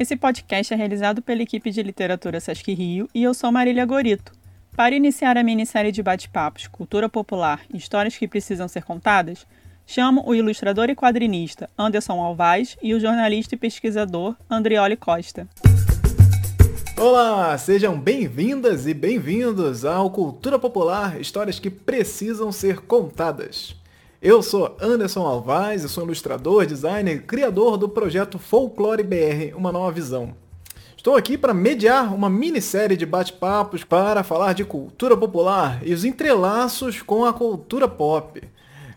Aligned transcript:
Esse 0.00 0.16
podcast 0.16 0.72
é 0.72 0.76
realizado 0.78 1.20
pela 1.20 1.42
equipe 1.42 1.70
de 1.70 1.82
literatura 1.82 2.40
Sesc 2.40 2.72
Rio 2.72 3.06
e 3.14 3.22
eu 3.22 3.34
sou 3.34 3.52
Marília 3.52 3.84
Gorito. 3.84 4.32
Para 4.74 4.94
iniciar 4.94 5.36
a 5.36 5.42
minissérie 5.42 5.92
de 5.92 6.02
bate-papos 6.02 6.66
Cultura 6.68 7.06
Popular 7.06 7.60
e 7.70 7.76
Histórias 7.76 8.16
que 8.16 8.26
Precisam 8.26 8.66
Ser 8.66 8.82
Contadas, 8.82 9.46
chamo 9.86 10.26
o 10.26 10.34
ilustrador 10.34 10.88
e 10.88 10.96
quadrinista 10.96 11.68
Anderson 11.76 12.18
Alvaz 12.18 12.78
e 12.82 12.94
o 12.94 12.98
jornalista 12.98 13.54
e 13.54 13.58
pesquisador 13.58 14.34
Andrioli 14.48 14.96
Costa. 14.96 15.46
Olá, 16.96 17.58
sejam 17.58 18.00
bem-vindas 18.00 18.86
e 18.86 18.94
bem-vindos 18.94 19.84
ao 19.84 20.10
Cultura 20.10 20.58
Popular 20.58 21.20
Histórias 21.20 21.58
que 21.58 21.68
Precisam 21.68 22.50
Ser 22.50 22.80
Contadas. 22.80 23.78
Eu 24.22 24.42
sou 24.42 24.76
Anderson 24.78 25.22
Alvaz, 25.22 25.82
eu 25.82 25.88
sou 25.88 26.04
ilustrador, 26.04 26.66
designer 26.66 27.22
criador 27.22 27.78
do 27.78 27.88
projeto 27.88 28.38
Folklore 28.38 29.02
BR, 29.02 29.56
uma 29.56 29.72
nova 29.72 29.90
visão. 29.90 30.34
Estou 30.94 31.16
aqui 31.16 31.38
para 31.38 31.54
mediar 31.54 32.14
uma 32.14 32.28
minissérie 32.28 32.98
de 32.98 33.06
bate-papos 33.06 33.82
para 33.82 34.22
falar 34.22 34.52
de 34.52 34.62
cultura 34.62 35.16
popular 35.16 35.80
e 35.82 35.94
os 35.94 36.04
entrelaços 36.04 37.00
com 37.00 37.24
a 37.24 37.32
cultura 37.32 37.88
pop. 37.88 38.42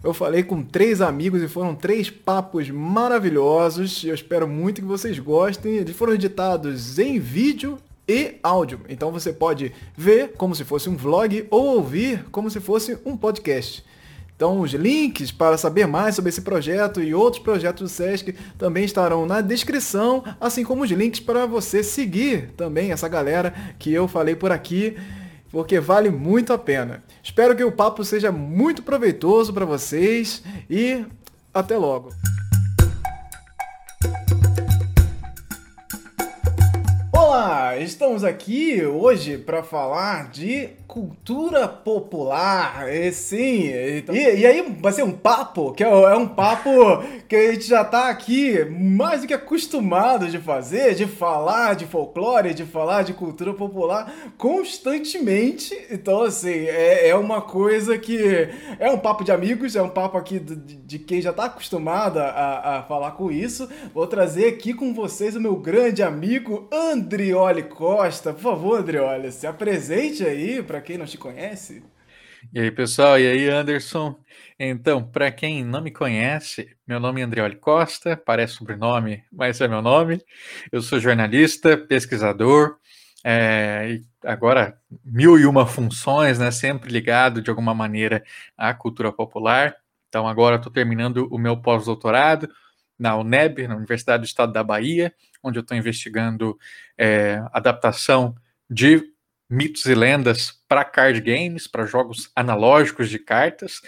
Eu 0.03 0.13
falei 0.13 0.43
com 0.43 0.61
três 0.61 0.99
amigos 0.99 1.41
e 1.41 1.47
foram 1.47 1.73
três 1.73 2.09
papos 2.09 2.69
maravilhosos. 2.69 4.03
Eu 4.03 4.13
espero 4.13 4.45
muito 4.45 4.81
que 4.81 4.87
vocês 4.87 5.17
gostem. 5.19 5.75
Eles 5.75 5.95
foram 5.95 6.15
editados 6.15 6.99
em 6.99 7.17
vídeo 7.17 7.79
e 8.05 8.35
áudio. 8.43 8.81
Então 8.89 9.09
você 9.09 9.31
pode 9.31 9.71
ver 9.95 10.33
como 10.33 10.53
se 10.53 10.65
fosse 10.65 10.89
um 10.89 10.97
vlog 10.97 11.47
ou 11.49 11.77
ouvir 11.77 12.25
como 12.29 12.49
se 12.49 12.59
fosse 12.59 12.97
um 13.05 13.15
podcast. 13.15 13.85
Então, 14.35 14.59
os 14.59 14.71
links 14.71 15.31
para 15.31 15.57
saber 15.57 15.87
mais 15.87 16.15
sobre 16.15 16.29
esse 16.29 16.41
projeto 16.41 17.01
e 17.01 17.13
outros 17.13 17.41
projetos 17.41 17.83
do 17.83 17.89
SESC 17.89 18.33
também 18.57 18.83
estarão 18.83 19.25
na 19.25 19.41
descrição, 19.41 20.23
assim 20.41 20.63
como 20.63 20.83
os 20.83 20.89
links 20.89 21.19
para 21.19 21.45
você 21.45 21.83
seguir 21.83 22.51
também 22.57 22.91
essa 22.91 23.07
galera 23.07 23.53
que 23.77 23.93
eu 23.93 24.07
falei 24.07 24.35
por 24.35 24.51
aqui, 24.51 24.97
porque 25.51 25.79
vale 25.79 26.09
muito 26.09 26.51
a 26.51 26.57
pena. 26.57 27.03
Espero 27.21 27.55
que 27.55 27.63
o 27.63 27.71
papo 27.71 28.03
seja 28.03 28.31
muito 28.31 28.81
proveitoso 28.81 29.53
para 29.53 29.65
vocês 29.65 30.41
e 30.67 31.05
até 31.53 31.77
logo. 31.77 32.09
Olá, 37.11 37.77
estamos 37.77 38.23
aqui 38.23 38.83
hoje 38.83 39.37
para 39.37 39.61
falar 39.63 40.29
de 40.29 40.71
cultura 40.93 41.67
popular, 41.67 42.87
e 42.87 43.11
sim, 43.11 43.63
e, 43.63 44.03
e, 44.11 44.45
aí 44.45 44.75
vai 44.79 44.93
ser 44.93 45.01
um 45.01 45.11
papo, 45.11 45.73
que 45.73 45.83
é, 45.83 45.87
é, 45.87 46.15
um 46.15 46.27
papo 46.27 46.69
que 47.27 47.35
a 47.35 47.51
gente 47.51 47.65
já 47.65 47.83
tá 47.83 48.09
aqui 48.09 48.63
mais 48.65 49.21
do 49.21 49.27
que 49.27 49.33
acostumado 49.33 50.27
de 50.27 50.37
fazer, 50.37 50.93
de 50.93 51.07
falar 51.07 51.73
de 51.73 51.87
folclore, 51.87 52.53
de 52.53 52.63
falar 52.63 53.01
de 53.01 53.11
cultura 53.11 53.55
popular 53.55 54.13
constantemente, 54.37 55.75
então 55.89 56.21
assim, 56.21 56.67
é, 56.67 57.09
é 57.09 57.15
uma 57.15 57.41
coisa 57.41 57.97
que 57.97 58.47
é 58.77 58.87
um 58.91 58.99
papo 58.99 59.23
de 59.23 59.31
amigos, 59.31 59.75
é 59.75 59.81
um 59.81 59.89
papo 59.89 60.15
aqui 60.15 60.37
de, 60.37 60.55
de 60.55 60.99
quem 60.99 61.19
já 61.23 61.33
tá 61.33 61.45
acostumado 61.45 62.19
a, 62.19 62.77
a 62.77 62.83
falar 62.83 63.13
com 63.13 63.31
isso, 63.31 63.67
vou 63.95 64.05
trazer 64.05 64.45
aqui 64.45 64.75
com 64.75 64.93
vocês 64.93 65.35
o 65.35 65.41
meu 65.41 65.55
grande 65.55 66.03
amigo 66.03 66.67
Andrioli 66.71 67.63
Costa, 67.63 68.31
por 68.31 68.41
favor 68.41 68.79
Andrioli, 68.79 69.31
se 69.31 69.47
apresente 69.47 70.23
aí 70.23 70.61
para 70.61 70.82
quem 70.83 70.97
não 70.97 71.05
te 71.05 71.17
conhece. 71.17 71.83
E 72.51 72.59
aí, 72.59 72.69
pessoal, 72.69 73.17
e 73.17 73.25
aí, 73.25 73.49
Anderson? 73.49 74.19
Então, 74.59 75.03
para 75.03 75.31
quem 75.31 75.63
não 75.63 75.81
me 75.81 75.91
conhece, 75.91 76.75
meu 76.85 76.99
nome 76.99 77.21
é 77.21 77.23
Andrioli 77.23 77.55
Costa, 77.55 78.17
parece 78.17 78.55
sobrenome, 78.55 79.23
mas 79.31 79.61
é 79.61 79.67
meu 79.67 79.81
nome. 79.81 80.21
Eu 80.71 80.81
sou 80.81 80.99
jornalista, 80.99 81.77
pesquisador, 81.77 82.77
é, 83.23 83.93
e 83.93 84.27
agora 84.27 84.77
mil 85.03 85.39
e 85.39 85.45
uma 85.45 85.65
funções, 85.65 86.37
né? 86.37 86.51
Sempre 86.51 86.91
ligado 86.91 87.41
de 87.41 87.49
alguma 87.49 87.73
maneira 87.73 88.23
à 88.57 88.73
cultura 88.73 89.11
popular. 89.11 89.75
Então, 90.09 90.27
agora 90.27 90.57
estou 90.57 90.71
terminando 90.71 91.27
o 91.31 91.37
meu 91.37 91.57
pós-doutorado 91.57 92.49
na 92.99 93.15
UNEB, 93.17 93.67
na 93.67 93.75
Universidade 93.75 94.21
do 94.23 94.27
Estado 94.27 94.51
da 94.51 94.63
Bahia, 94.63 95.13
onde 95.41 95.57
eu 95.57 95.61
estou 95.61 95.75
investigando 95.75 96.57
é, 96.97 97.41
adaptação 97.51 98.35
de 98.69 99.12
mitos 99.53 99.85
e 99.85 99.93
lendas 99.93 100.51
para 100.67 100.83
card 100.83 101.21
games, 101.21 101.67
para 101.67 101.85
jogos 101.85 102.31
analógicos 102.35 103.09
de 103.09 103.19
cartas. 103.19 103.81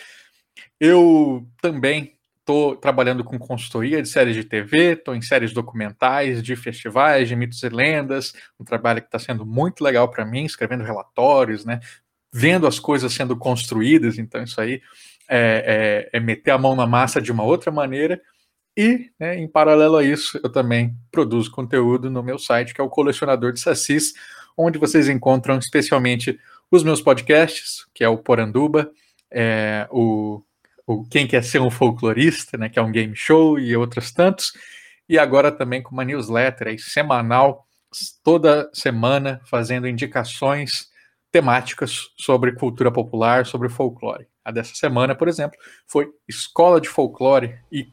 Eu 0.80 1.48
também 1.62 2.16
estou 2.40 2.76
trabalhando 2.76 3.24
com 3.24 3.40
consultoria 3.40 4.02
de 4.02 4.08
séries 4.08 4.36
de 4.36 4.44
TV, 4.44 4.94
estou 4.94 5.16
em 5.16 5.22
séries 5.22 5.52
documentais 5.52 6.44
de 6.44 6.56
festivais 6.56 7.28
de 7.28 7.36
mitos 7.36 7.64
e 7.64 7.70
lendas, 7.70 8.34
um 8.60 8.64
trabalho 8.64 9.02
que 9.02 9.08
está 9.08 9.18
sendo 9.18 9.44
muito 9.44 9.84
legal 9.84 10.08
para 10.10 10.24
mim, 10.24 10.46
escrevendo 10.46 10.84
relatórios, 10.84 11.66
né, 11.66 11.80
vendo 12.32 12.68
as 12.68 12.78
coisas 12.78 13.12
sendo 13.12 13.36
construídas, 13.36 14.20
então 14.20 14.44
isso 14.44 14.62
aí 14.62 14.80
é, 15.28 16.10
é, 16.12 16.18
é 16.18 16.20
meter 16.20 16.52
a 16.52 16.58
mão 16.60 16.76
na 16.76 16.86
massa 16.86 17.20
de 17.20 17.32
uma 17.32 17.44
outra 17.44 17.72
maneira. 17.72 18.22
E, 18.78 19.10
né, 19.20 19.38
em 19.40 19.48
paralelo 19.48 19.96
a 19.96 20.04
isso, 20.04 20.40
eu 20.44 20.52
também 20.52 20.96
produzo 21.10 21.50
conteúdo 21.50 22.12
no 22.12 22.22
meu 22.22 22.38
site, 22.38 22.74
que 22.74 22.82
é 22.82 22.84
o 22.84 22.90
Colecionador 22.90 23.54
de 23.54 23.60
Sassis, 23.60 24.14
onde 24.58 24.80
vocês 24.80 25.10
encontram 25.10 25.58
especialmente 25.58 26.40
os 26.72 26.84
meus 26.84 27.02
podcasts, 27.02 27.86
que 27.94 28.04
é 28.04 28.10
o 28.10 28.18
Poranduba, 28.18 28.92
é, 29.32 29.88
o, 29.92 30.42
o 30.86 31.06
Quem 31.06 31.28
Quer 31.28 31.44
Ser 31.44 31.60
um 31.60 31.70
Folclorista, 31.70 32.58
né, 32.58 32.70
que 32.70 32.80
é 32.80 32.82
um 32.82 32.92
game 32.92 33.16
show, 33.16 33.60
e 33.60 33.76
outros 33.76 34.12
tantos, 34.12 34.54
e 35.08 35.20
agora 35.20 35.52
também 35.52 35.82
com 35.82 35.92
uma 35.92 36.06
newsletter 36.06 36.70
aí, 36.70 36.80
semanal, 36.80 37.66
toda 38.24 38.70
semana, 38.74 39.42
fazendo 39.46 39.88
indicações 39.88 40.90
temáticas 41.32 42.10
sobre 42.18 42.54
cultura 42.54 42.92
popular, 42.92 43.46
sobre 43.46 43.70
folclore. 43.70 44.28
A 44.44 44.52
dessa 44.52 44.76
semana, 44.76 45.16
por 45.16 45.28
exemplo, 45.28 45.58
foi 45.86 46.10
Escola 46.28 46.80
de 46.80 46.88
Folclore 46.88 47.60
e 47.72 47.88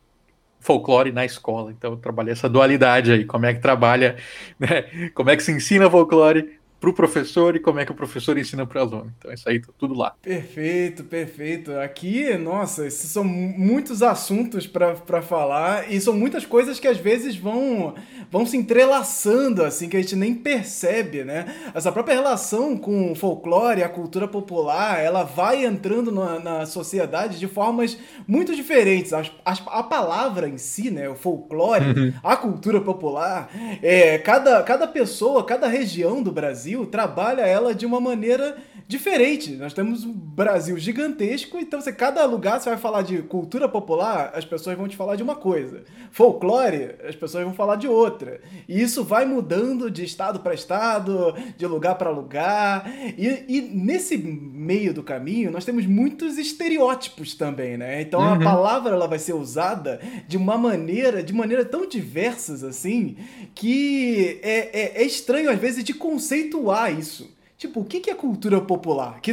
folclore 0.62 1.12
na 1.12 1.24
escola. 1.24 1.70
Então 1.72 1.92
eu 1.92 1.96
trabalhei 1.98 2.32
essa 2.32 2.48
dualidade 2.48 3.12
aí, 3.12 3.24
como 3.24 3.44
é 3.44 3.52
que 3.52 3.60
trabalha, 3.60 4.16
né? 4.58 5.10
como 5.12 5.28
é 5.28 5.36
que 5.36 5.42
se 5.42 5.52
ensina 5.52 5.90
folclore 5.90 6.61
para 6.82 6.90
o 6.90 6.92
professor 6.92 7.54
e 7.54 7.60
como 7.60 7.78
é 7.78 7.86
que 7.86 7.92
o 7.92 7.94
professor 7.94 8.36
ensina 8.36 8.66
para 8.66 8.80
o 8.80 8.82
aluno. 8.82 9.12
Então, 9.16 9.32
isso 9.32 9.48
aí 9.48 9.60
tá 9.60 9.68
tudo 9.78 9.94
lá. 9.94 10.16
Perfeito, 10.20 11.04
perfeito. 11.04 11.70
Aqui, 11.78 12.36
nossa, 12.36 12.84
esses 12.84 13.08
são 13.08 13.22
muitos 13.22 14.02
assuntos 14.02 14.66
para 14.66 15.22
falar 15.22 15.92
e 15.92 16.00
são 16.00 16.12
muitas 16.12 16.44
coisas 16.44 16.80
que 16.80 16.88
às 16.88 16.96
vezes 16.96 17.36
vão, 17.36 17.94
vão 18.32 18.44
se 18.44 18.56
entrelaçando, 18.56 19.62
assim, 19.62 19.88
que 19.88 19.96
a 19.96 20.00
gente 20.00 20.16
nem 20.16 20.34
percebe, 20.34 21.22
né? 21.22 21.70
Essa 21.72 21.92
própria 21.92 22.16
relação 22.16 22.76
com 22.76 23.12
o 23.12 23.14
folclore, 23.14 23.84
a 23.84 23.88
cultura 23.88 24.26
popular, 24.26 24.98
ela 25.00 25.22
vai 25.22 25.64
entrando 25.64 26.10
na, 26.10 26.40
na 26.40 26.66
sociedade 26.66 27.38
de 27.38 27.46
formas 27.46 27.96
muito 28.26 28.56
diferentes. 28.56 29.12
A, 29.12 29.22
a, 29.44 29.52
a 29.52 29.82
palavra 29.84 30.48
em 30.48 30.58
si, 30.58 30.90
né, 30.90 31.08
o 31.08 31.14
folclore, 31.14 31.84
uhum. 31.84 32.12
a 32.24 32.36
cultura 32.36 32.80
popular, 32.80 33.48
é, 33.80 34.18
cada, 34.18 34.60
cada 34.64 34.88
pessoa, 34.88 35.44
cada 35.44 35.68
região 35.68 36.20
do 36.20 36.32
Brasil 36.32 36.71
Brasil 36.72 36.86
trabalha 36.86 37.42
ela 37.42 37.74
de 37.74 37.84
uma 37.84 38.00
maneira 38.00 38.56
diferente. 38.88 39.52
Nós 39.52 39.72
temos 39.72 40.04
um 40.04 40.12
Brasil 40.12 40.78
gigantesco, 40.78 41.58
então 41.58 41.80
você, 41.80 41.92
cada 41.92 42.24
lugar 42.24 42.60
você 42.60 42.68
vai 42.70 42.78
falar 42.78 43.02
de 43.02 43.22
cultura 43.22 43.68
popular, 43.68 44.32
as 44.34 44.44
pessoas 44.44 44.76
vão 44.76 44.88
te 44.88 44.96
falar 44.96 45.16
de 45.16 45.22
uma 45.22 45.34
coisa. 45.34 45.82
Folclore, 46.10 46.96
as 47.06 47.14
pessoas 47.14 47.44
vão 47.44 47.54
falar 47.54 47.76
de 47.76 47.88
outra. 47.88 48.40
E 48.68 48.80
isso 48.80 49.02
vai 49.02 49.24
mudando 49.24 49.90
de 49.90 50.04
estado 50.04 50.40
para 50.40 50.54
estado, 50.54 51.34
de 51.56 51.66
lugar 51.66 51.94
para 51.96 52.10
lugar. 52.10 52.90
E, 53.16 53.44
e, 53.48 53.60
nesse 53.60 54.16
meio 54.16 54.92
do 54.92 55.02
caminho, 55.02 55.50
nós 55.50 55.64
temos 55.64 55.86
muitos 55.86 56.36
estereótipos 56.38 57.34
também, 57.34 57.76
né? 57.76 58.02
Então 58.02 58.20
uhum. 58.20 58.34
a 58.34 58.38
palavra 58.38 58.94
ela 58.94 59.06
vai 59.06 59.18
ser 59.18 59.32
usada 59.34 60.00
de 60.28 60.36
uma 60.36 60.58
maneira, 60.58 61.22
de 61.22 61.32
maneira 61.32 61.64
tão 61.64 61.88
diversas 61.88 62.62
assim, 62.62 63.16
que 63.54 64.38
é, 64.42 64.98
é, 64.98 65.02
é 65.02 65.04
estranho 65.04 65.50
às 65.50 65.58
vezes 65.58 65.82
de 65.82 65.94
isso. 66.90 67.30
Tipo, 67.56 67.80
o 67.80 67.84
que 67.84 68.10
é 68.10 68.14
cultura 68.14 68.60
popular? 68.60 69.20
Que 69.20 69.32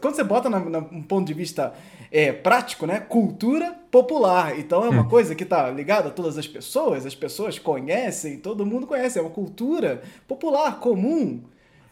quando 0.00 0.16
você 0.16 0.24
bota 0.24 0.50
num 0.50 1.02
ponto 1.02 1.26
de 1.26 1.32
vista 1.32 1.72
é, 2.10 2.32
prático, 2.32 2.84
né? 2.84 2.98
Cultura 2.98 3.76
popular. 3.90 4.58
Então 4.58 4.84
é 4.84 4.88
uma 4.88 5.02
hum. 5.02 5.08
coisa 5.08 5.34
que 5.34 5.44
tá 5.44 5.70
ligada 5.70 6.08
a 6.08 6.10
todas 6.10 6.36
as 6.36 6.48
pessoas, 6.48 7.06
as 7.06 7.14
pessoas 7.14 7.58
conhecem, 7.58 8.38
todo 8.38 8.66
mundo 8.66 8.86
conhece, 8.86 9.18
é 9.18 9.22
uma 9.22 9.30
cultura 9.30 10.02
popular, 10.26 10.80
comum. 10.80 11.42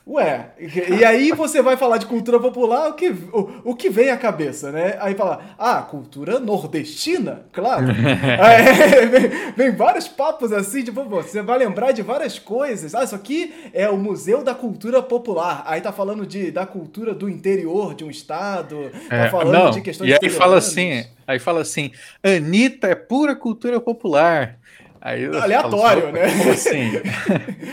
Ué, 0.09 0.53
e 0.59 1.05
aí 1.05 1.33
você 1.33 1.61
vai 1.61 1.77
falar 1.77 1.99
de 1.99 2.07
cultura 2.07 2.41
popular, 2.41 2.89
o 2.89 2.95
que, 2.95 3.11
o, 3.11 3.61
o 3.63 3.75
que 3.75 3.91
vem 3.91 4.09
à 4.09 4.17
cabeça, 4.17 4.73
né? 4.73 4.97
Aí 5.01 5.15
fala, 5.15 5.55
ah, 5.59 5.83
cultura 5.83 6.39
nordestina, 6.39 7.43
claro. 7.53 7.89
é, 7.93 9.05
vem, 9.05 9.31
vem, 9.55 9.71
vários 9.73 10.09
papos 10.09 10.51
assim, 10.51 10.83
tipo, 10.83 11.05
você 11.05 11.43
vai 11.43 11.59
lembrar 11.59 11.93
de 11.93 12.01
várias 12.01 12.39
coisas. 12.39 12.95
Ah, 12.95 13.05
isso 13.05 13.15
aqui 13.15 13.53
é 13.75 13.91
o 13.91 13.99
Museu 13.99 14.43
da 14.43 14.55
Cultura 14.55 15.03
Popular. 15.03 15.63
Aí 15.67 15.83
tá 15.83 15.93
falando 15.93 16.27
de, 16.27 16.51
da 16.51 16.65
cultura 16.65 17.13
do 17.13 17.29
interior 17.29 17.95
de 17.95 18.03
um 18.03 18.11
estado, 18.11 18.91
tá 19.11 19.15
é, 19.15 19.29
falando 19.29 19.65
não, 19.65 19.71
de 19.73 19.83
questões 19.83 20.09
E 20.09 20.15
aí 20.15 20.31
fala 20.31 20.57
assim, 20.57 21.05
aí 21.27 21.39
fala 21.39 21.61
assim, 21.61 21.93
Anitta 22.25 22.87
é 22.87 22.95
pura 22.95 23.37
cultura 23.37 23.79
popular. 23.79 24.59
Aí 25.01 25.27
Aleatório, 25.27 26.03
falo, 26.03 26.13
né? 26.13 26.25
Assim. 26.51 26.93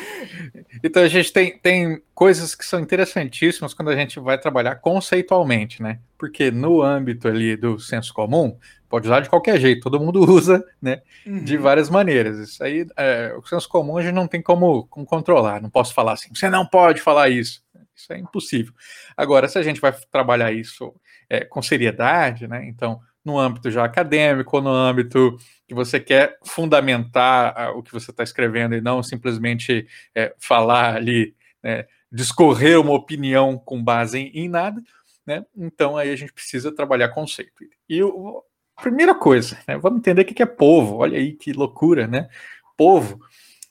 então 0.83 1.04
a 1.04 1.07
gente 1.07 1.31
tem, 1.31 1.57
tem 1.57 2.01
coisas 2.13 2.54
que 2.54 2.66
são 2.66 2.80
interessantíssimas 2.80 3.74
quando 3.74 3.89
a 3.89 3.95
gente 3.95 4.19
vai 4.19 4.38
trabalhar 4.38 4.75
conceitualmente, 4.75 5.81
né? 5.81 6.00
Porque 6.18 6.51
no 6.51 6.81
âmbito 6.81 7.27
ali 7.27 7.56
do 7.56 7.80
senso 7.80 8.13
comum, 8.13 8.57
pode 8.88 9.07
usar 9.07 9.19
de 9.19 9.30
qualquer 9.30 9.60
jeito, 9.60 9.81
todo 9.81 10.00
mundo 10.00 10.22
usa, 10.30 10.63
né? 10.81 11.01
Uhum. 11.25 11.44
De 11.44 11.57
várias 11.57 11.89
maneiras. 11.89 12.38
Isso 12.38 12.63
aí, 12.63 12.86
é, 12.95 13.36
o 13.38 13.45
senso 13.45 13.68
comum 13.68 13.98
a 13.98 14.01
gente 14.01 14.13
não 14.13 14.27
tem 14.27 14.42
como, 14.42 14.86
como 14.88 15.06
controlar. 15.06 15.62
Não 15.62 15.69
posso 15.69 15.94
falar 15.94 16.13
assim, 16.13 16.30
você 16.33 16.50
não 16.50 16.66
pode 16.66 17.01
falar 17.01 17.30
isso. 17.30 17.63
Isso 17.95 18.12
é 18.12 18.18
impossível. 18.18 18.74
Agora, 19.16 19.48
se 19.48 19.57
a 19.57 19.63
gente 19.63 19.80
vai 19.80 19.94
trabalhar 20.12 20.51
isso 20.51 20.94
é, 21.30 21.45
com 21.45 21.62
seriedade, 21.62 22.48
né? 22.48 22.66
Então, 22.68 23.00
no 23.25 23.39
âmbito 23.39 23.72
já 23.72 23.83
acadêmico, 23.83 24.57
ou 24.57 24.62
no 24.62 24.69
âmbito 24.69 25.38
que 25.68 25.74
você 25.74 26.00
quer 26.00 26.38
fundamentar 26.44 27.75
o 27.75 27.81
que 27.81 27.92
você 27.92 28.12
está 28.12 28.24
escrevendo 28.24 28.75
e 28.75 28.81
não 28.81 29.01
simplesmente 29.01 29.88
é, 30.13 30.33
falar 30.38 30.95
ali, 30.95 31.36
né, 31.63 31.86
discorrer 32.12 32.80
uma 32.80 32.94
opinião 32.94 33.57
com 33.57 33.83
base 33.83 34.19
em, 34.19 34.45
em, 34.45 34.48
nada, 34.48 34.81
né? 35.25 35.44
Então 35.57 35.98
aí 35.98 36.12
a 36.12 36.16
gente 36.16 36.31
precisa 36.31 36.74
trabalhar 36.74 37.10
conceito. 37.10 37.51
E 37.89 38.00
a 38.00 38.81
primeira 38.81 39.16
coisa, 39.16 39.57
né, 39.68 39.75
vamos 39.77 40.00
entender 40.00 40.22
o 40.22 40.25
que 40.25 40.44
é 40.44 40.45
povo. 40.45 40.98
Olha 40.98 41.18
aí 41.18 41.33
que 41.33 41.51
loucura, 41.51 42.07
né? 42.07 42.30
Povo. 42.77 43.19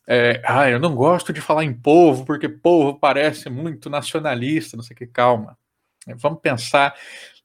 É, 0.06 0.42
ah, 0.44 0.68
eu 0.68 0.78
não 0.78 0.94
gosto 0.94 1.32
de 1.32 1.40
falar 1.40 1.64
em 1.64 1.72
povo 1.72 2.26
porque 2.26 2.48
povo 2.48 2.98
parece 2.98 3.48
muito 3.48 3.88
nacionalista, 3.88 4.76
não 4.76 4.84
sei 4.84 4.94
o 4.94 4.98
que. 4.98 5.06
Calma. 5.06 5.56
Vamos 6.16 6.40
pensar 6.40 6.94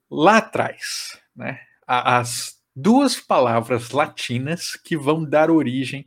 lá 0.10 0.38
atrás, 0.38 1.22
né? 1.36 1.60
As 1.90 2.60
duas 2.76 3.20
palavras 3.20 3.90
latinas 3.90 4.76
que 4.76 4.96
vão 4.96 5.24
dar 5.24 5.50
origem 5.50 6.06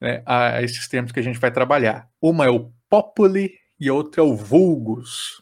né, 0.00 0.22
a 0.26 0.60
esses 0.60 0.88
termos 0.88 1.12
que 1.12 1.20
a 1.20 1.22
gente 1.22 1.38
vai 1.38 1.52
trabalhar. 1.52 2.08
Uma 2.20 2.46
é 2.46 2.50
o 2.50 2.72
populi 2.88 3.54
e 3.78 3.90
outra 3.90 4.22
é 4.22 4.24
o 4.24 4.34
vulgus. 4.34 5.40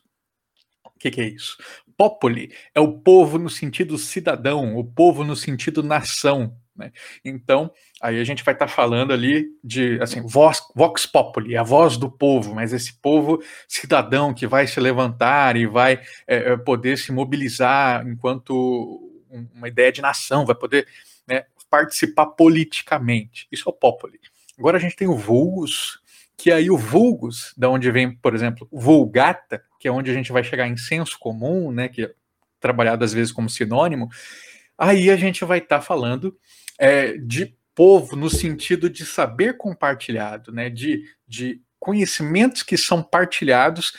O 0.85 0.99
que, 0.99 1.11
que 1.11 1.21
é 1.21 1.29
isso? 1.29 1.57
Populi 1.97 2.53
é 2.75 2.81
o 2.81 3.01
povo 3.01 3.39
no 3.39 3.49
sentido 3.49 3.97
cidadão, 3.99 4.77
o 4.77 4.85
povo 4.85 5.25
no 5.25 5.35
sentido 5.35 5.83
nação. 5.83 6.57
Né? 6.77 6.93
Então, 7.25 7.73
aí 8.01 8.21
a 8.21 8.25
gente 8.25 8.45
vai 8.45 8.55
estar 8.55 8.67
tá 8.67 8.73
falando 8.73 9.13
ali 9.13 9.47
de, 9.65 10.01
assim, 10.01 10.21
vox, 10.21 10.61
vox 10.77 11.07
populi, 11.07 11.57
a 11.57 11.63
voz 11.65 11.97
do 11.97 12.11
povo, 12.11 12.55
mas 12.55 12.73
esse 12.73 13.01
povo 13.01 13.43
cidadão 13.67 14.33
que 14.33 14.47
vai 14.47 14.67
se 14.67 14.79
levantar 14.79 15.57
e 15.57 15.67
vai 15.67 16.01
é, 16.27 16.57
poder 16.57 16.99
se 16.99 17.11
mobilizar 17.11 18.07
enquanto 18.07 19.08
uma 19.55 19.69
ideia 19.69 19.93
de 19.93 20.03
nação, 20.03 20.47
vai 20.47 20.55
poder 20.55 20.87
né, 21.27 21.45
participar 21.69 22.27
politicamente. 22.27 23.47
Isso 23.51 23.69
é 23.69 23.71
o 23.71 23.75
populi. 23.75 24.19
Agora 24.59 24.77
a 24.77 24.81
gente 24.81 24.97
tem 24.97 25.07
o 25.07 25.17
vulgus, 25.17 26.01
que 26.37 26.51
aí 26.51 26.71
o 26.71 26.77
vulgus, 26.77 27.53
da 27.57 27.69
onde 27.69 27.91
vem, 27.91 28.15
por 28.15 28.35
exemplo, 28.35 28.69
vulgata, 28.71 29.63
que 29.79 29.89
é 29.89 29.93
onde 29.93 30.11
a 30.11 30.15
gente 30.15 30.33
vai 30.33 30.43
chegar 30.43 30.67
em 30.67 30.77
senso 30.77 31.19
comum, 31.19 31.71
né, 31.71 31.89
que 31.89 32.05
é 32.05 32.15
trabalhado 32.61 33.05
às 33.05 33.13
vezes 33.13 33.33
como 33.33 33.49
sinônimo, 33.49 34.09
aí 34.77 35.11
a 35.11 35.17
gente 35.17 35.45
vai 35.45 35.59
estar 35.59 35.79
tá 35.79 35.83
falando 35.83 36.37
é, 36.79 37.17
de 37.17 37.57
povo 37.75 38.17
no 38.17 38.29
sentido 38.29 38.91
de 38.91 39.07
saber 39.07 39.57
compartilhado, 39.57 40.51
né, 40.51 40.69
de, 40.69 41.05
de 41.27 41.61
conhecimentos 41.79 42.63
que 42.63 42.77
são 42.77 43.03
partilhados 43.03 43.93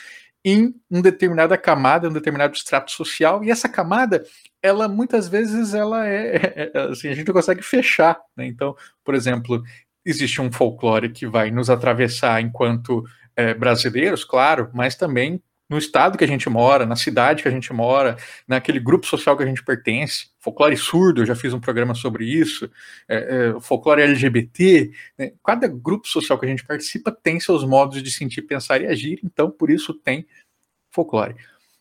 em 0.44 0.74
uma 0.90 1.02
determinada 1.02 1.56
camada, 1.58 2.08
um 2.08 2.12
determinado 2.12 2.54
extrato 2.54 2.90
social, 2.90 3.44
e 3.44 3.50
essa 3.50 3.68
camada, 3.68 4.24
ela 4.62 4.88
muitas 4.88 5.28
vezes 5.28 5.74
ela 5.74 6.08
é, 6.08 6.36
é, 6.36 6.70
é 6.74 6.80
assim, 6.90 7.08
a 7.08 7.14
gente 7.14 7.26
não 7.26 7.34
consegue 7.34 7.62
fechar, 7.62 8.18
né? 8.36 8.46
Então, 8.46 8.74
por 9.04 9.14
exemplo, 9.14 9.62
existe 10.04 10.40
um 10.40 10.50
folclore 10.50 11.10
que 11.10 11.26
vai 11.26 11.50
nos 11.50 11.68
atravessar 11.68 12.40
enquanto 12.40 13.04
é, 13.36 13.54
brasileiros, 13.54 14.24
claro, 14.24 14.70
mas 14.72 14.94
também 14.94 15.42
no 15.70 15.78
estado 15.78 16.18
que 16.18 16.24
a 16.24 16.26
gente 16.26 16.50
mora, 16.50 16.84
na 16.84 16.96
cidade 16.96 17.44
que 17.44 17.48
a 17.48 17.52
gente 17.52 17.72
mora, 17.72 18.16
naquele 18.46 18.80
grupo 18.80 19.06
social 19.06 19.36
que 19.36 19.44
a 19.44 19.46
gente 19.46 19.62
pertence. 19.62 20.30
Folclore 20.40 20.76
surdo, 20.76 21.22
eu 21.22 21.26
já 21.26 21.36
fiz 21.36 21.54
um 21.54 21.60
programa 21.60 21.94
sobre 21.94 22.24
isso. 22.24 22.68
É, 23.08 23.52
é, 23.56 23.60
folclore 23.60 24.02
LGBT. 24.02 24.90
Né? 25.16 25.32
Cada 25.46 25.68
grupo 25.68 26.08
social 26.08 26.36
que 26.40 26.44
a 26.44 26.48
gente 26.48 26.64
participa 26.64 27.12
tem 27.12 27.38
seus 27.38 27.64
modos 27.64 28.02
de 28.02 28.10
sentir, 28.10 28.42
pensar 28.42 28.80
e 28.80 28.86
agir, 28.88 29.20
então 29.22 29.48
por 29.48 29.70
isso 29.70 29.94
tem 29.94 30.26
folclore. 30.90 31.36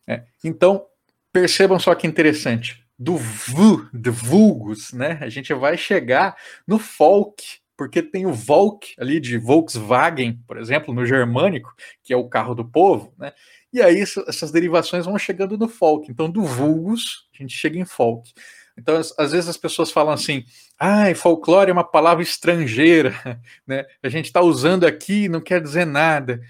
É, 0.06 0.24
então, 0.44 0.85
percebam 1.33 1.80
só 1.80 1.95
que 1.95 2.06
interessante. 2.06 2.85
Do 2.97 3.18
vu, 3.18 3.89
de 3.92 4.12
vulgos, 4.12 4.94
né? 4.94 5.18
A 5.21 5.30
gente 5.30 5.51
vai 5.53 5.77
chegar 5.77 6.35
no 6.68 6.77
folk, 6.77 7.44
porque 7.80 8.03
tem 8.03 8.25
o 8.25 8.33
Volk 8.33 8.94
ali 9.00 9.21
de 9.21 9.38
Volkswagen, 9.38 10.44
por 10.45 10.57
exemplo, 10.57 10.94
no 10.94 11.06
germânico, 11.06 11.74
que 12.03 12.12
é 12.12 12.18
o 12.18 12.27
carro 12.27 12.53
do 12.53 12.65
povo, 12.65 13.13
né? 13.18 13.31
E 13.71 13.81
aí 13.81 14.01
essas 14.01 14.51
derivações 14.51 15.06
vão 15.06 15.18
chegando 15.18 15.57
no 15.57 15.68
folk. 15.68 16.10
Então, 16.10 16.30
do 16.30 16.44
vulgus, 16.44 17.27
a 17.33 17.42
gente 17.42 17.56
chega 17.56 17.77
em 17.77 17.86
folk. 17.86 18.31
Então, 18.77 18.95
às 18.95 19.31
vezes 19.31 19.50
as 19.50 19.57
pessoas 19.57 19.92
falam 19.92 20.13
assim: 20.13 20.45
ah, 20.80 21.13
folclore 21.16 21.69
é 21.69 21.74
uma 21.74 21.83
palavra 21.83 22.24
estrangeira, 22.24 23.13
né? 23.68 23.86
A 24.01 24.10
gente 24.10 24.25
está 24.25 24.42
usando 24.42 24.86
aqui, 24.86 25.27
não 25.30 25.42
quer 25.42 25.62
dizer 25.62 25.86
nada. 25.86 26.42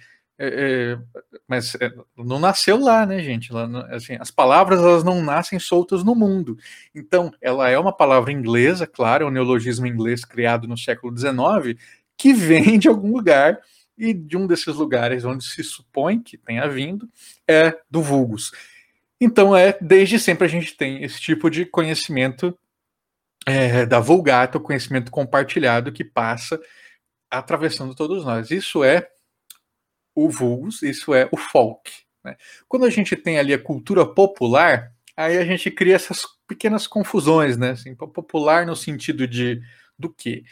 É, 0.41 0.47
é, 0.47 1.21
mas 1.45 1.75
é, 1.75 1.91
não 2.15 2.39
nasceu 2.39 2.79
lá, 2.79 3.05
né, 3.05 3.19
gente? 3.19 3.51
Lá, 3.51 3.67
assim, 3.89 4.15
as 4.21 4.31
palavras 4.31 4.79
elas 4.79 5.03
não 5.03 5.21
nascem 5.21 5.59
soltas 5.59 6.01
no 6.01 6.15
mundo. 6.15 6.57
Então, 6.95 7.29
ela 7.41 7.67
é 7.69 7.77
uma 7.77 7.91
palavra 7.91 8.31
inglesa, 8.31 8.87
claro, 8.87 9.25
é 9.25 9.27
um 9.27 9.31
neologismo 9.31 9.85
inglês 9.85 10.23
criado 10.23 10.65
no 10.65 10.77
século 10.77 11.15
XIX, 11.17 11.77
que 12.15 12.33
vem 12.33 12.79
de 12.79 12.87
algum 12.87 13.11
lugar 13.11 13.59
e 13.99 14.13
de 14.13 14.37
um 14.37 14.47
desses 14.47 14.75
lugares 14.75 15.25
onde 15.25 15.43
se 15.43 15.63
supõe 15.63 16.21
que 16.21 16.37
tenha 16.37 16.67
vindo 16.69 17.07
é 17.47 17.77
do 17.91 18.01
vulgus. 18.01 18.51
Então, 19.19 19.55
é 19.55 19.77
desde 19.81 20.17
sempre 20.17 20.45
a 20.45 20.49
gente 20.49 20.77
tem 20.77 21.03
esse 21.03 21.19
tipo 21.19 21.49
de 21.49 21.65
conhecimento 21.65 22.57
é, 23.45 23.85
da 23.85 23.99
vulgata, 23.99 24.57
o 24.57 24.61
conhecimento 24.61 25.11
compartilhado 25.11 25.91
que 25.91 26.05
passa 26.05 26.59
atravessando 27.29 27.93
todos 27.93 28.23
nós. 28.23 28.49
Isso 28.49 28.83
é 28.83 29.09
o 30.15 30.29
vulgus, 30.29 30.81
isso 30.81 31.13
é 31.13 31.27
o 31.31 31.37
folk. 31.37 31.91
Né? 32.23 32.37
Quando 32.67 32.85
a 32.85 32.89
gente 32.89 33.15
tem 33.17 33.37
ali 33.37 33.53
a 33.53 33.61
cultura 33.61 34.05
popular, 34.05 34.93
aí 35.15 35.37
a 35.37 35.43
gente 35.43 35.69
cria 35.69 35.95
essas 35.95 36.25
pequenas 36.47 36.87
confusões, 36.87 37.57
né? 37.57 37.71
Assim, 37.71 37.93
popular 37.93 38.65
no 38.65 38.75
sentido 38.75 39.27
de 39.27 39.61
do 39.97 40.09
quê? 40.09 40.43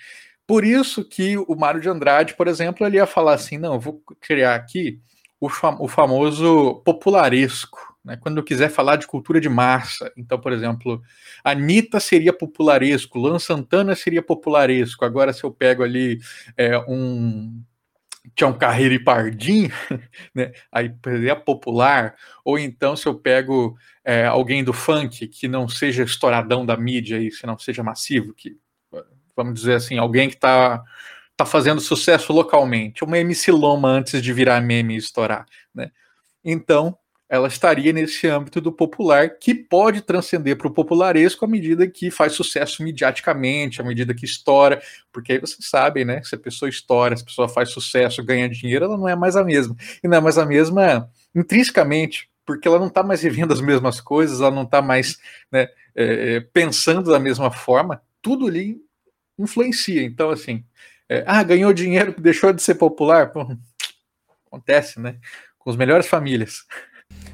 Por 0.48 0.64
isso 0.64 1.04
que 1.04 1.38
o 1.38 1.56
Mário 1.56 1.82
de 1.82 1.90
Andrade, 1.90 2.34
por 2.34 2.48
exemplo, 2.48 2.88
ele 2.88 2.96
ia 2.96 3.06
falar 3.06 3.34
assim: 3.34 3.58
não, 3.58 3.78
vou 3.80 4.02
criar 4.22 4.56
aqui 4.56 5.02
o, 5.40 5.50
fam 5.50 5.78
o 5.82 5.88
famoso 5.90 6.82
popularesco. 6.86 7.78
Né? 8.04 8.16
Quando 8.16 8.38
eu 8.38 8.44
quiser 8.44 8.70
falar 8.70 8.96
de 8.96 9.06
cultura 9.06 9.42
de 9.42 9.50
massa. 9.50 10.12
Então, 10.16 10.40
por 10.40 10.54
exemplo, 10.54 11.02
Anitta 11.44 12.00
seria 12.00 12.32
popularesco, 12.32 13.20
Lan 13.20 13.38
Santana 13.38 13.94
seria 13.94 14.22
popularesco. 14.22 15.04
Agora, 15.04 15.34
se 15.34 15.44
eu 15.44 15.52
pego 15.52 15.84
ali 15.84 16.18
é, 16.56 16.78
um 16.88 17.62
Tião 18.34 18.54
Carreiro 18.54 18.94
e 18.94 19.04
Pardim, 19.04 19.70
né? 20.34 20.54
aí 20.72 20.94
seria 21.04 21.36
popular, 21.36 22.16
ou 22.46 22.58
então 22.58 22.96
se 22.96 23.06
eu 23.06 23.16
pego 23.16 23.78
é, 24.04 24.26
alguém 24.26 24.64
do 24.64 24.74
funk 24.74 25.28
que 25.28 25.48
não 25.48 25.68
seja 25.68 26.04
estouradão 26.04 26.66
da 26.66 26.78
mídia, 26.78 27.20
e 27.20 27.32
se 27.32 27.46
não 27.46 27.58
seja 27.58 27.84
massivo, 27.84 28.34
que 28.34 28.58
vamos 29.38 29.60
dizer 29.60 29.76
assim, 29.76 29.98
alguém 29.98 30.28
que 30.28 30.36
está 30.36 30.84
tá 31.38 31.46
fazendo 31.46 31.80
sucesso 31.80 32.34
localmente, 32.34 33.04
uma 33.04 33.20
MC 33.20 33.52
Loma 33.52 33.88
antes 33.88 34.22
de 34.22 34.34
virar 34.34 34.60
meme 34.60 34.96
e 34.96 34.98
estourar, 34.98 35.46
né? 35.74 35.92
Então, 36.44 36.98
ela 37.30 37.48
estaria 37.48 37.92
nesse 37.92 38.26
âmbito 38.28 38.62
do 38.62 38.72
popular 38.72 39.38
que 39.38 39.54
pode 39.54 40.02
transcender 40.02 40.58
para 40.58 40.68
o 40.68 40.74
popularesco 40.74 41.44
à 41.44 41.48
medida 41.48 41.86
que 41.86 42.10
faz 42.10 42.34
sucesso 42.34 42.82
mediaticamente, 42.82 43.82
à 43.82 43.84
medida 43.84 44.14
que 44.14 44.26
estoura, 44.26 44.82
porque 45.12 45.34
aí 45.34 45.40
vocês 45.40 45.68
sabem, 45.70 46.06
né? 46.06 46.22
Se 46.24 46.36
a 46.36 46.40
pessoa 46.40 46.70
estoura, 46.70 47.16
se 47.16 47.24
a 47.24 47.26
pessoa 47.26 47.50
faz 47.50 47.70
sucesso, 47.70 48.24
ganha 48.24 48.50
dinheiro, 48.50 48.86
ela 48.86 48.98
não 48.98 49.10
é 49.10 49.16
mais 49.16 49.36
a 49.36 49.44
mesma. 49.44 49.76
E 50.02 50.08
não 50.08 50.18
é 50.18 50.22
mais 50.22 50.38
a 50.38 50.46
mesma 50.46 51.10
intrinsecamente, 51.36 52.30
porque 52.46 52.68
ela 52.68 52.80
não 52.80 52.88
está 52.88 53.04
mais 53.04 53.22
vivendo 53.22 53.52
as 53.52 53.60
mesmas 53.60 54.00
coisas, 54.00 54.40
ela 54.40 54.52
não 54.52 54.64
está 54.64 54.82
mais 54.82 55.20
né, 55.52 55.68
é, 55.94 56.40
pensando 56.40 57.12
da 57.12 57.20
mesma 57.20 57.52
forma, 57.52 58.02
tudo 58.22 58.48
ali 58.48 58.78
influencia. 59.38 60.04
Então, 60.04 60.30
assim, 60.30 60.64
é, 61.10 61.24
ah, 61.26 61.44
ganhou 61.44 61.74
dinheiro, 61.74 62.14
deixou 62.18 62.52
de 62.52 62.62
ser 62.62 62.76
popular. 62.76 63.32
Pô, 63.32 63.48
acontece, 64.48 65.00
né? 65.00 65.18
Com 65.58 65.70
as 65.70 65.76
melhores 65.76 66.08
famílias. 66.08 66.66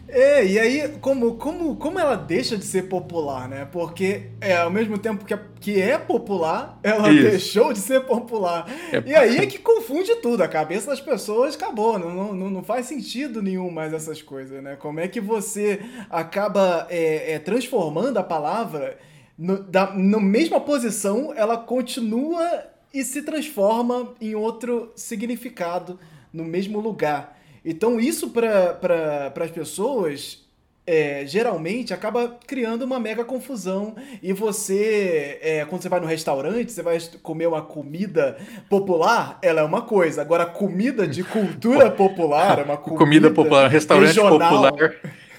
É, 0.07 0.45
e 0.45 0.59
aí, 0.59 0.89
como, 1.01 1.37
como, 1.37 1.75
como 1.75 1.99
ela 1.99 2.15
deixa 2.15 2.55
de 2.55 2.63
ser 2.65 2.83
popular, 2.83 3.49
né? 3.49 3.67
Porque 3.71 4.27
é, 4.39 4.57
ao 4.57 4.69
mesmo 4.69 4.95
tempo 4.95 5.25
que 5.25 5.33
é, 5.33 5.39
que 5.59 5.81
é 5.81 5.97
popular, 5.97 6.79
ela 6.83 7.11
Isso. 7.11 7.29
deixou 7.31 7.73
de 7.73 7.79
ser 7.79 8.01
popular. 8.01 8.69
É... 8.91 9.01
E 9.07 9.15
aí 9.15 9.37
é 9.37 9.47
que 9.47 9.57
confunde 9.57 10.15
tudo, 10.17 10.43
a 10.43 10.47
cabeça 10.47 10.91
das 10.91 11.01
pessoas 11.01 11.55
acabou, 11.55 11.97
não, 11.97 12.31
não, 12.31 12.49
não 12.51 12.63
faz 12.63 12.85
sentido 12.85 13.41
nenhum 13.41 13.71
mais 13.71 13.91
essas 13.91 14.21
coisas, 14.21 14.61
né? 14.61 14.75
Como 14.75 14.99
é 14.99 15.07
que 15.07 15.19
você 15.19 15.79
acaba 16.11 16.85
é, 16.91 17.33
é 17.33 17.39
transformando 17.39 18.17
a 18.17 18.23
palavra 18.23 18.99
no, 19.37 19.63
da, 19.63 19.93
na 19.93 20.19
mesma 20.19 20.59
posição, 20.59 21.33
ela 21.35 21.57
continua 21.57 22.65
e 22.93 23.03
se 23.03 23.23
transforma 23.23 24.13
em 24.21 24.35
outro 24.35 24.91
significado 24.95 25.99
no 26.31 26.43
mesmo 26.43 26.79
lugar. 26.79 27.39
Então, 27.65 27.99
isso 27.99 28.29
para 28.29 28.73
pra, 28.73 29.31
as 29.43 29.51
pessoas 29.51 30.43
é, 30.85 31.25
geralmente 31.25 31.93
acaba 31.93 32.37
criando 32.45 32.83
uma 32.83 32.99
mega 32.99 33.23
confusão. 33.23 33.95
E 34.21 34.33
você, 34.33 35.39
é, 35.41 35.65
quando 35.65 35.81
você 35.81 35.89
vai 35.89 35.99
no 35.99 36.05
restaurante, 36.05 36.71
você 36.71 36.83
vai 36.83 36.99
comer 37.21 37.47
uma 37.47 37.61
comida 37.61 38.37
popular, 38.69 39.39
ela 39.41 39.61
é 39.61 39.63
uma 39.63 39.81
coisa. 39.81 40.21
Agora, 40.21 40.45
comida 40.45 41.07
de 41.07 41.23
cultura 41.23 41.89
popular 41.91 42.59
é 42.59 42.63
uma 42.63 42.77
comida, 42.77 42.97
comida 42.97 43.31
popular, 43.31 43.69
restaurante 43.69 44.07
regional. 44.07 44.39
popular. 44.39 44.93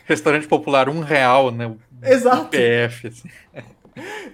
Restaurante 0.06 0.46
popular, 0.46 0.88
um 0.88 1.00
real, 1.00 1.50
né? 1.50 1.72
Exato. 2.02 2.48
PF, 2.48 3.08
assim. 3.08 3.28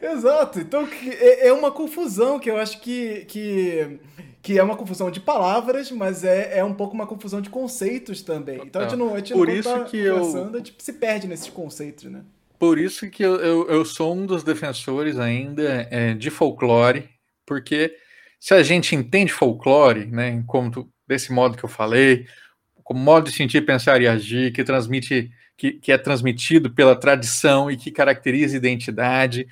Exato. 0.01 0.61
Então 0.61 0.89
é, 1.03 1.49
é 1.49 1.53
uma 1.53 1.71
confusão 1.71 2.39
que 2.39 2.51
eu 2.51 2.57
acho 2.57 2.81
que, 2.81 3.25
que, 3.27 3.99
que 4.43 4.59
é 4.59 4.63
uma 4.63 4.77
confusão 4.77 5.11
de 5.11 5.21
palavras, 5.21 5.91
mas 5.91 6.25
é, 6.25 6.59
é 6.59 6.65
um 6.65 6.75
pouco 6.75 6.95
uma 6.95 7.07
confusão 7.07 7.41
de 7.41 7.51
conceitos 7.51 8.23
também. 8.23 8.61
Então 8.65 8.83
a 8.83 8.85
gente 8.85 8.99
não, 8.99 9.15
a 9.15 9.19
gente 9.19 9.33
Por 9.33 9.49
não 9.49 9.55
isso 9.55 9.69
tá 9.69 9.85
que 9.85 9.99
eu... 9.99 10.49
a 10.55 10.57
gente 10.59 10.75
se 10.79 10.93
perde 10.95 11.27
nesses 11.27 11.49
conceitos, 11.49 12.05
né? 12.05 12.23
Por 12.59 12.79
isso 12.79 13.09
que 13.09 13.23
eu, 13.23 13.37
eu, 13.37 13.69
eu 13.69 13.85
sou 13.87 14.15
um 14.15 14.27
dos 14.27 14.43
defensores 14.43 15.19
ainda 15.19 15.89
é, 15.91 16.13
de 16.13 16.29
folclore, 16.29 17.09
porque 17.47 17.97
se 18.39 18.53
a 18.53 18.63
gente 18.63 18.95
entende 18.95 19.33
folclore, 19.33 20.05
né, 20.07 20.43
como 20.47 20.71
desse 21.09 21.33
modo 21.33 21.57
que 21.57 21.65
eu 21.65 21.69
falei, 21.71 22.27
como 22.85 23.01
modo 23.01 23.31
de 23.31 23.37
sentir, 23.37 23.65
pensar 23.65 24.03
e 24.03 24.07
agir, 24.07 24.53
que 24.53 24.63
transmite 24.63 25.31
que, 25.61 25.73
que 25.73 25.93
é 25.93 25.99
transmitido 25.99 26.71
pela 26.73 26.99
tradição 26.99 27.71
e 27.71 27.77
que 27.77 27.91
caracteriza 27.91 28.57
identidade. 28.57 29.47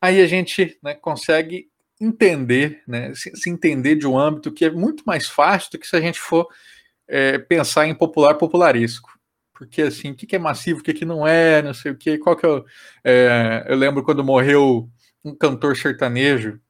Aí 0.00 0.20
a 0.22 0.26
gente 0.26 0.78
né, 0.80 0.94
consegue 0.94 1.68
entender, 2.00 2.84
né, 2.86 3.12
se, 3.12 3.34
se, 3.34 3.50
entender 3.50 3.96
de 3.96 4.06
um 4.06 4.16
âmbito 4.16 4.52
que 4.52 4.66
é 4.66 4.70
muito 4.70 5.02
mais 5.04 5.26
fácil 5.26 5.72
do 5.72 5.78
que 5.80 5.86
se 5.88 5.96
a 5.96 6.00
gente 6.00 6.20
for 6.20 6.46
é, 7.08 7.38
pensar 7.38 7.88
em 7.88 7.94
popular 7.94 8.34
popularesco. 8.34 9.10
Porque 9.52 9.82
assim, 9.82 10.12
o 10.12 10.14
que, 10.14 10.36
é 10.36 10.38
massivo, 10.38 10.78
o 10.78 10.82
que, 10.82 10.94
que 10.94 11.04
não 11.04 11.26
é, 11.26 11.60
não 11.60 11.74
sei 11.74 11.90
o 11.90 11.96
que, 11.96 12.18
qual 12.18 12.36
que 12.36 12.46
é, 12.46 12.48
o, 12.48 12.64
é 13.02 13.64
Eu 13.68 13.76
lembro 13.76 14.04
quando 14.04 14.22
morreu 14.22 14.88
um 15.24 15.34
cantor 15.34 15.76
sertanejo 15.76 16.60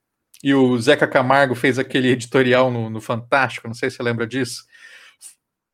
e 0.43 0.55
o 0.55 0.79
Zeca 0.79 1.07
Camargo 1.07 1.55
fez 1.55 1.79
aquele 1.79 2.09
editorial 2.09 2.71
no, 2.71 2.89
no 2.89 3.03
Fantástico, 3.03 3.67
não 3.67 3.75
sei 3.75 3.91
se 3.91 3.97
você 3.97 4.03
lembra 4.03 4.27
disso. 4.27 4.65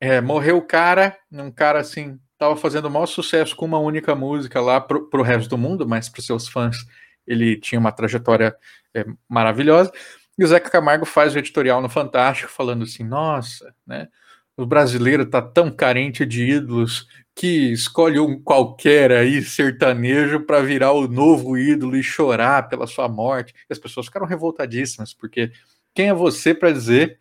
É, 0.00 0.20
morreu 0.20 0.56
o 0.56 0.66
cara, 0.66 1.16
um 1.30 1.52
cara 1.52 1.78
assim, 1.78 2.18
estava 2.42 2.56
fazendo 2.56 2.86
o 2.86 2.90
maior 2.90 3.06
sucesso 3.06 3.54
com 3.54 3.64
uma 3.64 3.78
única 3.78 4.16
música 4.16 4.60
lá 4.60 4.80
para 4.80 4.98
o 4.98 5.22
resto 5.22 5.48
do 5.48 5.58
mundo, 5.58 5.86
mas 5.86 6.08
para 6.08 6.20
seus 6.20 6.48
fãs 6.48 6.76
ele 7.24 7.56
tinha 7.56 7.78
uma 7.78 7.92
trajetória 7.92 8.56
é, 8.92 9.04
maravilhosa. 9.28 9.92
E 10.36 10.42
o 10.42 10.46
Zeca 10.48 10.68
Camargo 10.68 11.06
faz 11.06 11.34
o 11.34 11.38
editorial 11.38 11.80
no 11.80 11.88
Fantástico 11.88 12.50
falando 12.50 12.82
assim: 12.82 13.04
nossa, 13.04 13.72
né? 13.86 14.08
O 14.56 14.66
brasileiro 14.66 15.24
tá 15.24 15.40
tão 15.40 15.70
carente 15.70 16.26
de 16.26 16.44
ídolos 16.44 17.06
que 17.34 17.72
escolhe 17.72 18.18
um 18.20 18.38
qualquer 18.42 19.10
aí 19.12 19.40
sertanejo 19.40 20.40
para 20.40 20.60
virar 20.60 20.92
o 20.92 21.08
novo 21.08 21.56
ídolo 21.56 21.96
e 21.96 22.02
chorar 22.02 22.68
pela 22.68 22.86
sua 22.86 23.08
morte. 23.08 23.54
E 23.70 23.72
as 23.72 23.78
pessoas 23.78 24.06
ficaram 24.06 24.26
revoltadíssimas, 24.26 25.14
porque 25.14 25.52
quem 25.94 26.08
é 26.08 26.14
você 26.14 26.52
para 26.52 26.70
dizer 26.72 27.18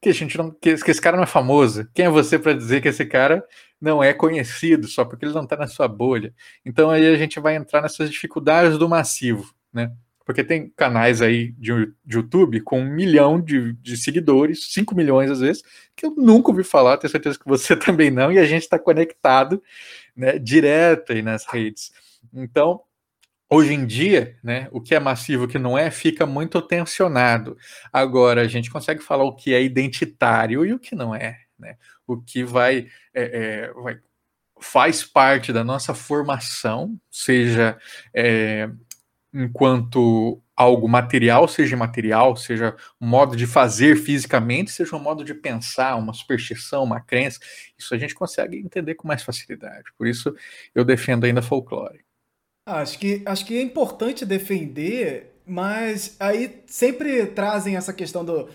que 0.00 0.08
a 0.08 0.14
gente 0.14 0.38
não 0.38 0.50
que, 0.50 0.74
que 0.76 0.90
esse 0.90 1.00
cara 1.00 1.16
não 1.16 1.24
é 1.24 1.26
famoso? 1.26 1.86
Quem 1.92 2.06
é 2.06 2.10
você 2.10 2.38
para 2.38 2.54
dizer 2.54 2.80
que 2.80 2.88
esse 2.88 3.04
cara 3.04 3.44
não 3.80 4.02
é 4.02 4.12
conhecido 4.12 4.86
só 4.88 5.04
porque 5.04 5.24
ele 5.24 5.34
não 5.34 5.44
está 5.44 5.56
na 5.56 5.66
sua 5.66 5.88
bolha? 5.88 6.34
Então 6.64 6.90
aí 6.90 7.06
a 7.06 7.16
gente 7.16 7.40
vai 7.40 7.56
entrar 7.56 7.80
nessas 7.80 8.10
dificuldades 8.10 8.78
do 8.78 8.88
massivo, 8.88 9.54
né? 9.72 9.92
Porque 10.24 10.44
tem 10.44 10.70
canais 10.76 11.22
aí 11.22 11.52
de, 11.52 11.86
de 12.04 12.16
YouTube 12.16 12.60
com 12.60 12.80
um 12.80 12.94
milhão 12.94 13.40
de, 13.40 13.72
de 13.74 13.96
seguidores, 13.96 14.72
5 14.72 14.94
milhões 14.94 15.30
às 15.30 15.40
vezes, 15.40 15.62
que 15.96 16.06
eu 16.06 16.14
nunca 16.16 16.50
ouvi 16.50 16.62
falar, 16.62 16.98
tenho 16.98 17.10
certeza 17.10 17.38
que 17.38 17.48
você 17.48 17.74
também 17.76 18.10
não, 18.10 18.30
e 18.30 18.38
a 18.38 18.44
gente 18.44 18.62
está 18.62 18.78
conectado 18.78 19.60
né, 20.14 20.38
direto 20.38 21.12
aí 21.12 21.22
nas 21.22 21.46
redes. 21.46 21.90
Então, 22.32 22.82
Hoje 23.52 23.74
em 23.74 23.84
dia, 23.84 24.38
né, 24.44 24.68
o 24.70 24.80
que 24.80 24.94
é 24.94 25.00
massivo, 25.00 25.42
o 25.42 25.48
que 25.48 25.58
não 25.58 25.76
é, 25.76 25.90
fica 25.90 26.24
muito 26.24 26.62
tensionado. 26.62 27.56
Agora, 27.92 28.42
a 28.42 28.46
gente 28.46 28.70
consegue 28.70 29.02
falar 29.02 29.24
o 29.24 29.34
que 29.34 29.52
é 29.52 29.60
identitário 29.60 30.64
e 30.64 30.72
o 30.72 30.78
que 30.78 30.94
não 30.94 31.12
é. 31.12 31.36
Né? 31.60 31.76
O 32.06 32.20
que 32.20 32.42
vai, 32.42 32.88
é, 33.14 33.22
é, 33.22 33.72
vai 33.74 34.00
faz 34.60 35.02
parte 35.02 35.52
da 35.52 35.64
nossa 35.64 35.94
formação, 35.94 37.00
seja 37.10 37.78
é, 38.14 38.68
enquanto 39.32 40.42
algo 40.54 40.86
material, 40.86 41.48
seja 41.48 41.76
material, 41.76 42.36
seja 42.36 42.76
um 43.00 43.06
modo 43.06 43.34
de 43.34 43.46
fazer 43.46 43.96
fisicamente, 43.96 44.70
seja 44.70 44.94
um 44.94 45.00
modo 45.00 45.24
de 45.24 45.32
pensar, 45.32 45.96
uma 45.96 46.12
superstição, 46.12 46.84
uma 46.84 47.00
crença. 47.00 47.40
Isso 47.78 47.94
a 47.94 47.98
gente 47.98 48.14
consegue 48.14 48.58
entender 48.58 48.94
com 48.94 49.08
mais 49.08 49.22
facilidade. 49.22 49.84
Por 49.96 50.06
isso, 50.06 50.34
eu 50.74 50.84
defendo 50.84 51.24
ainda 51.24 51.40
folclore. 51.40 52.04
Acho 52.66 52.98
que, 52.98 53.22
acho 53.24 53.46
que 53.46 53.56
é 53.56 53.62
importante 53.62 54.26
defender, 54.26 55.34
mas 55.46 56.14
aí 56.20 56.62
sempre 56.66 57.26
trazem 57.26 57.76
essa 57.76 57.92
questão 57.92 58.22
do 58.22 58.50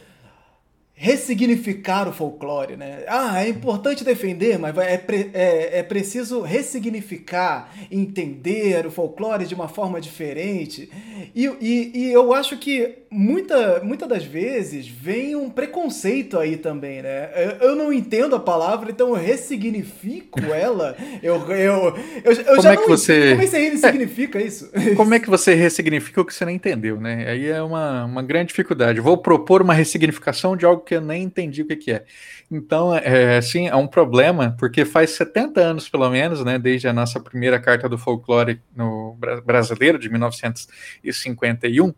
ressignificar 0.97 2.07
o 2.07 2.13
folclore, 2.13 2.77
né? 2.77 3.03
Ah, 3.07 3.43
é 3.43 3.49
importante 3.49 4.03
defender, 4.03 4.57
mas 4.57 4.75
é, 4.77 4.97
pre, 4.97 5.29
é, 5.33 5.79
é 5.79 5.83
preciso 5.83 6.41
ressignificar, 6.41 7.69
entender 7.91 8.85
o 8.87 8.91
folclore 8.91 9.45
de 9.45 9.53
uma 9.53 9.67
forma 9.67 9.99
diferente. 9.99 10.89
E, 11.35 11.45
e, 11.59 11.91
e 11.93 12.11
eu 12.13 12.33
acho 12.33 12.57
que 12.57 12.99
muita, 13.11 13.81
muita 13.83 14.07
das 14.07 14.23
vezes 14.23 14.87
vem 14.87 15.35
um 15.35 15.49
preconceito 15.49 16.39
aí 16.39 16.55
também, 16.55 17.01
né? 17.01 17.29
Eu, 17.35 17.69
eu 17.69 17.75
não 17.75 17.91
entendo 17.91 18.33
a 18.33 18.39
palavra, 18.39 18.89
então 18.89 19.09
eu 19.09 19.15
ressignifico 19.15 20.39
ela. 20.53 20.95
Eu, 21.21 21.35
eu, 21.51 21.97
eu, 22.23 22.31
eu 22.31 22.45
como 22.45 22.61
já 22.61 22.71
é 22.71 22.77
que 22.77 22.81
não, 22.83 22.87
você... 22.87 23.29
Como 23.31 23.41
é 23.41 23.45
que 23.45 23.51
você 23.51 23.69
ressignifica 23.69 24.39
é, 24.39 24.43
isso? 24.43 24.71
Como 24.95 25.13
é 25.13 25.19
que 25.19 25.29
você 25.29 25.53
ressignifica 25.55 26.21
o 26.21 26.25
que 26.25 26.33
você 26.33 26.45
não 26.45 26.51
entendeu, 26.53 27.01
né? 27.01 27.25
Aí 27.27 27.47
é 27.47 27.61
uma, 27.61 28.05
uma 28.05 28.23
grande 28.23 28.47
dificuldade. 28.47 29.01
Vou 29.01 29.17
propor 29.17 29.61
uma 29.61 29.73
ressignificação 29.73 30.55
de 30.55 30.65
algo 30.65 30.84
que 30.85 30.95
eu 30.95 31.01
nem 31.01 31.23
entendi 31.23 31.63
o 31.63 31.67
que, 31.67 31.75
que 31.75 31.91
é. 31.91 32.05
Então, 32.49 32.95
é, 32.95 33.37
assim, 33.37 33.67
é 33.67 33.75
um 33.75 33.87
problema, 33.87 34.55
porque 34.57 34.85
faz 34.85 35.09
70 35.11 35.59
anos, 35.59 35.89
pelo 35.89 36.09
menos, 36.09 36.43
né, 36.43 36.57
desde 36.57 36.87
a 36.87 36.93
nossa 36.93 37.19
primeira 37.19 37.59
carta 37.59 37.89
do 37.89 37.97
folclore 37.97 38.61
no 38.75 39.17
brasileiro, 39.43 39.99
de 39.99 40.09
1951, 40.09 41.93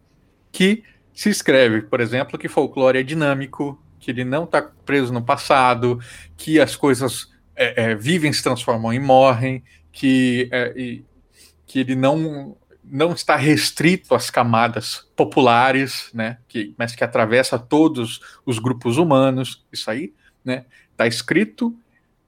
que 0.52 0.84
se 1.14 1.30
escreve, 1.30 1.82
por 1.82 2.00
exemplo, 2.00 2.40
que 2.40 2.48
folclore 2.48 3.00
é 3.00 3.04
dinâmico, 3.04 3.82
que 4.00 4.12
ele 4.12 4.24
não 4.24 4.46
está 4.46 4.62
preso 4.62 5.12
no 5.12 5.22
passado, 5.22 6.00
que 6.38 6.60
as 6.60 6.76
coisas 6.76 7.32
é, 7.56 7.92
é, 7.92 7.96
vivem, 7.96 8.32
se 8.32 8.42
transformam 8.42 8.94
e 8.94 9.00
morrem, 9.00 9.64
que, 9.92 10.48
é, 10.52 10.74
e, 10.76 11.04
que 11.66 11.80
ele 11.80 11.96
não 11.96 12.56
não 12.90 13.14
está 13.14 13.36
restrito 13.36 14.16
às 14.16 14.30
camadas 14.30 15.06
populares, 15.16 16.10
né, 16.14 16.38
que, 16.48 16.74
mas 16.78 16.96
que 16.96 17.04
atravessa 17.04 17.60
todos 17.60 18.22
os 18.46 18.60
grupos 18.60 18.98
humanos. 18.98 19.66
Isso 19.72 19.90
aí 19.90 20.14
né, 20.44 20.66
está 20.92 21.08
escrito 21.08 21.76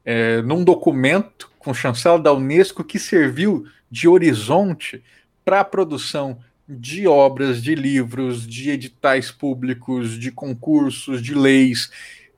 é, 0.03 0.41
num 0.41 0.63
documento 0.63 1.49
com 1.59 1.73
chancela 1.73 2.19
da 2.19 2.33
Unesco 2.33 2.83
que 2.83 2.99
serviu 2.99 3.65
de 3.91 4.07
horizonte 4.07 5.03
para 5.43 5.61
a 5.61 5.65
produção 5.65 6.39
de 6.67 7.07
obras, 7.07 7.63
de 7.63 7.73
livros, 7.73 8.45
de 8.45 8.69
editais 8.69 9.31
públicos, 9.31 10.19
de 10.19 10.31
concursos, 10.31 11.21
de 11.21 11.33
leis. 11.33 11.91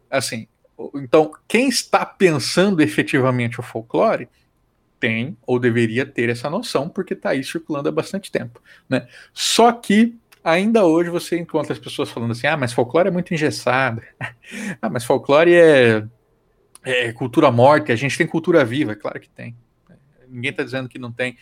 Assim, 0.09 0.47
então, 0.95 1.31
quem 1.47 1.67
está 1.67 2.05
pensando 2.05 2.81
efetivamente 2.81 3.59
o 3.59 3.63
folclore 3.63 4.29
tem 5.01 5.35
ou 5.45 5.59
deveria 5.59 6.05
ter 6.05 6.29
essa 6.29 6.49
noção, 6.49 6.87
porque 6.87 7.13
está 7.13 7.31
aí 7.31 7.43
circulando 7.43 7.89
há 7.89 7.91
bastante 7.91 8.31
tempo. 8.31 8.61
Né? 8.87 9.07
Só 9.33 9.71
que 9.71 10.15
ainda 10.43 10.85
hoje 10.85 11.09
você 11.09 11.37
encontra 11.37 11.73
as 11.73 11.79
pessoas 11.79 12.09
falando 12.09 12.31
assim: 12.31 12.47
ah, 12.47 12.55
mas 12.55 12.71
folclore 12.71 13.09
é 13.09 13.11
muito 13.11 13.33
engessado. 13.33 14.01
ah, 14.81 14.89
mas 14.89 15.03
folclore 15.03 15.53
é, 15.53 16.07
é 16.83 17.11
cultura 17.11 17.51
morta, 17.51 17.91
a 17.91 17.95
gente 17.95 18.17
tem 18.17 18.27
cultura 18.27 18.63
viva. 18.63 18.95
Claro 18.95 19.19
que 19.19 19.27
tem. 19.27 19.57
Ninguém 20.29 20.51
está 20.51 20.63
dizendo 20.63 20.87
que 20.87 20.99
não 20.99 21.11
tem. 21.11 21.35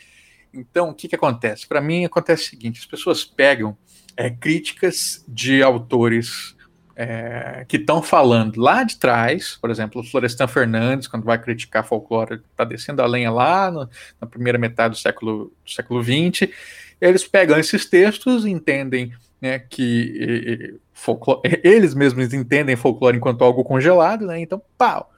Então, 0.51 0.89
o 0.89 0.96
que, 0.96 1.08
que 1.08 1.16
acontece? 1.16 1.68
Para 1.68 1.82
mim, 1.82 2.06
acontece 2.06 2.48
o 2.48 2.50
seguinte: 2.50 2.80
as 2.80 2.86
pessoas 2.86 3.24
pegam 3.24 3.78
é, 4.16 4.30
críticas 4.30 5.24
de 5.28 5.62
autores 5.62 6.56
é, 7.01 7.63
que 7.65 7.77
estão 7.77 8.03
falando 8.03 8.60
lá 8.60 8.84
de 8.84 8.98
trás, 8.98 9.58
por 9.62 9.70
exemplo, 9.70 10.01
o 10.01 10.03
Florestan 10.03 10.50
Fernandes, 10.50 11.08
quando 11.08 11.24
vai 11.24 11.41
criticar 11.41 11.88
folclore, 11.88 12.41
está 12.51 12.65
descendo 12.65 13.01
a 13.01 13.06
lenha 13.06 13.32
lá 13.32 13.72
no, 13.72 13.89
na 14.20 14.27
primeira 14.27 14.58
metade 14.58 14.96
do 14.96 14.98
século, 14.98 15.53
do 15.63 15.72
século 15.72 16.03
XX, 16.03 16.51
eles 17.00 17.25
pegam 17.25 17.58
esses 17.58 17.86
textos, 17.86 18.46
entendem 18.46 19.13
né, 19.39 19.60
que 19.60 19.82
e, 19.82 20.53
e, 20.53 20.79
folclore, 20.91 21.39
eles 21.63 21.94
mesmos 21.94 22.34
entendem 22.34 22.75
folclore 22.75 23.15
enquanto 23.15 23.46
algo 23.46 23.63
congelado, 23.63 24.25
né, 24.25 24.38
então, 24.41 24.62
pau, 24.77 25.10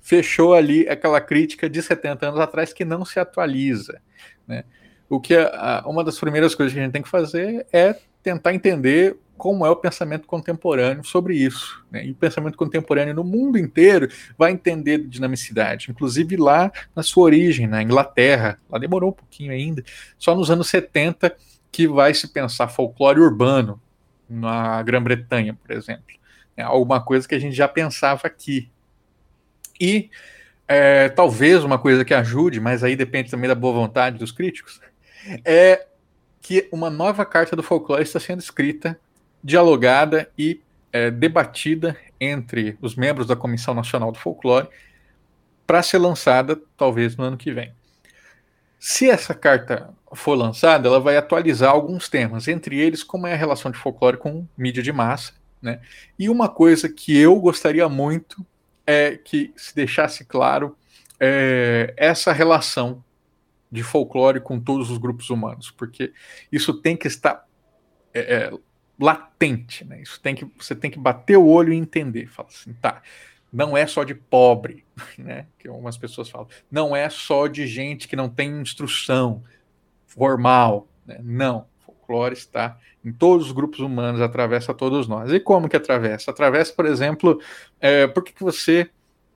fechou 0.00 0.54
ali 0.54 0.88
aquela 0.88 1.20
crítica 1.20 1.68
de 1.68 1.82
70 1.82 2.28
anos 2.28 2.38
atrás 2.38 2.72
que 2.72 2.84
não 2.84 3.04
se 3.04 3.18
atualiza, 3.18 4.00
né. 4.46 4.62
O 5.08 5.20
que 5.20 5.34
a, 5.34 5.82
uma 5.86 6.04
das 6.04 6.20
primeiras 6.20 6.54
coisas 6.54 6.72
que 6.72 6.78
a 6.78 6.82
gente 6.84 6.92
tem 6.92 7.02
que 7.02 7.08
fazer 7.08 7.66
é 7.72 7.96
tentar 8.22 8.54
entender 8.54 9.16
como 9.36 9.66
é 9.66 9.70
o 9.70 9.76
pensamento 9.76 10.26
contemporâneo 10.26 11.04
sobre 11.04 11.36
isso. 11.36 11.84
Né? 11.90 12.06
E 12.06 12.10
o 12.12 12.14
pensamento 12.14 12.56
contemporâneo 12.56 13.14
no 13.14 13.24
mundo 13.24 13.58
inteiro 13.58 14.08
vai 14.36 14.52
entender 14.52 14.98
dinamicidade, 15.06 15.90
inclusive 15.90 16.36
lá 16.36 16.70
na 16.94 17.02
sua 17.02 17.24
origem, 17.24 17.66
na 17.66 17.82
Inglaterra, 17.82 18.58
lá 18.70 18.78
demorou 18.78 19.10
um 19.10 19.14
pouquinho 19.14 19.52
ainda, 19.52 19.82
só 20.18 20.34
nos 20.34 20.50
anos 20.50 20.68
70 20.68 21.36
que 21.70 21.86
vai 21.86 22.14
se 22.14 22.28
pensar 22.28 22.68
folclore 22.68 23.20
urbano, 23.20 23.80
na 24.28 24.82
Grã-Bretanha, 24.82 25.54
por 25.54 25.70
exemplo. 25.70 26.04
É 26.56 26.62
alguma 26.62 27.00
coisa 27.00 27.28
que 27.28 27.34
a 27.34 27.38
gente 27.38 27.54
já 27.54 27.68
pensava 27.68 28.26
aqui. 28.26 28.70
E 29.80 30.10
é, 30.66 31.08
talvez 31.10 31.62
uma 31.62 31.78
coisa 31.78 32.04
que 32.04 32.14
ajude, 32.14 32.60
mas 32.60 32.82
aí 32.82 32.96
depende 32.96 33.30
também 33.30 33.48
da 33.48 33.54
boa 33.54 33.74
vontade 33.74 34.18
dos 34.18 34.32
críticos, 34.32 34.80
é 35.44 35.86
que 36.40 36.68
uma 36.72 36.88
nova 36.88 37.24
carta 37.24 37.54
do 37.54 37.62
folclore 37.62 38.02
está 38.02 38.18
sendo 38.18 38.40
escrita 38.40 38.98
dialogada 39.46 40.28
e 40.36 40.60
é, 40.92 41.08
debatida 41.08 41.96
entre 42.20 42.76
os 42.82 42.96
membros 42.96 43.28
da 43.28 43.36
Comissão 43.36 43.72
Nacional 43.74 44.10
do 44.10 44.18
Folclore 44.18 44.66
para 45.64 45.84
ser 45.84 45.98
lançada 45.98 46.60
talvez 46.76 47.16
no 47.16 47.22
ano 47.22 47.36
que 47.36 47.52
vem. 47.52 47.72
Se 48.80 49.08
essa 49.08 49.34
carta 49.34 49.94
for 50.14 50.34
lançada, 50.34 50.88
ela 50.88 50.98
vai 50.98 51.16
atualizar 51.16 51.70
alguns 51.70 52.08
temas, 52.08 52.48
entre 52.48 52.76
eles 52.80 53.04
como 53.04 53.28
é 53.28 53.34
a 53.34 53.36
relação 53.36 53.70
de 53.70 53.78
folclore 53.78 54.16
com 54.16 54.48
mídia 54.58 54.82
de 54.82 54.92
massa, 54.92 55.32
né? 55.62 55.80
E 56.18 56.28
uma 56.28 56.48
coisa 56.48 56.88
que 56.88 57.16
eu 57.16 57.36
gostaria 57.36 57.88
muito 57.88 58.44
é 58.84 59.16
que 59.16 59.52
se 59.56 59.74
deixasse 59.74 60.24
claro 60.24 60.76
é, 61.20 61.94
essa 61.96 62.32
relação 62.32 63.02
de 63.70 63.84
folclore 63.84 64.40
com 64.40 64.58
todos 64.58 64.90
os 64.90 64.98
grupos 64.98 65.30
humanos, 65.30 65.70
porque 65.70 66.12
isso 66.50 66.74
tem 66.74 66.96
que 66.96 67.06
estar 67.06 67.46
é, 68.12 68.20
é, 68.20 68.58
latente, 68.98 69.84
né? 69.84 70.00
Isso 70.00 70.20
tem 70.20 70.34
que 70.34 70.46
você 70.58 70.74
tem 70.74 70.90
que 70.90 70.98
bater 70.98 71.36
o 71.36 71.46
olho 71.46 71.72
e 71.72 71.76
entender. 71.76 72.26
Fala 72.28 72.48
assim, 72.48 72.72
tá? 72.74 73.02
Não 73.52 73.76
é 73.76 73.86
só 73.86 74.04
de 74.04 74.14
pobre, 74.14 74.84
né? 75.18 75.46
Que 75.58 75.68
algumas 75.68 75.96
pessoas 75.96 76.28
falam. 76.28 76.48
Não 76.70 76.96
é 76.96 77.08
só 77.08 77.46
de 77.46 77.66
gente 77.66 78.08
que 78.08 78.16
não 78.16 78.28
tem 78.28 78.50
instrução 78.60 79.42
formal, 80.06 80.88
né? 81.06 81.18
Não. 81.22 81.66
O 81.80 81.86
folclore 81.86 82.34
está 82.34 82.78
em 83.04 83.12
todos 83.12 83.46
os 83.46 83.52
grupos 83.52 83.80
humanos, 83.80 84.20
atravessa 84.20 84.74
todos 84.74 85.06
nós. 85.06 85.32
E 85.32 85.38
como 85.38 85.68
que 85.68 85.76
atravessa? 85.76 86.30
Atravessa, 86.30 86.72
por 86.72 86.86
exemplo, 86.86 87.40
é, 87.80 88.06
por 88.06 88.24
que, 88.24 88.32
que 88.32 88.42
você 88.42 88.90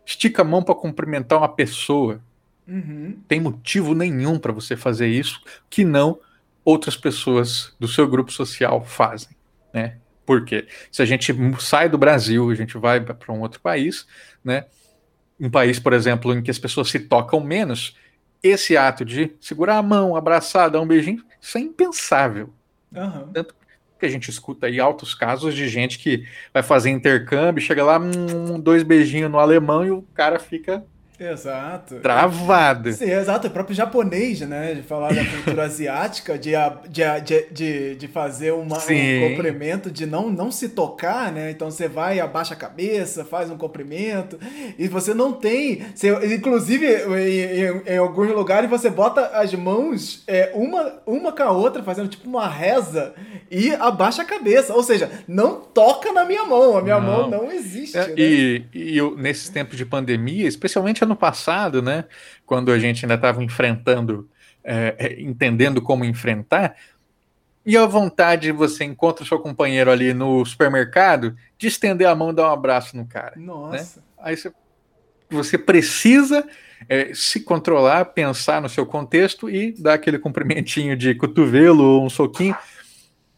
estica 0.04 0.42
a 0.42 0.44
mão 0.44 0.62
para 0.62 0.74
cumprimentar 0.74 1.38
uma 1.38 1.48
pessoa? 1.48 2.20
Uhum. 2.66 3.20
Tem 3.28 3.40
motivo 3.40 3.94
nenhum 3.94 4.38
para 4.38 4.52
você 4.52 4.76
fazer 4.76 5.08
isso 5.08 5.40
que 5.68 5.84
não 5.84 6.18
outras 6.64 6.96
pessoas 6.96 7.74
do 7.78 7.86
seu 7.86 8.08
grupo 8.08 8.32
social 8.32 8.84
fazem 8.84 9.39
né? 9.72 9.96
Porque 10.24 10.66
se 10.92 11.02
a 11.02 11.04
gente 11.04 11.34
sai 11.58 11.88
do 11.88 11.98
Brasil, 11.98 12.50
a 12.50 12.54
gente 12.54 12.78
vai 12.78 13.00
para 13.00 13.32
um 13.32 13.40
outro 13.40 13.60
país, 13.60 14.06
né? 14.44 14.66
Um 15.38 15.50
país, 15.50 15.78
por 15.78 15.92
exemplo, 15.92 16.32
em 16.32 16.42
que 16.42 16.50
as 16.50 16.58
pessoas 16.58 16.88
se 16.90 17.00
tocam 17.00 17.40
menos, 17.40 17.96
esse 18.42 18.76
ato 18.76 19.04
de 19.04 19.32
segurar 19.40 19.78
a 19.78 19.82
mão, 19.82 20.16
abraçar, 20.16 20.70
dar 20.70 20.80
um 20.80 20.86
beijinho, 20.86 21.24
isso 21.40 21.58
é 21.58 21.60
impensável. 21.60 22.52
Uhum. 22.94 23.32
Tanto 23.32 23.54
que 23.98 24.06
a 24.06 24.08
gente 24.08 24.30
escuta 24.30 24.66
aí 24.66 24.80
altos 24.80 25.14
casos 25.14 25.54
de 25.54 25.68
gente 25.68 25.98
que 25.98 26.26
vai 26.52 26.62
fazer 26.62 26.90
intercâmbio, 26.90 27.62
chega 27.62 27.84
lá, 27.84 27.98
hum, 27.98 28.58
dois 28.58 28.82
beijinhos 28.82 29.30
no 29.30 29.38
alemão 29.38 29.84
e 29.84 29.90
o 29.90 30.02
cara 30.14 30.38
fica 30.38 30.84
Exato. 31.20 31.96
Travada. 31.96 32.92
Sim, 32.92 33.10
exato. 33.10 33.46
O 33.46 33.50
próprio 33.50 33.76
japonês, 33.76 34.40
né? 34.40 34.72
De 34.72 34.82
falar 34.82 35.14
da 35.14 35.22
cultura 35.22 35.64
asiática, 35.68 36.38
de, 36.38 36.52
de, 36.88 37.46
de, 37.52 37.94
de 37.96 38.08
fazer 38.08 38.52
uma, 38.52 38.78
um 38.78 39.28
cumprimento, 39.28 39.90
de 39.90 40.06
não, 40.06 40.30
não 40.30 40.50
se 40.50 40.70
tocar, 40.70 41.30
né? 41.30 41.50
Então 41.50 41.70
você 41.70 41.86
vai, 41.88 42.18
abaixa 42.20 42.54
a 42.54 42.56
cabeça, 42.56 43.22
faz 43.22 43.50
um 43.50 43.58
cumprimento, 43.58 44.38
e 44.78 44.88
você 44.88 45.12
não 45.12 45.30
tem. 45.30 45.82
Você, 45.94 46.08
inclusive, 46.34 46.86
em, 46.86 47.90
em, 47.90 47.94
em 47.94 47.98
alguns 47.98 48.30
lugares, 48.30 48.70
você 48.70 48.88
bota 48.88 49.26
as 49.34 49.52
mãos 49.52 50.24
é, 50.26 50.52
uma, 50.54 51.00
uma 51.06 51.32
com 51.32 51.42
a 51.42 51.50
outra, 51.50 51.82
fazendo 51.82 52.08
tipo 52.08 52.26
uma 52.26 52.48
reza, 52.48 53.12
e 53.50 53.74
abaixa 53.74 54.22
a 54.22 54.24
cabeça. 54.24 54.72
Ou 54.72 54.82
seja, 54.82 55.10
não 55.28 55.60
toca 55.60 56.12
na 56.12 56.24
minha 56.24 56.44
mão. 56.44 56.78
A 56.78 56.82
minha 56.82 56.98
não. 56.98 57.28
mão 57.28 57.30
não 57.30 57.52
existe. 57.52 57.98
É, 57.98 58.06
né? 58.06 58.14
E, 58.16 58.62
e 58.72 58.96
eu, 58.96 59.14
nesses 59.16 59.50
tempos 59.50 59.76
de 59.76 59.84
pandemia, 59.84 60.48
especialmente 60.48 61.04
ano 61.10 61.16
passado, 61.16 61.82
né, 61.82 62.04
quando 62.46 62.70
a 62.70 62.78
gente 62.78 63.04
ainda 63.04 63.14
estava 63.14 63.42
enfrentando, 63.42 64.28
é, 64.62 64.94
é, 64.98 65.20
entendendo 65.20 65.82
como 65.82 66.04
enfrentar, 66.04 66.76
e 67.64 67.76
a 67.76 67.84
vontade 67.84 68.50
você 68.52 68.84
encontra 68.84 69.22
o 69.22 69.26
seu 69.26 69.38
companheiro 69.38 69.90
ali 69.90 70.14
no 70.14 70.44
supermercado 70.46 71.36
de 71.58 71.66
estender 71.66 72.08
a 72.08 72.14
mão 72.14 72.30
e 72.30 72.34
dar 72.34 72.48
um 72.48 72.52
abraço 72.52 72.96
no 72.96 73.04
cara. 73.06 73.34
Né? 73.36 73.44
Nossa. 73.44 74.00
Né? 74.00 74.06
Aí 74.18 74.36
você, 74.36 74.52
você 75.28 75.58
precisa 75.58 76.46
é, 76.88 77.12
se 77.12 77.40
controlar, 77.40 78.06
pensar 78.06 78.62
no 78.62 78.68
seu 78.68 78.86
contexto 78.86 79.50
e 79.50 79.72
dar 79.72 79.94
aquele 79.94 80.18
cumprimentinho 80.18 80.96
de 80.96 81.14
cotovelo 81.14 81.84
ou 81.84 82.06
um 82.06 82.10
soquinho. 82.10 82.54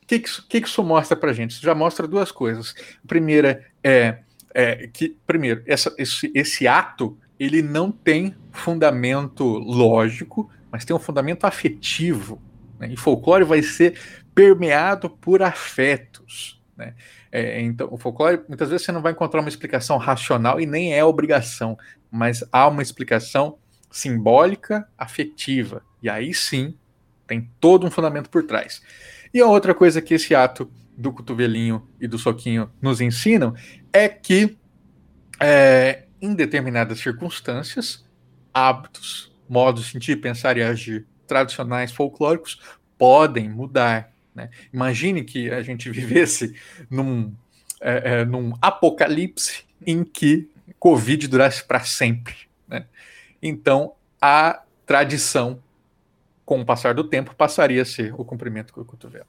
O 0.02 0.06
que, 0.06 0.20
que, 0.20 0.60
que, 0.60 0.68
isso 0.68 0.84
mostra 0.84 1.16
pra 1.16 1.32
gente? 1.32 1.52
Isso 1.52 1.62
já 1.62 1.74
mostra 1.74 2.06
duas 2.06 2.30
coisas. 2.30 2.74
A 3.04 3.08
primeira 3.08 3.66
é, 3.82 4.18
é 4.54 4.86
que, 4.86 5.16
primeiro, 5.26 5.62
essa, 5.66 5.92
esse, 5.98 6.30
esse 6.34 6.68
ato 6.68 7.18
ele 7.44 7.60
não 7.60 7.90
tem 7.90 8.36
fundamento 8.52 9.44
lógico, 9.44 10.48
mas 10.70 10.84
tem 10.84 10.94
um 10.94 11.00
fundamento 11.00 11.44
afetivo. 11.44 12.40
Né? 12.78 12.92
E 12.92 12.96
folclore 12.96 13.42
vai 13.42 13.62
ser 13.62 13.98
permeado 14.32 15.10
por 15.10 15.42
afetos. 15.42 16.62
Né? 16.76 16.94
É, 17.32 17.60
então, 17.60 17.88
o 17.90 17.98
folclore, 17.98 18.42
muitas 18.46 18.68
vezes 18.70 18.86
você 18.86 18.92
não 18.92 19.02
vai 19.02 19.10
encontrar 19.10 19.40
uma 19.40 19.48
explicação 19.48 19.96
racional 19.96 20.60
e 20.60 20.66
nem 20.66 20.94
é 20.94 21.04
obrigação, 21.04 21.76
mas 22.08 22.44
há 22.52 22.68
uma 22.68 22.80
explicação 22.80 23.58
simbólica, 23.90 24.86
afetiva. 24.96 25.82
E 26.00 26.08
aí 26.08 26.32
sim, 26.32 26.76
tem 27.26 27.50
todo 27.58 27.84
um 27.84 27.90
fundamento 27.90 28.30
por 28.30 28.44
trás. 28.44 28.80
E 29.34 29.40
a 29.40 29.46
outra 29.46 29.74
coisa 29.74 30.00
que 30.00 30.14
esse 30.14 30.32
ato 30.32 30.70
do 30.96 31.12
cotovelinho 31.12 31.88
e 32.00 32.06
do 32.06 32.18
soquinho 32.18 32.70
nos 32.80 33.00
ensinam 33.00 33.52
é 33.92 34.08
que 34.08 34.56
é, 35.40 36.04
em 36.22 36.34
determinadas 36.34 37.00
circunstâncias, 37.00 38.04
hábitos, 38.54 39.32
modos 39.48 39.84
de 39.84 39.90
sentir, 39.90 40.20
pensar 40.20 40.56
e 40.56 40.62
agir 40.62 41.04
tradicionais 41.26 41.92
folclóricos 41.92 42.60
podem 42.96 43.50
mudar. 43.50 44.12
Né? 44.32 44.48
Imagine 44.72 45.24
que 45.24 45.50
a 45.50 45.60
gente 45.62 45.90
vivesse 45.92 46.54
num, 46.88 47.34
é, 47.80 48.20
é, 48.20 48.24
num 48.24 48.54
apocalipse 48.62 49.64
em 49.84 50.04
que 50.04 50.48
Covid 50.78 51.26
durasse 51.26 51.64
para 51.64 51.80
sempre. 51.80 52.36
Né? 52.68 52.86
Então, 53.42 53.94
a 54.20 54.62
tradição, 54.86 55.60
com 56.44 56.60
o 56.60 56.64
passar 56.64 56.94
do 56.94 57.02
tempo, 57.02 57.34
passaria 57.34 57.82
a 57.82 57.84
ser 57.84 58.14
o 58.14 58.24
cumprimento 58.24 58.72
com 58.72 58.80
o 58.80 58.84
cotovelo. 58.84 59.26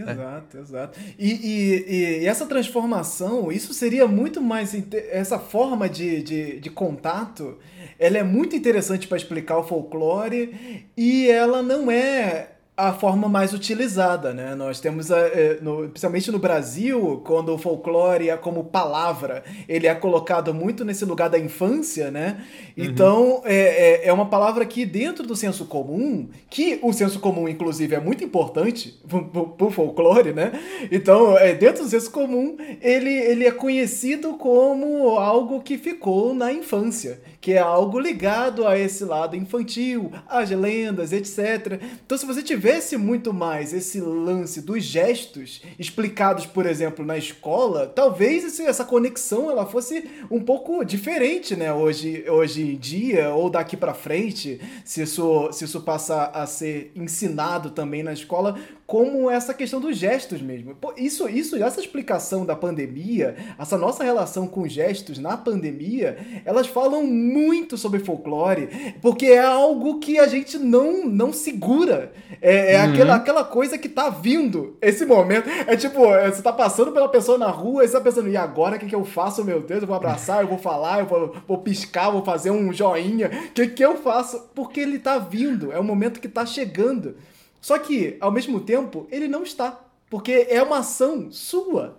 Exato, 0.00 0.56
é. 0.56 0.60
exato. 0.60 0.98
E, 1.18 1.32
e, 1.32 2.22
e, 2.22 2.26
essa 2.26 2.46
transformação, 2.46 3.50
isso 3.50 3.72
seria 3.72 4.06
muito 4.06 4.40
mais. 4.40 4.74
Essa 5.10 5.38
forma 5.38 5.88
de, 5.88 6.22
de, 6.22 6.60
de 6.60 6.70
contato, 6.70 7.58
ela 7.98 8.18
é 8.18 8.22
muito 8.22 8.54
interessante 8.56 9.06
para 9.06 9.16
explicar 9.16 9.58
o 9.58 9.64
folclore 9.64 10.86
e 10.96 11.28
ela 11.28 11.62
não 11.62 11.90
é 11.90 12.50
a 12.78 12.92
forma 12.92 13.28
mais 13.28 13.52
utilizada, 13.52 14.32
né? 14.32 14.54
Nós 14.54 14.78
temos, 14.78 15.10
a, 15.10 15.18
é, 15.18 15.58
no, 15.60 15.88
principalmente 15.88 16.30
no 16.30 16.38
Brasil, 16.38 17.20
quando 17.26 17.52
o 17.52 17.58
folclore 17.58 18.30
é 18.30 18.36
como 18.36 18.62
palavra, 18.62 19.42
ele 19.68 19.88
é 19.88 19.94
colocado 19.96 20.54
muito 20.54 20.84
nesse 20.84 21.04
lugar 21.04 21.28
da 21.28 21.40
infância, 21.40 22.08
né? 22.08 22.36
Uhum. 22.76 22.84
Então, 22.84 23.42
é, 23.44 23.56
é, 23.56 24.06
é, 24.06 24.12
uma 24.12 24.26
palavra 24.26 24.64
que 24.64 24.86
dentro 24.86 25.26
do 25.26 25.34
senso 25.34 25.64
comum, 25.64 26.28
que 26.48 26.78
o 26.80 26.92
senso 26.92 27.18
comum, 27.18 27.48
inclusive, 27.48 27.96
é 27.96 28.00
muito 28.00 28.22
importante 28.22 28.96
para 29.08 29.66
o 29.66 29.70
folclore, 29.72 30.32
né? 30.32 30.52
Então, 30.92 31.36
é, 31.36 31.54
dentro 31.54 31.82
do 31.82 31.90
senso 31.90 32.12
comum, 32.12 32.56
ele, 32.80 33.10
ele 33.10 33.44
é 33.44 33.50
conhecido 33.50 34.34
como 34.34 35.18
algo 35.18 35.62
que 35.62 35.76
ficou 35.76 36.32
na 36.32 36.52
infância, 36.52 37.20
que 37.40 37.54
é 37.54 37.58
algo 37.58 37.98
ligado 37.98 38.68
a 38.68 38.78
esse 38.78 39.04
lado 39.04 39.34
infantil, 39.34 40.12
às 40.28 40.48
lendas, 40.50 41.12
etc. 41.12 41.80
Então, 42.06 42.16
se 42.16 42.24
você 42.24 42.40
tiver 42.40 42.67
tivesse 42.68 42.98
muito 42.98 43.32
mais 43.32 43.72
esse 43.72 43.98
lance 43.98 44.60
dos 44.60 44.84
gestos 44.84 45.62
explicados, 45.78 46.44
por 46.44 46.66
exemplo, 46.66 47.02
na 47.02 47.16
escola, 47.16 47.86
talvez 47.86 48.44
esse, 48.44 48.62
essa 48.62 48.84
conexão 48.84 49.50
ela 49.50 49.64
fosse 49.64 50.04
um 50.30 50.40
pouco 50.40 50.84
diferente, 50.84 51.56
né? 51.56 51.72
Hoje, 51.72 52.28
hoje 52.28 52.62
em 52.62 52.76
dia, 52.76 53.30
ou 53.30 53.48
daqui 53.48 53.74
para 53.74 53.94
frente, 53.94 54.60
se 54.84 55.00
isso, 55.00 55.50
se 55.50 55.64
isso 55.64 55.80
passar 55.80 56.30
a 56.34 56.44
ser 56.46 56.92
ensinado 56.94 57.70
também 57.70 58.02
na 58.02 58.12
escola, 58.12 58.58
como 58.88 59.30
essa 59.30 59.52
questão 59.52 59.82
dos 59.82 59.98
gestos 59.98 60.40
mesmo. 60.40 60.74
Pô, 60.74 60.94
isso, 60.96 61.28
isso, 61.28 61.62
essa 61.62 61.78
explicação 61.78 62.46
da 62.46 62.56
pandemia, 62.56 63.36
essa 63.58 63.76
nossa 63.76 64.02
relação 64.02 64.46
com 64.46 64.66
gestos 64.66 65.18
na 65.18 65.36
pandemia, 65.36 66.16
elas 66.42 66.68
falam 66.68 67.04
muito 67.04 67.76
sobre 67.76 68.00
folclore, 68.00 68.94
porque 69.02 69.26
é 69.26 69.44
algo 69.44 69.98
que 69.98 70.18
a 70.18 70.26
gente 70.26 70.56
não, 70.56 71.04
não 71.04 71.34
segura. 71.34 72.14
É, 72.40 72.76
é 72.76 72.78
uhum. 72.78 72.90
aquela, 72.90 73.14
aquela 73.16 73.44
coisa 73.44 73.76
que 73.76 73.90
tá 73.90 74.08
vindo, 74.08 74.78
esse 74.80 75.04
momento. 75.04 75.50
É 75.66 75.76
tipo, 75.76 76.06
é, 76.14 76.30
você 76.30 76.40
tá 76.40 76.52
passando 76.52 76.90
pela 76.90 77.10
pessoa 77.10 77.36
na 77.36 77.50
rua 77.50 77.84
e 77.84 77.88
você 77.88 77.92
tá 77.92 78.00
pensando, 78.00 78.30
e 78.30 78.38
agora 78.38 78.76
o 78.76 78.78
que, 78.78 78.86
que 78.86 78.94
eu 78.94 79.04
faço, 79.04 79.44
meu 79.44 79.60
Deus? 79.60 79.82
Eu 79.82 79.86
vou 79.86 79.96
abraçar, 79.96 80.40
eu 80.40 80.48
vou 80.48 80.56
falar, 80.56 81.00
eu 81.00 81.06
vou, 81.06 81.36
vou 81.46 81.58
piscar, 81.58 82.08
vou 82.08 82.24
fazer 82.24 82.50
um 82.50 82.72
joinha. 82.72 83.30
O 83.50 83.52
que, 83.52 83.66
que 83.66 83.84
eu 83.84 83.98
faço? 83.98 84.48
Porque 84.54 84.80
ele 84.80 84.98
tá 84.98 85.18
vindo, 85.18 85.70
é 85.70 85.78
o 85.78 85.84
momento 85.84 86.20
que 86.20 86.28
tá 86.28 86.46
chegando. 86.46 87.16
Só 87.60 87.78
que, 87.78 88.16
ao 88.20 88.30
mesmo 88.30 88.60
tempo, 88.60 89.06
ele 89.10 89.28
não 89.28 89.42
está. 89.42 89.84
Porque 90.10 90.46
é 90.48 90.62
uma 90.62 90.78
ação 90.78 91.30
sua. 91.30 91.98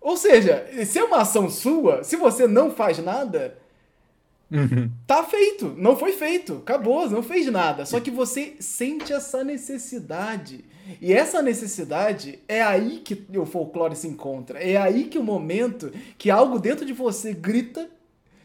Ou 0.00 0.16
seja, 0.16 0.66
se 0.84 0.98
é 0.98 1.04
uma 1.04 1.18
ação 1.18 1.50
sua, 1.50 2.04
se 2.04 2.16
você 2.16 2.46
não 2.46 2.70
faz 2.70 2.98
nada, 2.98 3.58
uhum. 4.50 4.90
tá 5.06 5.24
feito. 5.24 5.74
Não 5.76 5.96
foi 5.96 6.12
feito. 6.12 6.58
Acabou, 6.58 7.08
não 7.10 7.22
fez 7.22 7.46
nada. 7.46 7.84
Só 7.86 7.98
que 7.98 8.10
você 8.10 8.54
sente 8.60 9.12
essa 9.12 9.42
necessidade. 9.42 10.64
E 11.00 11.12
essa 11.12 11.42
necessidade 11.42 12.38
é 12.46 12.62
aí 12.62 13.00
que 13.04 13.26
o 13.36 13.44
folclore 13.44 13.96
se 13.96 14.06
encontra. 14.06 14.60
É 14.60 14.76
aí 14.76 15.04
que 15.04 15.18
o 15.18 15.24
momento 15.24 15.92
que 16.16 16.30
algo 16.30 16.58
dentro 16.58 16.84
de 16.86 16.92
você 16.92 17.32
grita 17.32 17.90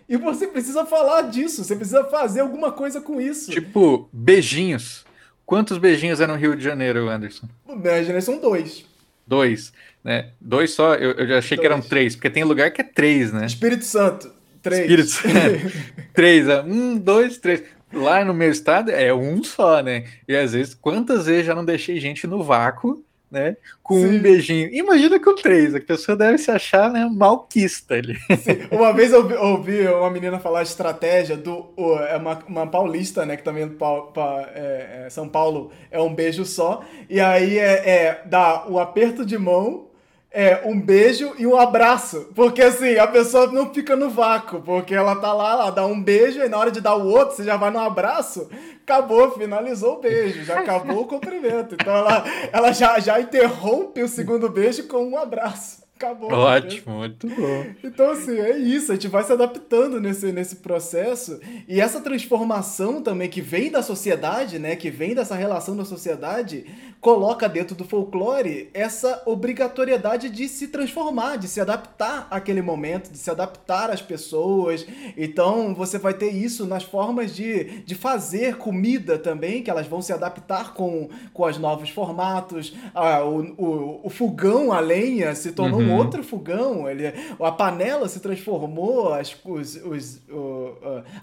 e 0.09 0.17
você 0.17 0.47
precisa 0.47 0.85
falar 0.85 1.23
disso. 1.23 1.63
Você 1.63 1.75
precisa 1.75 2.03
fazer 2.05 2.39
alguma 2.39 2.71
coisa 2.71 2.99
com 2.99 3.21
isso. 3.21 3.51
Tipo, 3.51 4.09
beijinhos. 4.11 5.05
Quantos 5.51 5.77
beijinhos 5.77 6.21
é 6.21 6.27
no 6.27 6.35
Rio 6.35 6.55
de 6.55 6.63
Janeiro, 6.63 7.09
Anderson? 7.09 7.45
No 7.67 7.73
Rio 7.73 7.83
de 7.83 7.89
Janeiro 7.89 8.21
são 8.21 8.39
dois. 8.39 8.85
Dois, 9.27 9.73
né? 10.01 10.29
Dois 10.39 10.71
só, 10.71 10.95
eu, 10.95 11.11
eu 11.11 11.27
já 11.27 11.39
achei 11.39 11.57
dois. 11.57 11.59
que 11.59 11.73
eram 11.73 11.81
três, 11.81 12.15
porque 12.15 12.29
tem 12.29 12.45
lugar 12.45 12.71
que 12.71 12.79
é 12.79 12.85
três, 12.85 13.33
né? 13.33 13.47
Espírito 13.47 13.83
Santo, 13.83 14.33
três. 14.61 14.79
Espírito 14.79 15.09
Santo, 15.11 15.73
três, 16.15 16.47
é. 16.47 16.61
um, 16.61 16.97
dois, 16.97 17.37
três. 17.37 17.63
Lá 17.91 18.23
no 18.23 18.33
meu 18.33 18.49
estado 18.49 18.91
é 18.91 19.13
um 19.13 19.43
só, 19.43 19.83
né? 19.83 20.05
E 20.25 20.33
às 20.37 20.53
vezes, 20.53 20.73
quantas 20.73 21.25
vezes 21.25 21.47
já 21.47 21.53
não 21.53 21.65
deixei 21.65 21.99
gente 21.99 22.25
no 22.25 22.41
vácuo 22.41 23.03
né? 23.31 23.55
Com 23.81 23.95
Sim. 23.95 24.17
um 24.17 24.19
beijinho. 24.19 24.69
Imagina 24.73 25.19
com 25.19 25.33
três, 25.35 25.73
a 25.73 25.79
pessoa 25.79 26.17
deve 26.17 26.37
se 26.37 26.51
achar 26.51 26.91
né, 26.91 27.09
malquista 27.09 27.95
ali. 27.95 28.17
Sim. 28.37 28.67
Uma 28.69 28.91
vez 28.91 29.13
eu 29.13 29.27
ouvi 29.41 29.87
uma 29.87 30.09
menina 30.09 30.39
falar 30.39 30.63
estratégia 30.63 31.37
do. 31.37 31.73
É 32.09 32.17
uma, 32.17 32.39
uma 32.47 32.67
paulista, 32.67 33.25
né? 33.25 33.37
Que 33.37 33.43
também 33.43 33.63
é, 33.63 35.05
é, 35.05 35.09
São 35.09 35.29
Paulo 35.29 35.71
é 35.89 35.99
um 36.01 36.13
beijo 36.13 36.43
só. 36.43 36.83
E 37.09 37.19
aí 37.19 37.57
é, 37.57 37.89
é 37.89 38.21
dá 38.25 38.67
o 38.67 38.79
aperto 38.79 39.25
de 39.25 39.37
mão 39.37 39.90
é 40.31 40.61
um 40.65 40.79
beijo 40.79 41.33
e 41.37 41.45
um 41.45 41.57
abraço. 41.57 42.29
Porque 42.33 42.61
assim, 42.61 42.97
a 42.97 43.05
pessoa 43.07 43.47
não 43.47 43.73
fica 43.73 43.95
no 43.95 44.09
vácuo, 44.09 44.61
porque 44.61 44.95
ela 44.95 45.15
tá 45.15 45.33
lá, 45.33 45.51
ela 45.51 45.69
dá 45.69 45.85
um 45.85 46.01
beijo 46.01 46.39
e 46.39 46.47
na 46.47 46.57
hora 46.57 46.71
de 46.71 46.79
dar 46.79 46.95
o 46.95 47.07
outro, 47.07 47.35
você 47.35 47.43
já 47.43 47.57
vai 47.57 47.69
no 47.69 47.79
abraço, 47.79 48.49
acabou, 48.81 49.31
finalizou 49.31 49.97
o 49.97 50.01
beijo, 50.01 50.43
já 50.45 50.59
acabou 50.59 51.01
o 51.01 51.07
cumprimento. 51.07 51.75
Então 51.75 51.95
ela, 51.95 52.23
ela 52.51 52.71
já, 52.71 52.99
já 52.99 53.19
interrompe 53.19 54.01
o 54.01 54.07
segundo 54.07 54.49
beijo 54.49 54.87
com 54.87 55.03
um 55.03 55.17
abraço. 55.17 55.81
Acabou. 56.01 56.31
Ótimo, 56.31 56.97
muito 56.97 57.27
bom. 57.27 57.65
Então, 57.83 58.09
assim, 58.09 58.39
é 58.39 58.57
isso. 58.57 58.91
A 58.91 58.95
gente 58.95 59.07
vai 59.07 59.23
se 59.23 59.31
adaptando 59.31 60.01
nesse, 60.01 60.31
nesse 60.31 60.55
processo. 60.55 61.39
E 61.67 61.79
essa 61.79 62.01
transformação 62.01 63.03
também 63.03 63.29
que 63.29 63.39
vem 63.39 63.69
da 63.69 63.83
sociedade, 63.83 64.57
né? 64.57 64.75
Que 64.75 64.89
vem 64.89 65.13
dessa 65.13 65.35
relação 65.35 65.77
da 65.77 65.85
sociedade, 65.85 66.65
coloca 67.01 67.49
dentro 67.49 67.75
do 67.75 67.83
folclore 67.83 68.69
essa 68.73 69.21
obrigatoriedade 69.25 70.29
de 70.29 70.47
se 70.47 70.69
transformar, 70.69 71.37
de 71.37 71.47
se 71.47 71.59
adaptar 71.59 72.27
àquele 72.31 72.61
momento, 72.61 73.11
de 73.11 73.17
se 73.17 73.29
adaptar 73.29 73.89
às 73.89 74.01
pessoas. 74.01 74.85
Então, 75.17 75.75
você 75.75 75.97
vai 75.97 76.13
ter 76.13 76.29
isso 76.29 76.65
nas 76.65 76.83
formas 76.83 77.35
de, 77.35 77.81
de 77.81 77.95
fazer 77.95 78.57
comida 78.57 79.17
também, 79.17 79.61
que 79.61 79.69
elas 79.69 79.87
vão 79.87 80.01
se 80.01 80.13
adaptar 80.13 80.73
com, 80.73 81.09
com 81.33 81.43
os 81.43 81.57
novos 81.57 81.89
formatos. 81.89 82.73
Ah, 82.93 83.23
o, 83.23 83.41
o, 83.57 84.01
o 84.03 84.09
fogão, 84.09 84.71
a 84.71 84.79
lenha, 84.79 85.35
se 85.35 85.51
tornou 85.51 85.79
uhum 85.79 85.91
um 85.91 85.97
outro 85.97 86.23
fogão, 86.23 86.89
ele, 86.89 87.07
a 87.39 87.51
panela 87.51 88.07
se 88.07 88.19
transformou, 88.19 89.13
as, 89.13 89.35
os, 89.43 89.75
os, 89.75 90.21
o, 90.29 90.73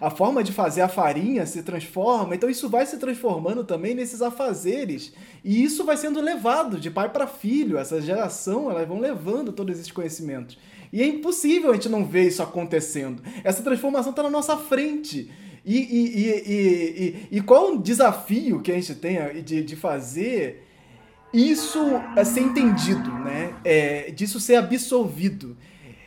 a 0.01 0.11
forma 0.11 0.43
de 0.43 0.53
fazer 0.53 0.83
a 0.83 0.89
farinha 0.89 1.47
se 1.47 1.63
transforma, 1.63 2.35
então 2.35 2.51
isso 2.51 2.69
vai 2.69 2.85
se 2.85 2.99
transformando 2.99 3.65
também 3.65 3.95
nesses 3.95 4.21
afazeres, 4.21 5.13
e 5.45 5.65
isso 5.69 5.85
vai 5.85 5.97
sendo 5.97 6.21
levado 6.21 6.81
de 6.81 6.91
pai 6.91 7.09
para 7.11 7.27
filho, 7.27 7.79
essa 7.79 8.01
geração, 8.01 8.71
elas 8.71 8.89
vão 8.89 8.99
levando 8.99 9.53
todos 9.53 9.79
esses 9.79 9.93
conhecimentos. 9.93 10.59
E 10.93 11.03
é 11.03 11.07
impossível 11.07 11.71
a 11.71 11.75
gente 11.75 11.89
não 11.89 12.05
ver 12.05 12.27
isso 12.27 12.43
acontecendo. 12.43 13.23
Essa 13.45 13.63
transformação 13.63 14.11
está 14.11 14.23
na 14.23 14.31
nossa 14.31 14.57
frente. 14.57 15.31
E, 15.65 15.77
e, 15.77 17.29
e, 17.31 17.37
e, 17.37 17.41
qual 17.43 17.75
o 17.75 17.83
desafio 17.83 18.61
que 18.61 18.73
a 18.73 18.75
gente 18.75 18.95
tem 18.95 19.43
de, 19.43 19.63
de 19.63 19.77
fazer 19.77 20.65
isso 21.33 21.79
é 22.17 22.25
ser 22.25 22.41
entendido, 22.41 23.11
né? 23.11 23.55
É, 23.65 24.11
disso 24.11 24.41
ser 24.41 24.57
absolvido. 24.57 25.57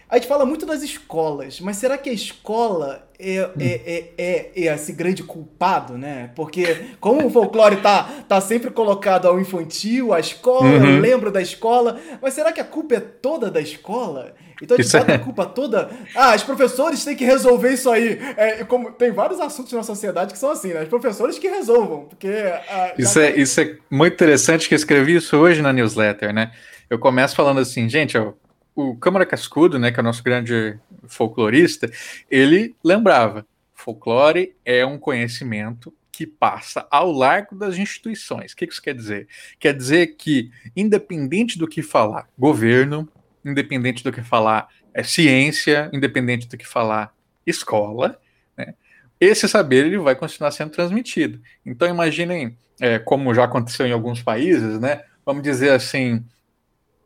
A 0.09 0.15
gente 0.17 0.27
fala 0.27 0.45
muito 0.45 0.65
das 0.65 0.81
escolas, 0.81 1.61
mas 1.61 1.77
será 1.77 1.97
que 1.97 2.09
a 2.09 2.13
escola 2.13 3.07
é, 3.21 3.51
é, 3.59 3.65
é, 3.85 4.11
é, 4.17 4.51
é, 4.55 4.73
esse 4.73 4.91
grande 4.91 5.21
culpado, 5.21 5.97
né? 5.97 6.31
Porque 6.35 6.85
como 6.99 7.27
o 7.27 7.29
folclore 7.29 7.77
tá, 7.77 8.03
tá 8.27 8.41
sempre 8.41 8.71
colocado 8.71 9.27
ao 9.27 9.39
infantil, 9.39 10.13
à 10.13 10.19
escola, 10.19 10.65
uhum. 10.65 10.95
eu 10.95 10.99
lembro 10.99 11.31
da 11.31 11.41
escola, 11.41 11.99
mas 12.21 12.33
será 12.33 12.51
que 12.51 12.59
a 12.59 12.63
culpa 12.63 12.95
é 12.95 12.99
toda 12.99 13.51
da 13.51 13.61
escola? 13.61 14.33
Então 14.61 14.77
a 14.77 14.81
gente 14.81 14.91
bota 14.91 15.11
é... 15.11 15.15
a 15.15 15.19
culpa 15.19 15.45
toda. 15.45 15.89
Ah, 16.15 16.35
os 16.35 16.43
professores 16.43 17.03
têm 17.03 17.15
que 17.15 17.25
resolver 17.25 17.73
isso 17.73 17.89
aí. 17.89 18.19
É, 18.37 18.63
como, 18.63 18.91
tem 18.91 19.11
vários 19.11 19.39
assuntos 19.39 19.73
na 19.73 19.83
sociedade 19.83 20.33
que 20.33 20.39
são 20.39 20.51
assim, 20.51 20.73
né? 20.73 20.83
Os 20.83 20.89
professores 20.89 21.39
que 21.39 21.47
resolvam. 21.47 22.05
Porque. 22.05 22.27
Ah, 22.69 22.93
isso, 22.97 23.19
é, 23.19 23.31
isso 23.35 23.59
é 23.59 23.75
muito 23.89 24.13
interessante 24.13 24.67
que 24.67 24.75
eu 24.75 24.77
escrevi 24.77 25.15
isso 25.15 25.35
hoje 25.37 25.61
na 25.61 25.73
newsletter, 25.73 26.33
né? 26.33 26.51
Eu 26.89 26.99
começo 26.99 27.35
falando 27.35 27.59
assim, 27.59 27.89
gente, 27.89 28.17
ó, 28.17 28.33
o 28.75 28.95
Câmara 28.95 29.25
Cascudo, 29.25 29.77
né, 29.77 29.91
que 29.91 29.99
é 29.99 30.01
o 30.01 30.03
nosso 30.03 30.23
grande 30.23 30.79
folclorista, 31.07 31.91
ele 32.29 32.75
lembrava: 32.83 33.45
folclore 33.73 34.55
é 34.63 34.85
um 34.85 34.97
conhecimento 34.97 35.93
que 36.11 36.27
passa 36.27 36.85
ao 36.91 37.11
largo 37.11 37.55
das 37.55 37.77
instituições. 37.77 38.51
O 38.51 38.55
que 38.55 38.65
isso 38.65 38.81
quer 38.81 38.93
dizer? 38.93 39.27
Quer 39.59 39.73
dizer 39.73 40.15
que, 40.17 40.51
independente 40.75 41.57
do 41.57 41.67
que 41.67 41.81
falar 41.81 42.27
governo, 42.37 43.09
independente 43.43 44.03
do 44.03 44.11
que 44.11 44.21
falar 44.21 44.67
é, 44.93 45.03
ciência, 45.03 45.89
independente 45.93 46.47
do 46.47 46.57
que 46.57 46.67
falar 46.67 47.13
escola, 47.45 48.19
né, 48.55 48.75
esse 49.19 49.47
saber 49.47 49.85
ele 49.85 49.97
vai 49.97 50.15
continuar 50.15 50.51
sendo 50.51 50.71
transmitido. 50.71 51.41
Então 51.65 51.87
imaginem, 51.87 52.57
é, 52.79 52.99
como 52.99 53.33
já 53.33 53.45
aconteceu 53.45 53.87
em 53.87 53.91
alguns 53.91 54.21
países, 54.21 54.79
né, 54.79 55.03
vamos 55.25 55.41
dizer 55.41 55.71
assim, 55.71 56.23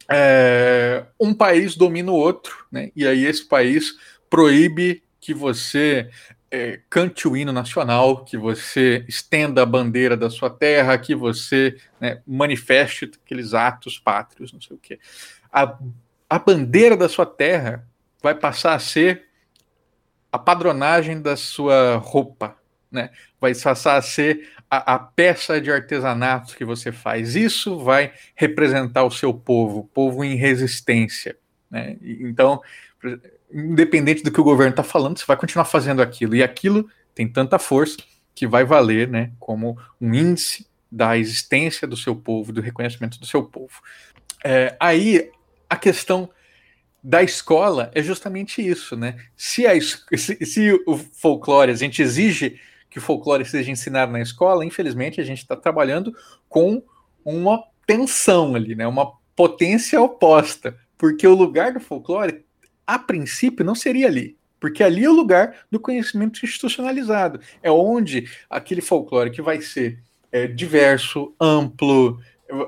é, 0.10 1.06
um 1.20 1.34
país 1.34 1.76
domina 1.76 2.12
o 2.12 2.16
outro, 2.16 2.66
né, 2.72 2.92
e 2.96 3.08
aí 3.08 3.26
esse 3.26 3.46
país 3.46 3.94
proíbe 4.30 5.04
que 5.20 5.34
você 5.34 6.10
é, 6.52 6.80
cante 6.90 7.28
o 7.28 7.36
hino 7.36 7.52
nacional, 7.52 8.24
que 8.24 8.38
você 8.38 9.04
estenda 9.08 9.64
a 9.64 9.66
bandeira 9.66 10.16
da 10.16 10.30
sua 10.30 10.50
terra, 10.50 10.98
que 10.98 11.16
você 11.16 11.76
né, 12.00 12.22
manifeste 12.26 13.12
aqueles 13.26 13.54
atos 13.54 13.98
pátrios, 13.98 14.54
não 14.54 14.62
sei 14.62 14.76
o 14.76 14.80
quê. 14.80 15.00
A 15.52 15.78
a 16.30 16.40
bandeira 16.40 16.98
da 16.98 17.08
sua 17.08 17.26
terra 17.26 17.88
vai 18.22 18.36
passar 18.36 18.74
a 18.74 18.80
ser 18.80 19.26
a 20.32 20.38
padronagem 20.38 21.22
da 21.22 21.38
sua 21.38 21.98
roupa, 21.98 22.58
né? 22.92 23.10
Vai 23.40 23.54
passar 23.56 23.98
a 23.98 24.02
ser 24.02 24.50
a, 24.70 24.96
a, 24.96 25.00
peça 25.00 25.60
de 25.60 25.72
artesanato 25.72 26.56
que 26.56 26.66
você 26.66 26.92
faz. 26.92 27.36
Isso 27.36 27.80
vai 27.80 28.14
representar 28.36 29.04
o 29.04 29.12
seu 29.12 29.34
povo, 29.34 29.90
povo 29.94 30.24
em 30.24 30.36
resistência, 30.36 31.38
né? 31.70 31.98
Então, 32.02 32.62
independente 33.52 34.24
do 34.24 34.32
que 34.32 34.42
o 34.42 34.44
governo 34.44 34.72
está 34.72 34.84
falando, 34.84 35.18
você 35.18 35.26
vai 35.26 35.38
continuar 35.38 35.66
fazendo 35.66 36.02
aquilo 36.02 36.36
e 36.36 36.44
aquilo 36.44 36.90
tem 37.14 37.28
tanta 37.28 37.60
força 37.60 37.98
que 38.34 38.46
vai 38.46 38.66
valer, 38.66 39.08
né? 39.08 39.32
Como 39.40 39.78
um 40.00 40.14
índice 40.14 40.68
da 40.92 41.18
existência 41.18 41.88
do 41.88 41.98
seu 41.98 42.16
povo, 42.16 42.52
do 42.52 42.62
reconhecimento 42.62 43.20
do 43.20 43.26
seu 43.26 43.44
povo. 43.44 43.82
É, 44.44 44.76
aí 44.80 45.30
a 45.70 45.76
questão 45.76 46.30
da 47.04 47.22
escola 47.22 47.92
é 47.94 48.02
justamente 48.02 48.68
isso, 48.68 48.96
né? 48.96 49.18
Se, 49.36 49.68
a, 49.68 49.80
se, 49.80 50.46
se, 50.46 50.84
o 50.88 50.98
folclore, 50.98 51.72
a 51.72 51.76
gente 51.76 52.02
exige 52.02 52.60
que 52.96 53.00
folclore 53.02 53.44
seja 53.44 53.70
ensinado 53.70 54.14
na 54.14 54.22
escola, 54.22 54.64
infelizmente 54.64 55.20
a 55.20 55.24
gente 55.26 55.40
está 55.40 55.54
trabalhando 55.54 56.16
com 56.48 56.82
uma 57.26 57.62
tensão 57.86 58.56
ali, 58.56 58.74
né? 58.74 58.88
Uma 58.88 59.12
potência 59.36 60.02
oposta, 60.02 60.78
porque 60.98 61.28
o 61.28 61.36
lugar 61.36 61.74
do 61.74 61.82
folclore, 61.82 62.46
a 62.88 62.98
princípio, 62.98 63.66
não 63.66 63.76
seria 63.76 64.08
ali. 64.08 64.38
Porque 64.62 64.82
ali 64.82 65.04
é 65.04 65.10
o 65.10 65.14
lugar 65.14 65.66
do 65.70 65.78
conhecimento 65.78 66.40
institucionalizado. 66.42 67.42
É 67.62 67.70
onde 67.70 68.30
aquele 68.50 68.80
folclore 68.80 69.30
que 69.30 69.42
vai 69.42 69.60
ser 69.60 70.00
é, 70.32 70.48
diverso, 70.48 71.36
amplo, 71.38 72.22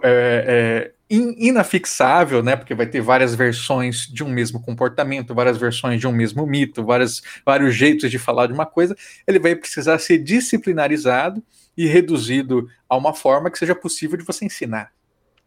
é, 0.04 0.92
é, 0.92 0.92
inafixável, 1.10 2.44
né? 2.44 2.56
Porque 2.56 2.76
vai 2.76 2.86
ter 2.86 3.02
várias 3.02 3.34
versões 3.34 4.08
de 4.08 4.24
um 4.24 4.30
mesmo 4.30 4.62
comportamento, 4.62 5.34
várias 5.34 5.58
versões 5.58 6.00
de 6.00 6.08
um 6.08 6.12
mesmo 6.12 6.46
mito, 6.46 6.84
várias, 6.84 7.22
vários 7.46 7.76
jeitos 7.76 8.12
de 8.12 8.20
falar 8.20 8.48
de 8.48 8.54
uma 8.54 8.66
coisa. 8.66 8.96
Ele 9.26 9.40
vai 9.40 9.56
precisar 9.56 10.00
ser 10.00 10.18
disciplinarizado 10.18 11.42
e 11.78 11.88
reduzido 11.88 12.68
a 12.90 12.98
uma 12.98 13.14
forma 13.14 13.50
que 13.50 13.58
seja 13.58 13.76
possível 13.76 14.18
de 14.18 14.26
você 14.26 14.46
ensinar. 14.46 14.92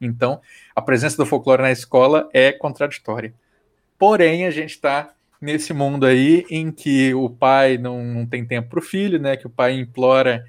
Então, 0.01 0.41
a 0.75 0.81
presença 0.81 1.17
do 1.17 1.27
folclore 1.27 1.63
na 1.63 1.71
escola 1.71 2.29
é 2.33 2.53
contraditória. 2.53 3.35
Porém, 3.99 4.47
a 4.47 4.51
gente 4.51 4.71
está 4.71 5.13
nesse 5.41 5.75
mundo 5.75 6.07
aí 6.07 6.47
em 6.51 6.71
que 6.71 7.13
o 7.15 7.29
pai 7.29 7.77
não, 7.77 8.03
não 8.03 8.27
tem 8.27 8.47
tempo 8.47 8.71
para 8.71 8.79
o 8.79 8.83
filho, 8.83 9.19
né? 9.19 9.37
Que 9.37 9.47
o 9.47 9.51
pai 9.51 9.75
implora 9.75 10.45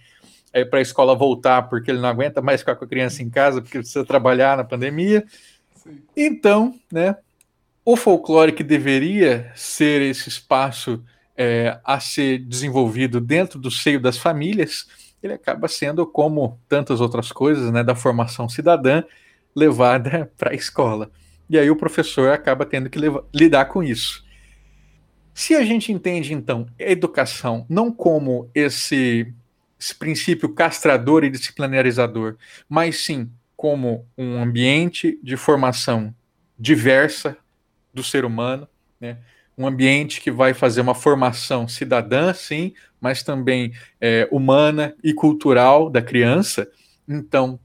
é, 0.53 0.65
para 0.65 0.79
a 0.79 0.81
escola 0.81 1.15
voltar 1.15 1.63
porque 1.63 1.91
ele 1.91 1.99
não 1.99 2.09
aguenta 2.09 2.41
mais 2.41 2.61
ficar 2.61 2.75
com 2.75 2.85
a 2.85 2.87
criança 2.87 3.23
em 3.23 3.29
casa 3.29 3.61
porque 3.61 3.79
precisa 3.79 4.05
trabalhar 4.05 4.57
na 4.57 4.63
pandemia. 4.63 5.25
Sim. 5.75 5.99
Então, 6.15 6.75
né? 6.91 7.15
O 7.83 7.95
folclore 7.95 8.51
que 8.51 8.63
deveria 8.63 9.51
ser 9.55 10.01
esse 10.03 10.29
espaço 10.29 11.03
é, 11.35 11.79
a 11.83 11.99
ser 11.99 12.37
desenvolvido 12.37 13.19
dentro 13.19 13.57
do 13.57 13.71
seio 13.71 13.99
das 13.99 14.17
famílias, 14.17 14.87
ele 15.23 15.33
acaba 15.33 15.67
sendo, 15.67 16.05
como 16.05 16.59
tantas 16.69 17.01
outras 17.01 17.31
coisas, 17.31 17.71
né, 17.71 17.83
da 17.83 17.95
formação 17.95 18.47
cidadã, 18.47 19.03
levada 19.55 20.31
para 20.37 20.51
a 20.51 20.55
escola. 20.55 21.09
E 21.49 21.57
aí 21.57 21.69
o 21.69 21.75
professor 21.75 22.31
acaba 22.31 22.65
tendo 22.65 22.89
que 22.89 22.99
levar, 22.99 23.23
lidar 23.33 23.65
com 23.65 23.83
isso. 23.83 24.23
Se 25.33 25.55
a 25.55 25.63
gente 25.63 25.91
entende, 25.91 26.33
então, 26.33 26.67
a 26.79 26.83
educação 26.83 27.65
não 27.67 27.91
como 27.91 28.49
esse, 28.53 29.33
esse 29.81 29.95
princípio 29.95 30.53
castrador 30.53 31.23
e 31.23 31.29
disciplinarizador, 31.29 32.37
mas 32.69 33.03
sim 33.03 33.31
como 33.57 34.07
um 34.15 34.41
ambiente 34.41 35.19
de 35.23 35.35
formação 35.35 36.13
diversa 36.57 37.35
do 37.91 38.03
ser 38.03 38.23
humano, 38.23 38.67
né? 38.99 39.17
um 39.57 39.67
ambiente 39.67 40.21
que 40.21 40.31
vai 40.31 40.53
fazer 40.53 40.81
uma 40.81 40.95
formação 40.95 41.67
cidadã, 41.67 42.33
sim, 42.33 42.73
mas 42.99 43.23
também 43.23 43.73
é, 43.99 44.27
humana 44.31 44.95
e 45.03 45.13
cultural 45.13 45.89
da 45.89 46.01
criança. 46.01 46.69
Então, 47.07 47.59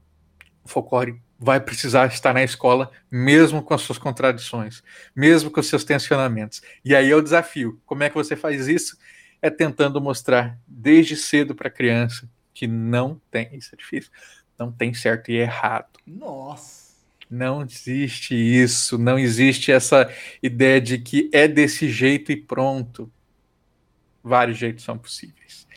o 0.63 0.67
folclore 0.67 1.21
vai 1.39 1.59
precisar 1.59 2.07
estar 2.07 2.33
na 2.33 2.43
escola, 2.43 2.91
mesmo 3.11 3.61
com 3.61 3.73
as 3.73 3.81
suas 3.81 3.99
contradições, 3.99 4.83
mesmo 5.15 5.51
com 5.51 5.59
os 5.59 5.67
seus 5.67 5.83
tensionamentos. 5.83 6.61
E 6.83 6.95
aí 6.95 7.11
é 7.11 7.15
o 7.15 7.21
desafio. 7.21 7.79
Como 7.85 8.03
é 8.03 8.09
que 8.09 8.15
você 8.15 8.35
faz 8.35 8.67
isso? 8.67 8.97
É 9.41 9.49
tentando 9.49 10.01
mostrar 10.01 10.57
desde 10.67 11.15
cedo 11.15 11.53
para 11.53 11.67
a 11.67 11.71
criança 11.71 12.29
que 12.53 12.65
não 12.65 13.21
tem, 13.29 13.49
isso 13.53 13.69
é 13.73 13.77
difícil, 13.77 14.11
não 14.57 14.71
tem 14.71 14.93
certo 14.93 15.29
e 15.29 15.35
errado. 15.35 15.99
Nossa! 16.05 16.87
Não 17.29 17.61
existe 17.61 18.33
isso, 18.33 18.97
não 18.97 19.19
existe 19.19 19.71
essa 19.71 20.09
ideia 20.41 20.79
de 20.79 20.97
que 20.97 21.29
é 21.33 21.47
desse 21.47 21.89
jeito 21.89 22.31
e 22.31 22.37
pronto. 22.37 23.11
Vários 24.23 24.57
jeitos 24.57 24.83
são 24.83 24.97
possíveis. 24.97 25.67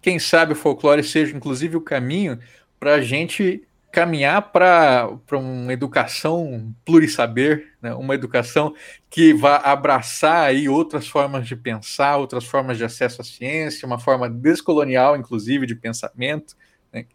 Quem 0.00 0.18
sabe 0.18 0.52
o 0.52 0.56
folclore 0.56 1.04
seja, 1.04 1.36
inclusive, 1.36 1.76
o 1.76 1.80
caminho 1.80 2.38
para 2.80 2.94
a 2.94 3.00
gente 3.00 3.62
caminhar 3.94 4.50
para 4.50 5.08
uma 5.32 5.72
educação 5.72 6.74
plurissaber, 6.84 7.72
né? 7.80 7.94
uma 7.94 8.12
educação 8.12 8.74
que 9.08 9.32
vá 9.32 9.58
abraçar 9.58 10.46
aí 10.46 10.68
outras 10.68 11.06
formas 11.06 11.46
de 11.46 11.54
pensar, 11.54 12.16
outras 12.16 12.44
formas 12.44 12.76
de 12.76 12.84
acesso 12.84 13.22
à 13.22 13.24
ciência, 13.24 13.86
uma 13.86 14.00
forma 14.00 14.28
descolonial, 14.28 15.16
inclusive, 15.16 15.64
de 15.64 15.76
pensamento. 15.76 16.56
Né? 16.92 17.06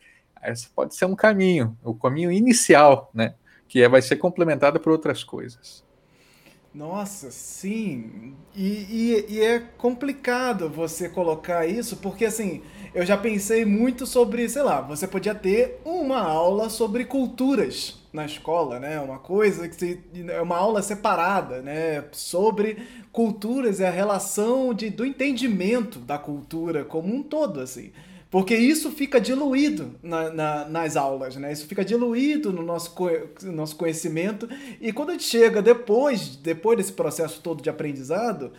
Esse 0.46 0.70
pode 0.70 0.96
ser 0.96 1.04
um 1.04 1.16
caminho, 1.16 1.78
o 1.84 1.94
caminho 1.94 2.32
inicial, 2.32 3.12
né? 3.14 3.36
que 3.68 3.84
é, 3.84 3.90
vai 3.90 4.02
ser 4.02 4.16
complementado 4.16 4.80
por 4.80 4.94
outras 4.94 5.22
coisas. 5.22 5.84
Nossa, 6.74 7.30
sim. 7.30 8.36
E, 8.56 8.68
e, 8.68 9.26
e, 9.34 9.42
é 9.42 9.60
complicado 9.60 10.70
você 10.70 11.10
colocar 11.10 11.66
isso, 11.66 11.98
porque 11.98 12.26
assim, 12.26 12.62
eu 12.94 13.06
já 13.06 13.18
pensei 13.18 13.66
muito 13.66 14.06
sobre, 14.06 14.48
sei 14.50 14.64
lá, 14.64 14.82
você 14.82 15.08
podia 15.08 15.36
ter 15.36 15.80
uma 15.86 16.20
aula 16.22 16.70
sobre 16.70 17.06
culturas 17.06 18.00
na 18.12 18.26
escola, 18.26 18.80
né? 18.80 19.00
Uma 19.00 19.20
coisa 19.20 19.68
que 19.70 20.00
é 20.28 20.42
uma 20.42 20.58
aula 20.58 20.82
separada, 20.82 21.62
né? 21.62 22.04
Sobre 22.12 22.78
culturas 23.12 23.80
e 23.80 23.86
a 23.86 23.92
relação 23.92 24.74
de, 24.74 24.90
do 24.90 25.06
entendimento 25.06 26.00
da 26.00 26.18
cultura 26.18 26.84
como 26.84 27.14
um 27.14 27.22
todo, 27.22 27.60
assim. 27.60 27.92
Porque 28.32 28.56
isso 28.56 28.92
fica 28.92 29.20
diluído 29.20 29.96
na, 30.04 30.30
na, 30.30 30.66
nas 30.66 30.96
aulas, 30.96 31.36
né? 31.36 31.52
Isso 31.52 31.66
fica 31.66 31.84
diluído 31.84 32.54
no 32.54 32.62
nosso, 32.62 32.96
no 33.44 33.52
nosso 33.52 33.76
conhecimento. 33.76 34.48
E 34.80 34.94
quando 34.94 35.10
a 35.10 35.14
gente 35.14 35.24
chega 35.24 35.62
depois, 35.62 36.36
depois 36.36 36.78
desse 36.78 36.94
processo 36.94 37.42
todo 37.42 37.64
de 37.64 37.70
aprendizado, 37.70 38.52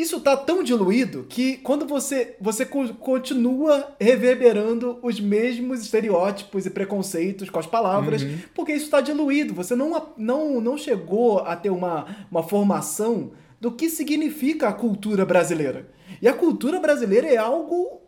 isso 0.00 0.18
está 0.18 0.36
tão 0.36 0.62
diluído 0.62 1.26
que 1.28 1.56
quando 1.56 1.84
você, 1.86 2.36
você 2.40 2.64
continua 2.64 3.96
reverberando 4.00 4.98
os 5.02 5.18
mesmos 5.18 5.80
estereótipos 5.80 6.66
e 6.66 6.70
preconceitos 6.70 7.50
com 7.50 7.58
as 7.58 7.66
palavras, 7.66 8.22
uhum. 8.22 8.38
porque 8.54 8.72
isso 8.72 8.84
está 8.84 9.00
diluído. 9.00 9.52
Você 9.54 9.74
não, 9.74 10.10
não, 10.16 10.60
não 10.60 10.78
chegou 10.78 11.40
a 11.40 11.56
ter 11.56 11.70
uma, 11.70 12.06
uma 12.30 12.42
formação 12.44 13.32
do 13.60 13.72
que 13.72 13.90
significa 13.90 14.68
a 14.68 14.72
cultura 14.72 15.26
brasileira. 15.26 15.90
E 16.22 16.28
a 16.28 16.32
cultura 16.32 16.78
brasileira 16.78 17.26
é 17.26 17.36
algo 17.36 18.00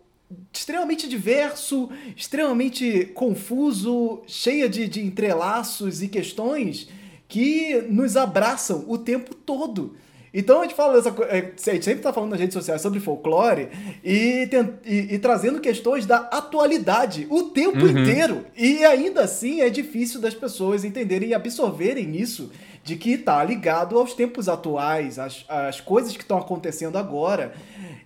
extremamente 0.53 1.09
diverso, 1.09 1.91
extremamente 2.17 3.07
confuso, 3.15 4.23
cheia 4.27 4.69
de, 4.69 4.87
de 4.87 5.05
entrelaços 5.05 6.03
e 6.03 6.09
questões 6.09 6.89
que 7.27 7.83
nos 7.89 8.17
abraçam 8.17 8.85
o 8.87 8.97
tempo 8.97 9.35
todo. 9.35 9.97
Então 10.33 10.61
a 10.61 10.63
gente 10.63 10.75
fala 10.75 10.95
dessa 10.95 11.11
é, 11.25 11.39
a 11.39 11.75
gente 11.75 11.85
sempre 11.85 11.95
está 11.95 12.13
falando 12.13 12.31
nas 12.31 12.41
redes 12.41 12.55
sociais 12.55 12.81
sobre 12.81 13.01
folclore 13.01 13.69
e, 14.05 14.49
e, 14.85 15.15
e, 15.15 15.19
trazendo 15.19 15.61
questões 15.61 16.07
da 16.07 16.19
atualidade 16.19 17.27
o 17.29 17.45
tempo 17.45 17.79
uhum. 17.79 17.99
inteiro. 17.99 18.47
E 18.57 18.85
ainda 18.85 19.23
assim 19.23 19.61
é 19.61 19.69
difícil 19.69 20.21
das 20.21 20.35
pessoas 20.35 20.85
entenderem 20.85 21.31
e 21.31 21.35
absorverem 21.35 22.17
isso 22.17 22.51
de 22.85 22.97
que 22.97 23.13
está 23.13 23.43
ligado 23.43 23.99
aos 23.99 24.15
tempos 24.15 24.49
atuais, 24.49 25.19
às, 25.19 25.45
às 25.49 25.81
coisas 25.81 26.17
que 26.17 26.23
estão 26.23 26.39
acontecendo 26.39 26.97
agora 26.97 27.53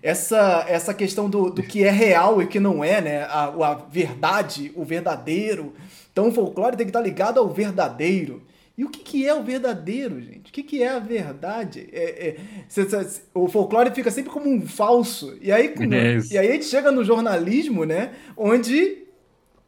essa, 0.05 0.65
essa 0.67 0.93
questão 0.93 1.29
do, 1.29 1.49
do 1.49 1.63
que 1.63 1.83
é 1.83 1.89
real 1.89 2.41
e 2.41 2.45
que 2.45 2.59
não 2.59 2.83
é, 2.83 3.01
né? 3.01 3.23
A, 3.23 3.45
a 3.45 3.73
verdade, 3.89 4.71
o 4.75 4.83
verdadeiro. 4.83 5.73
Então 6.11 6.27
o 6.27 6.31
folclore 6.31 6.77
tem 6.77 6.85
que 6.85 6.91
estar 6.91 7.01
ligado 7.01 7.39
ao 7.39 7.49
verdadeiro. 7.49 8.43
E 8.77 8.83
o 8.83 8.89
que, 8.89 8.99
que 8.99 9.27
é 9.27 9.33
o 9.33 9.41
verdadeiro, 9.41 10.19
gente? 10.19 10.49
O 10.49 10.53
que, 10.53 10.61
que 10.61 10.83
é 10.83 10.89
a 10.89 10.99
verdade? 10.99 11.87
É, 11.93 12.27
é, 12.27 12.37
cê, 12.67 12.83
cê, 12.89 13.21
o 13.33 13.47
folclore 13.47 13.95
fica 13.95 14.11
sempre 14.11 14.31
como 14.31 14.49
um 14.49 14.67
falso. 14.67 15.37
E 15.41 15.51
aí, 15.51 15.67
é 15.67 16.33
e 16.33 16.37
aí 16.37 16.49
a 16.49 16.53
gente 16.53 16.65
chega 16.65 16.91
no 16.91 17.03
jornalismo, 17.03 17.85
né? 17.85 18.11
Onde 18.35 19.04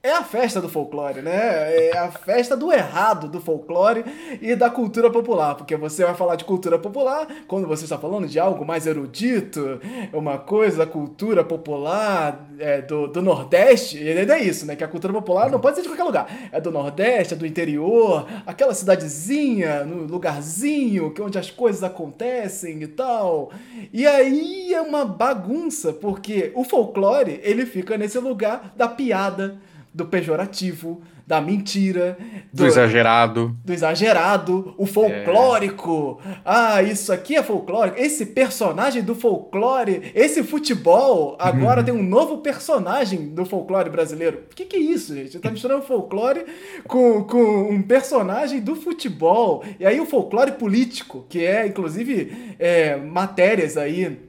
é 0.03 0.11
a 0.11 0.23
festa 0.23 0.61
do 0.61 0.69
folclore, 0.69 1.21
né? 1.21 1.89
É 1.89 1.97
a 1.97 2.09
festa 2.09 2.55
do 2.55 2.71
errado 2.71 3.27
do 3.27 3.41
folclore 3.41 4.05
e 4.41 4.55
da 4.55 4.69
cultura 4.69 5.09
popular, 5.09 5.55
porque 5.55 5.75
você 5.75 6.05
vai 6.05 6.13
falar 6.13 6.35
de 6.35 6.45
cultura 6.45 6.79
popular 6.79 7.27
quando 7.47 7.67
você 7.67 7.83
está 7.83 7.97
falando 7.97 8.27
de 8.27 8.39
algo 8.39 8.65
mais 8.65 8.87
erudito, 8.87 9.81
uma 10.13 10.37
coisa 10.37 10.77
da 10.77 10.85
cultura 10.85 11.43
popular 11.43 12.47
é, 12.59 12.81
do, 12.81 13.07
do 13.07 13.21
Nordeste, 13.21 13.97
e 13.97 14.09
é 14.09 14.39
isso, 14.39 14.65
né? 14.65 14.75
Que 14.75 14.83
a 14.83 14.87
cultura 14.87 15.13
popular 15.13 15.49
não 15.51 15.59
pode 15.59 15.75
ser 15.75 15.81
de 15.81 15.89
qualquer 15.89 16.03
lugar. 16.03 16.49
É 16.51 16.61
do 16.61 16.71
Nordeste, 16.71 17.33
é 17.33 17.37
do 17.37 17.45
interior, 17.45 18.27
aquela 18.45 18.73
cidadezinha, 18.73 19.83
no 19.83 20.03
lugarzinho 20.03 21.13
onde 21.19 21.37
as 21.37 21.49
coisas 21.49 21.83
acontecem 21.83 22.81
e 22.81 22.87
tal. 22.87 23.51
E 23.91 24.05
aí 24.05 24.73
é 24.73 24.81
uma 24.81 25.03
bagunça, 25.03 25.91
porque 25.91 26.51
o 26.55 26.63
folclore, 26.63 27.41
ele 27.43 27.65
fica 27.65 27.97
nesse 27.97 28.19
lugar 28.19 28.73
da 28.75 28.87
piada, 28.87 29.57
do 29.97 30.05
pejorativo, 30.05 31.01
da 31.25 31.41
mentira, 31.41 32.15
do, 32.53 32.63
do 32.63 32.67
exagerado. 32.67 33.57
Do 33.65 33.73
exagerado, 33.73 34.75
o 34.77 34.85
folclórico. 34.85 36.21
É. 36.23 36.35
Ah, 36.45 36.83
isso 36.83 37.11
aqui 37.11 37.35
é 37.35 37.41
folclórico. 37.41 37.99
Esse 37.99 38.27
personagem 38.27 39.01
do 39.01 39.15
folclore, 39.15 40.11
esse 40.13 40.43
futebol, 40.43 41.35
agora 41.39 41.79
uhum. 41.79 41.85
tem 41.85 41.93
um 41.95 42.03
novo 42.03 42.37
personagem 42.37 43.29
do 43.29 43.43
folclore 43.43 43.89
brasileiro. 43.89 44.43
O 44.51 44.55
que, 44.55 44.65
que 44.65 44.75
é 44.75 44.79
isso, 44.79 45.15
gente? 45.15 45.39
Tá 45.39 45.49
misturando 45.49 45.81
folclore 45.81 46.45
com, 46.87 47.23
com 47.23 47.71
um 47.71 47.81
personagem 47.81 48.61
do 48.61 48.75
futebol. 48.75 49.63
E 49.79 49.85
aí 49.85 49.99
o 49.99 50.05
folclore 50.05 50.51
político, 50.51 51.25
que 51.27 51.43
é, 51.43 51.65
inclusive, 51.65 52.55
é, 52.59 52.95
matérias 52.97 53.77
aí, 53.77 54.19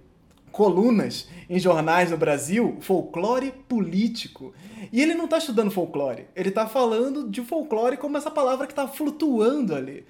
colunas 0.51 1.29
em 1.49 1.59
jornais 1.59 2.11
no 2.11 2.17
Brasil, 2.17 2.79
folclore 2.81 3.53
político. 3.69 4.55
E 4.93 5.03
ele 5.03 5.15
não 5.15 5.25
está 5.25 5.39
estudando 5.39 5.71
folclore, 5.71 6.27
ele 6.35 6.49
está 6.49 6.67
falando 6.67 7.29
de 7.29 7.43
folclore 7.43 7.97
como 7.97 8.17
essa 8.17 8.31
palavra 8.31 8.67
que 8.67 8.73
está 8.73 8.87
flutuando 8.87 9.75
ali. 9.75 10.05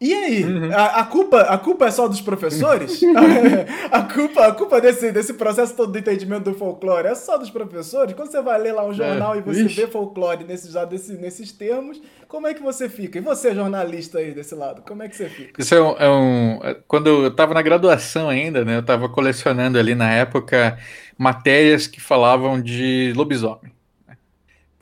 E 0.00 0.12
aí, 0.12 0.44
uhum. 0.44 0.70
a, 0.70 1.00
a, 1.00 1.04
culpa, 1.04 1.40
a 1.42 1.56
culpa 1.56 1.86
é 1.86 1.90
só 1.90 2.08
dos 2.08 2.20
professores? 2.20 3.00
a 3.90 4.02
culpa, 4.02 4.46
a 4.48 4.52
culpa 4.52 4.80
desse, 4.80 5.12
desse 5.12 5.34
processo 5.34 5.74
todo 5.74 5.92
de 5.92 6.00
entendimento 6.00 6.50
do 6.50 6.54
folclore 6.54 7.06
é 7.06 7.14
só 7.14 7.38
dos 7.38 7.48
professores? 7.48 8.14
Quando 8.14 8.30
você 8.30 8.42
vai 8.42 8.60
ler 8.60 8.72
lá 8.72 8.84
um 8.84 8.92
jornal 8.92 9.34
é, 9.34 9.38
e 9.38 9.40
você 9.40 9.62
ixi. 9.62 9.80
vê 9.80 9.86
folclore 9.86 10.44
nesses, 10.44 10.72
já 10.72 10.84
desse, 10.84 11.14
nesses 11.14 11.52
termos, 11.52 12.02
como 12.28 12.46
é 12.46 12.54
que 12.54 12.62
você 12.62 12.88
fica? 12.88 13.18
E 13.18 13.20
você, 13.20 13.54
jornalista 13.54 14.18
aí 14.18 14.32
desse 14.32 14.54
lado, 14.54 14.82
como 14.82 15.02
é 15.02 15.08
que 15.08 15.16
você 15.16 15.28
fica? 15.28 15.62
Isso 15.62 15.74
é 15.74 15.80
um. 15.80 15.96
É 15.96 16.10
um 16.10 16.60
quando 16.88 17.06
eu 17.06 17.28
estava 17.28 17.54
na 17.54 17.62
graduação 17.62 18.28
ainda, 18.28 18.64
né? 18.64 18.76
Eu 18.76 18.80
estava 18.80 19.08
colecionando 19.08 19.78
ali 19.78 19.94
na 19.94 20.12
época 20.12 20.76
matérias 21.16 21.86
que 21.86 22.00
falavam 22.00 22.60
de 22.60 23.12
lobisomem 23.16 23.72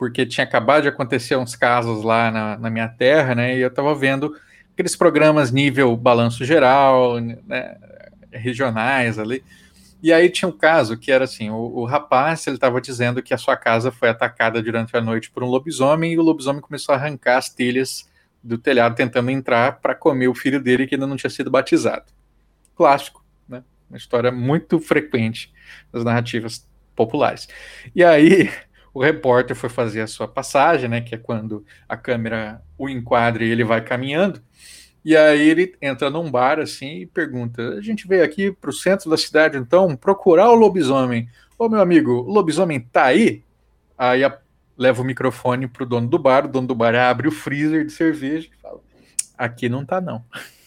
porque 0.02 0.26
tinha 0.26 0.42
acabado 0.42 0.82
de 0.82 0.88
acontecer 0.88 1.36
uns 1.36 1.54
casos 1.54 2.02
lá 2.02 2.28
na, 2.28 2.58
na 2.58 2.68
minha 2.68 2.88
terra, 2.88 3.36
né? 3.36 3.56
E 3.56 3.60
eu 3.60 3.68
estava 3.68 3.94
vendo 3.94 4.36
aqueles 4.72 4.96
programas 4.96 5.52
nível 5.52 5.96
balanço 5.96 6.44
geral, 6.44 7.20
né, 7.20 7.76
regionais 8.32 9.16
ali. 9.16 9.44
E 10.02 10.12
aí 10.12 10.28
tinha 10.28 10.48
um 10.48 10.58
caso 10.58 10.96
que 10.98 11.12
era 11.12 11.22
assim, 11.22 11.50
o, 11.50 11.54
o 11.54 11.84
rapaz 11.84 12.44
ele 12.48 12.56
estava 12.56 12.80
dizendo 12.80 13.22
que 13.22 13.32
a 13.32 13.38
sua 13.38 13.56
casa 13.56 13.92
foi 13.92 14.08
atacada 14.08 14.60
durante 14.60 14.96
a 14.96 15.00
noite 15.00 15.30
por 15.30 15.44
um 15.44 15.46
lobisomem 15.46 16.14
e 16.14 16.18
o 16.18 16.22
lobisomem 16.22 16.60
começou 16.60 16.96
a 16.96 16.98
arrancar 16.98 17.36
as 17.36 17.48
telhas 17.48 18.10
do 18.42 18.58
telhado 18.58 18.96
tentando 18.96 19.30
entrar 19.30 19.78
para 19.78 19.94
comer 19.94 20.26
o 20.26 20.34
filho 20.34 20.60
dele 20.60 20.84
que 20.84 20.96
ainda 20.96 21.06
não 21.06 21.14
tinha 21.14 21.30
sido 21.30 21.48
batizado. 21.48 22.06
Clássico, 22.74 23.24
né? 23.48 23.62
Uma 23.88 23.98
história 23.98 24.32
muito 24.32 24.80
frequente 24.80 25.52
das 25.92 26.02
narrativas 26.02 26.66
populares. 26.96 27.48
E 27.94 28.02
aí 28.02 28.50
o 28.94 29.02
repórter 29.02 29.56
foi 29.56 29.68
fazer 29.68 30.02
a 30.02 30.06
sua 30.06 30.28
passagem, 30.28 30.88
né, 30.88 31.00
que 31.00 31.14
é 31.14 31.18
quando 31.18 31.64
a 31.88 31.96
câmera 31.96 32.62
o 32.76 32.88
enquadra 32.88 33.44
e 33.44 33.50
ele 33.50 33.64
vai 33.64 33.80
caminhando. 33.80 34.42
E 35.04 35.16
aí 35.16 35.48
ele 35.48 35.74
entra 35.80 36.10
num 36.10 36.30
bar 36.30 36.60
assim 36.60 37.00
e 37.00 37.06
pergunta: 37.06 37.70
A 37.70 37.80
gente 37.80 38.06
veio 38.06 38.22
aqui 38.22 38.52
para 38.52 38.70
o 38.70 38.72
centro 38.72 39.10
da 39.10 39.16
cidade, 39.16 39.56
então, 39.56 39.96
procurar 39.96 40.50
o 40.50 40.54
lobisomem. 40.54 41.28
Ô 41.58 41.68
meu 41.68 41.80
amigo, 41.80 42.12
o 42.12 42.32
lobisomem 42.32 42.80
tá 42.80 43.06
aí? 43.06 43.42
Aí 43.98 44.22
a, 44.22 44.38
leva 44.76 45.02
o 45.02 45.04
microfone 45.04 45.66
pro 45.66 45.86
dono 45.86 46.08
do 46.08 46.18
bar, 46.18 46.44
o 46.44 46.48
dono 46.48 46.68
do 46.68 46.74
bar 46.74 46.94
abre 46.94 47.26
o 47.26 47.32
freezer 47.32 47.84
de 47.84 47.92
cerveja 47.92 48.48
e 48.48 48.60
fala: 48.60 48.80
Aqui 49.36 49.68
não 49.68 49.84
tá, 49.84 50.00
não. 50.00 50.24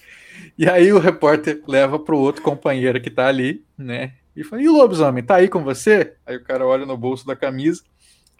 E 0.57 0.69
aí 0.69 0.93
o 0.93 0.99
repórter 0.99 1.61
leva 1.67 1.99
pro 1.99 2.17
outro 2.17 2.41
companheiro 2.41 3.01
que 3.01 3.09
tá 3.09 3.27
ali, 3.27 3.65
né? 3.77 4.13
E 4.35 4.43
fala: 4.43 4.61
E 4.61 4.69
o 4.69 4.77
lobisomem, 4.77 5.23
tá 5.23 5.35
aí 5.35 5.49
com 5.49 5.63
você? 5.63 6.15
Aí 6.25 6.37
o 6.37 6.43
cara 6.43 6.65
olha 6.65 6.85
no 6.85 6.97
bolso 6.97 7.25
da 7.25 7.35
camisa: 7.35 7.83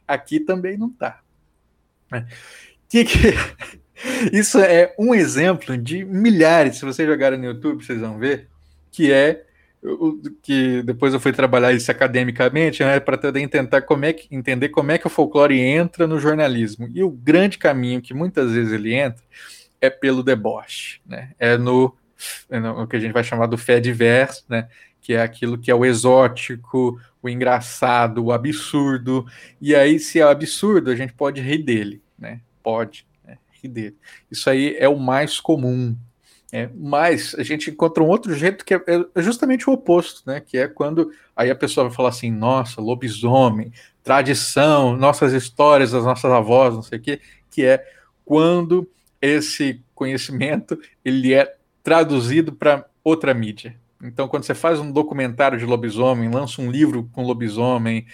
Aqui 0.08 0.40
também 0.40 0.78
não 0.78 0.90
tá. 0.90 1.22
É. 2.14 2.26
Que 2.90 3.06
que. 3.06 3.34
Isso 4.32 4.60
é 4.60 4.94
um 5.00 5.16
exemplo 5.16 5.78
de 5.78 6.04
milhares. 6.04 6.78
Se 6.78 6.86
vocês 6.86 7.08
jogarem 7.08 7.40
no 7.40 7.46
YouTube, 7.46 7.84
vocês 7.84 8.00
vão 8.00 8.18
ver 8.18 8.50
que 8.92 9.12
é 9.12 9.46
o, 9.86 10.20
que 10.42 10.82
depois 10.84 11.14
eu 11.14 11.20
fui 11.20 11.32
trabalhar 11.32 11.72
isso 11.72 11.92
academicamente, 11.92 12.84
né, 12.84 13.00
para 13.00 13.18
tentar 13.18 13.82
como 13.84 14.06
é 14.06 14.14
que, 14.14 14.34
entender 14.36 14.70
como 14.70 14.92
é 14.92 14.98
que 14.98 15.08
o 15.08 15.10
folclore 15.10 15.60
entra 15.60 16.08
no 16.08 16.20
jornalismo. 16.20 16.90
E 16.94 17.04
o 17.04 17.10
grande 17.10 17.58
caminho 17.58 18.02
que 18.02 18.14
muitas 18.14 18.52
vezes 18.52 18.74
ele 18.74 18.94
entra 18.94 19.24
é 19.80 19.90
pelo 19.90 20.24
deboche, 20.24 21.00
né? 21.06 21.32
É 21.38 21.58
no, 21.58 21.96
é 22.50 22.60
no 22.60 22.88
que 22.88 22.96
a 22.96 23.00
gente 23.00 23.14
vai 23.14 23.24
chamar 23.24 23.46
do 23.46 23.58
fé 23.58 23.80
diverso, 23.80 24.44
né? 24.50 24.68
Que 25.06 25.14
é 25.14 25.22
aquilo 25.22 25.58
que 25.58 25.70
é 25.70 25.76
o 25.76 25.86
exótico, 25.86 27.00
o 27.22 27.30
engraçado, 27.30 28.26
o 28.26 28.32
absurdo. 28.32 29.26
E 29.62 29.76
aí, 29.76 30.00
se 30.00 30.20
é 30.20 30.24
absurdo, 30.24 30.90
a 30.90 30.96
gente 30.96 31.14
pode 31.14 31.42
rir 31.42 31.60
dele, 31.60 32.02
né? 32.18 32.42
Pode 32.64 33.06
dele. 33.68 33.96
Isso 34.30 34.50
aí 34.50 34.76
é 34.78 34.88
o 34.88 34.98
mais 34.98 35.40
comum. 35.40 35.96
É, 36.52 36.70
mas 36.74 37.36
a 37.38 37.44
gente 37.44 37.70
encontra 37.70 38.04
um 38.04 38.08
outro 38.08 38.34
jeito 38.34 38.64
que 38.64 38.74
é, 38.74 38.82
é, 38.88 39.22
justamente 39.22 39.70
o 39.70 39.74
oposto, 39.74 40.22
né? 40.26 40.40
Que 40.40 40.58
é 40.58 40.68
quando 40.68 41.12
aí 41.36 41.50
a 41.50 41.56
pessoa 41.56 41.88
vai 41.88 41.96
falar 41.96 42.10
assim, 42.10 42.32
nossa, 42.32 42.80
lobisomem, 42.80 43.74
tradição, 44.04 44.96
nossas 44.96 45.34
histórias 45.34 45.92
das 45.92 46.06
nossas 46.06 46.32
avós, 46.32 46.74
não 46.74 46.82
sei 46.82 47.00
o 47.00 47.02
quê, 47.02 47.20
que 47.50 47.66
é 47.66 47.86
quando 48.24 48.90
esse 49.22 49.82
conhecimento 49.94 50.80
ele 51.04 51.34
é 51.34 51.56
traduzido 51.84 52.54
para 52.54 52.86
outra 53.04 53.34
mídia. 53.34 53.76
Então, 54.04 54.28
quando 54.28 54.44
você 54.44 54.54
faz 54.54 54.80
um 54.80 54.92
documentário 54.92 55.58
de 55.58 55.66
lobisomem, 55.66 56.30
lança 56.30 56.62
um 56.62 56.70
livro 56.70 57.10
com 57.14 57.24
lobisomem, 57.24 58.06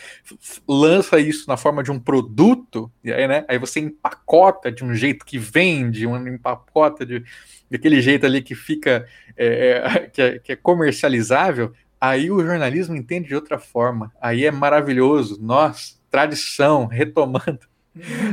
lança 0.68 1.20
isso 1.20 1.48
na 1.48 1.58
forma 1.58 1.84
de 1.84 1.92
um 1.92 2.00
produto, 2.00 2.92
e 3.04 3.12
aí, 3.12 3.28
né, 3.28 3.44
aí 3.48 3.58
você 3.58 3.80
empacota 3.80 4.72
de 4.72 4.84
um 4.84 4.94
jeito 4.94 5.26
que 5.26 5.38
vende, 5.38 6.06
um 6.06 6.28
empacota 6.28 7.06
de, 7.06 7.24
daquele 7.70 8.00
jeito 8.00 8.26
ali 8.26 8.42
que 8.42 8.54
fica, 8.54 9.08
é, 9.36 9.84
é, 9.86 10.00
que, 10.14 10.22
é, 10.22 10.40
que 10.40 10.52
é 10.52 10.56
comercializável, 10.56 11.74
aí 12.00 12.30
o 12.30 12.44
jornalismo 12.44 12.96
entende 12.96 13.30
de 13.30 13.36
outra 13.36 13.58
forma. 13.58 14.12
Aí 14.22 14.46
é 14.46 14.52
maravilhoso. 14.52 15.40
Nós, 15.42 16.00
tradição, 16.10 16.86
retomando 16.86 17.60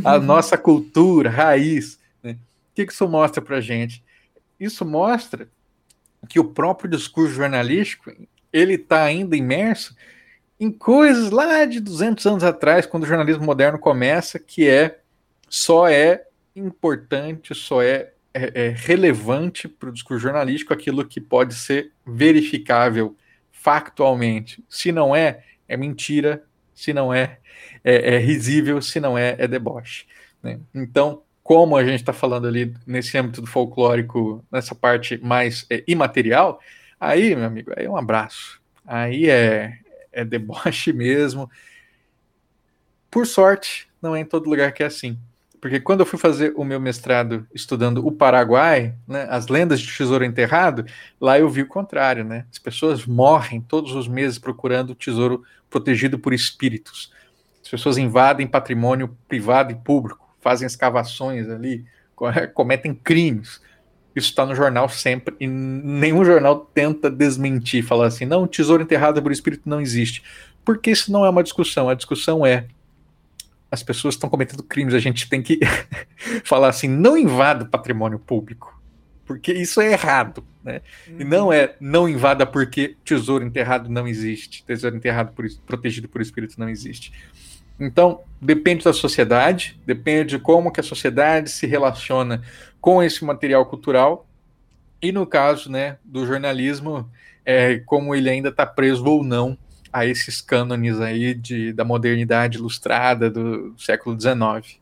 a 0.05 0.19
nossa 0.19 0.57
cultura, 0.57 1.31
raiz. 1.31 1.99
Né? 2.23 2.33
O 2.33 2.75
que 2.75 2.83
isso 2.83 3.09
mostra 3.09 3.43
para 3.43 3.61
gente? 3.61 4.03
Isso 4.59 4.85
mostra 4.85 5.49
que 6.29 6.39
o 6.39 6.45
próprio 6.45 6.91
discurso 6.91 7.35
jornalístico 7.35 8.13
ele 8.53 8.75
está 8.75 9.03
ainda 9.03 9.37
imerso 9.37 9.95
em 10.61 10.71
coisas 10.71 11.31
lá 11.31 11.65
de 11.65 11.81
200 11.81 12.27
anos 12.27 12.45
atrás, 12.45 12.85
quando 12.85 13.05
o 13.05 13.07
jornalismo 13.07 13.45
moderno 13.45 13.79
começa, 13.79 14.39
que 14.39 14.69
é 14.69 14.99
só 15.49 15.89
é 15.89 16.25
importante, 16.55 17.55
só 17.55 17.81
é, 17.81 18.13
é, 18.35 18.67
é 18.67 18.69
relevante 18.71 19.69
para 19.69 19.89
o 19.89 19.93
discurso 19.93 20.23
jornalístico 20.23 20.75
aquilo 20.75 21.05
que 21.05 21.21
pode 21.21 21.55
ser 21.55 21.93
verificável 22.05 23.17
factualmente. 23.53 24.65
Se 24.69 24.91
não 24.91 25.15
é, 25.15 25.45
é 25.69 25.77
mentira. 25.77 26.43
Se 26.75 26.93
não 26.93 27.13
é, 27.13 27.39
é, 27.85 28.15
é 28.15 28.19
risível. 28.19 28.83
Se 28.83 28.99
não 28.99 29.17
é, 29.17 29.37
é 29.39 29.47
deboche. 29.47 30.07
Né? 30.43 30.59
Então, 30.75 31.23
como 31.49 31.79
a 31.79 31.83
gente 31.83 32.01
está 32.01 32.13
falando 32.13 32.47
ali 32.47 32.75
nesse 32.87 33.17
âmbito 33.17 33.41
do 33.41 33.47
folclórico, 33.47 34.45
nessa 34.53 34.75
parte 34.75 35.17
mais 35.17 35.65
é, 35.71 35.83
imaterial, 35.89 36.61
aí, 37.01 37.35
meu 37.35 37.47
amigo, 37.47 37.73
aí 37.75 37.87
é 37.87 37.91
um 37.91 37.97
abraço. 37.97 38.61
Aí 38.87 39.31
é, 39.31 39.79
é 40.13 40.27
deboche 40.27 40.93
mesmo. 40.93 41.51
Por 43.11 43.27
sorte, 43.27 43.89
não 44.03 44.15
é 44.15 44.21
em 44.21 44.27
todo 44.27 44.51
lugar 44.51 44.73
que 44.73 44.83
é 44.83 44.87
assim. 44.87 45.19
Porque 45.59 45.81
quando 45.81 46.01
eu 46.01 46.07
fui 46.07 46.19
fazer 46.19 46.53
o 46.55 46.63
meu 46.65 46.79
mestrado 46.79 47.47
estudando 47.55 48.07
o 48.07 48.13
Paraguai, 48.13 48.95
né, 49.07 49.27
as 49.31 49.49
lendas 49.49 49.81
de 49.81 49.97
tesouro 49.97 50.27
enterrado, 50.27 50.85
lá 51.19 51.39
eu 51.39 51.49
vi 51.49 51.63
o 51.63 51.67
contrário, 51.67 52.25
né? 52.25 52.45
As 52.53 52.59
pessoas 52.59 53.07
morrem 53.07 53.63
todos 53.63 53.95
os 53.95 54.07
meses 54.07 54.39
procurando 54.39 54.95
tesouro 54.95 55.43
protegido 55.71 56.19
por 56.19 56.35
espíritos. 56.35 57.11
As 57.63 57.71
pessoas 57.71 57.97
invadem 57.97 58.47
patrimônio 58.47 59.17
privado 59.27 59.73
e 59.73 59.77
público 59.77 60.28
fazem 60.49 60.67
escavações 60.67 61.51
ali, 61.51 61.85
cometem 62.55 62.95
crimes. 62.95 63.61
Isso 64.17 64.31
está 64.31 64.47
no 64.47 64.55
jornal 64.55 64.89
sempre, 64.89 65.37
e 65.39 65.47
nenhum 65.47 66.25
jornal 66.25 66.71
tenta 66.73 67.11
desmentir, 67.11 67.85
falar 67.85 68.07
assim, 68.07 68.25
não, 68.25 68.47
tesouro 68.47 68.83
enterrado 68.83 69.23
por 69.23 69.31
espírito 69.31 69.69
não 69.69 69.79
existe. 69.79 70.23
Porque 70.65 70.91
isso 70.91 71.13
não 71.13 71.25
é 71.25 71.29
uma 71.29 71.43
discussão, 71.43 71.89
a 71.89 71.95
discussão 71.95 72.47
é 72.47 72.67
as 73.71 73.83
pessoas 73.83 74.15
estão 74.15 74.31
cometendo 74.31 74.63
crimes, 74.63 74.95
a 74.95 74.99
gente 74.99 75.29
tem 75.29 75.43
que 75.43 75.61
falar 76.43 76.69
assim, 76.69 76.89
não 76.89 77.19
invada 77.19 77.65
o 77.65 77.69
patrimônio 77.69 78.19
público, 78.19 78.81
porque 79.27 79.53
isso 79.53 79.79
é 79.83 79.93
errado, 79.93 80.43
né? 80.65 80.81
Uhum. 81.07 81.17
E 81.21 81.25
não 81.25 81.53
é 81.53 81.77
não 81.79 82.09
invada 82.09 82.47
porque 82.47 82.97
tesouro 83.05 83.45
enterrado 83.45 83.91
não 83.91 84.09
existe, 84.09 84.65
tesouro 84.65 84.97
enterrado 84.97 85.33
por, 85.35 85.47
protegido 85.67 86.09
por 86.09 86.23
espírito 86.23 86.59
não 86.59 86.71
existe. 86.71 87.13
Então, 87.79 88.23
depende 88.41 88.85
da 88.85 88.93
sociedade, 88.93 89.79
depende 89.87 90.31
de 90.31 90.39
como 90.39 90.73
que 90.73 90.81
a 90.81 90.83
sociedade 90.83 91.51
se 91.51 91.67
relaciona 91.67 92.43
com 92.81 93.03
esse 93.03 93.25
material 93.25 93.65
cultural. 93.67 94.27
E 95.01 95.13
no 95.13 95.27
caso 95.27 95.71
né, 95.71 95.99
do 96.05 96.27
jornalismo, 96.27 97.09
é, 97.45 97.79
como 97.79 98.15
ele 98.15 98.29
ainda 98.29 98.49
está 98.49 98.67
preso 98.67 99.05
ou 99.05 99.23
não 99.23 99.57
a 99.93 100.05
esses 100.05 100.41
cânones 100.41 101.01
aí 101.01 101.35
de, 101.35 101.73
da 101.73 101.85
modernidade 101.85 102.59
ilustrada 102.59 103.31
do 103.31 103.75
século 103.79 104.19
XIX. 104.21 104.79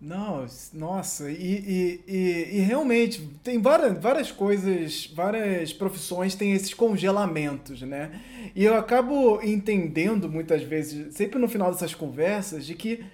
Não, 0.00 0.46
nossa, 0.72 1.28
e, 1.28 1.34
e, 1.34 2.00
e, 2.06 2.58
e, 2.58 2.60
realmente 2.60 3.20
tem 3.42 3.60
várias, 3.60 3.98
várias 3.98 4.30
coisas, 4.30 5.10
várias 5.12 5.72
profissões 5.72 6.36
têm 6.36 6.52
esses 6.52 6.72
congelamentos, 6.72 7.82
né? 7.82 8.12
E 8.54 8.64
eu 8.64 8.76
acabo 8.76 9.40
entendendo 9.42 10.30
muitas 10.30 10.62
vezes, 10.62 11.16
sempre 11.16 11.40
no 11.40 11.48
final 11.48 11.72
dessas 11.72 11.96
conversas, 11.96 12.64
de 12.64 12.76
que 12.76 13.04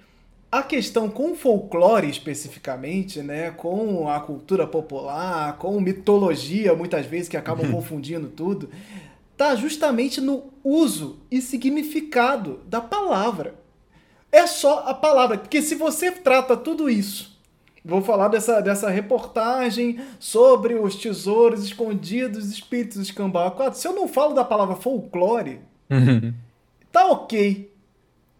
a 0.52 0.62
questão 0.62 1.08
com 1.08 1.32
o 1.32 1.34
folclore 1.34 2.08
especificamente, 2.08 3.22
né, 3.22 3.50
com 3.50 4.08
a 4.08 4.20
cultura 4.20 4.66
popular, 4.66 5.56
com 5.56 5.80
mitologia, 5.80 6.74
muitas 6.74 7.06
vezes 7.06 7.30
que 7.30 7.36
acabam 7.36 7.72
confundindo 7.72 8.28
tudo, 8.28 8.68
tá 9.36 9.56
justamente 9.56 10.20
no 10.20 10.52
uso 10.62 11.18
e 11.30 11.40
significado 11.40 12.60
da 12.68 12.80
palavra. 12.80 13.63
É 14.34 14.46
só 14.46 14.84
a 14.86 14.94
palavra. 14.94 15.38
Porque 15.38 15.62
se 15.62 15.74
você 15.74 16.10
trata 16.10 16.56
tudo 16.56 16.90
isso 16.90 17.34
Vou 17.86 18.00
falar 18.00 18.28
dessa, 18.28 18.62
dessa 18.62 18.88
reportagem 18.88 20.00
sobre 20.18 20.72
os 20.74 20.96
tesouros 20.96 21.62
escondidos, 21.62 22.50
espíritos 22.50 22.96
escambados. 22.96 23.76
Se 23.76 23.86
eu 23.86 23.92
não 23.92 24.08
falo 24.08 24.32
da 24.32 24.42
palavra 24.42 24.74
folclore, 24.74 25.60
tá 26.90 27.06
ok. 27.08 27.70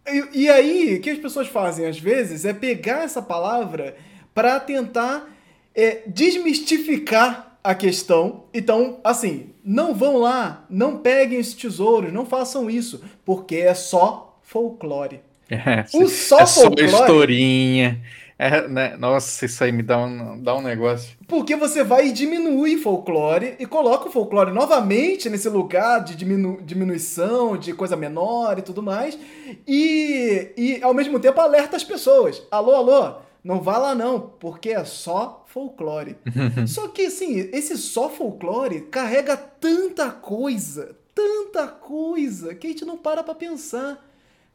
E, 0.07 0.29
e 0.33 0.49
aí, 0.49 0.95
o 0.95 1.01
que 1.01 1.11
as 1.11 1.19
pessoas 1.19 1.47
fazem 1.47 1.85
às 1.85 1.99
vezes 1.99 2.43
é 2.43 2.53
pegar 2.53 3.03
essa 3.03 3.21
palavra 3.21 3.95
para 4.33 4.59
tentar 4.59 5.29
é, 5.75 6.01
desmistificar 6.07 7.59
a 7.63 7.75
questão. 7.75 8.45
Então, 8.51 8.99
assim, 9.03 9.51
não 9.63 9.93
vão 9.93 10.17
lá, 10.17 10.65
não 10.71 10.97
peguem 10.97 11.37
esses 11.37 11.53
tesouros, 11.53 12.11
não 12.11 12.25
façam 12.25 12.67
isso, 12.67 13.03
porque 13.23 13.57
é 13.57 13.75
só 13.75 14.39
folclore. 14.41 15.21
É, 15.49 15.85
o 15.93 16.07
só 16.07 16.39
é 16.39 16.47
folclore. 16.47 16.89
Só 16.89 17.01
historinha. 17.01 18.01
É, 18.37 18.67
né? 18.67 18.97
Nossa, 18.97 19.45
isso 19.45 19.63
aí 19.63 19.71
me 19.71 19.81
dá 19.81 19.97
um, 19.97 20.41
dá 20.41 20.55
um 20.55 20.61
negócio. 20.61 21.15
Porque 21.25 21.55
você 21.55 21.85
vai 21.85 22.11
diminuir 22.11 22.77
folclore 22.77 23.55
e 23.57 23.65
coloca 23.65 24.09
o 24.09 24.11
folclore 24.11 24.51
novamente 24.51 25.29
nesse 25.29 25.47
lugar 25.47 26.03
de 26.03 26.15
diminu 26.15 26.59
diminuição, 26.61 27.55
de 27.55 27.71
coisa 27.71 27.95
menor 27.95 28.59
e 28.59 28.61
tudo 28.61 28.83
mais. 28.83 29.17
E, 29.65 30.51
e 30.57 30.83
ao 30.83 30.93
mesmo 30.93 31.17
tempo 31.17 31.39
alerta 31.39 31.77
as 31.77 31.83
pessoas. 31.83 32.43
Alô, 32.51 32.75
alô, 32.75 33.15
não 33.41 33.61
vá 33.61 33.77
lá 33.77 33.95
não, 33.95 34.19
porque 34.19 34.71
é 34.71 34.83
só 34.83 35.45
folclore. 35.47 36.17
só 36.67 36.89
que 36.89 37.05
assim, 37.05 37.49
esse 37.53 37.77
só 37.77 38.09
folclore 38.09 38.81
carrega 38.81 39.37
tanta 39.37 40.11
coisa, 40.11 40.97
tanta 41.13 41.67
coisa, 41.67 42.53
que 42.53 42.67
a 42.67 42.69
gente 42.69 42.83
não 42.83 42.97
para 42.97 43.23
pra 43.23 43.33
pensar. 43.33 44.03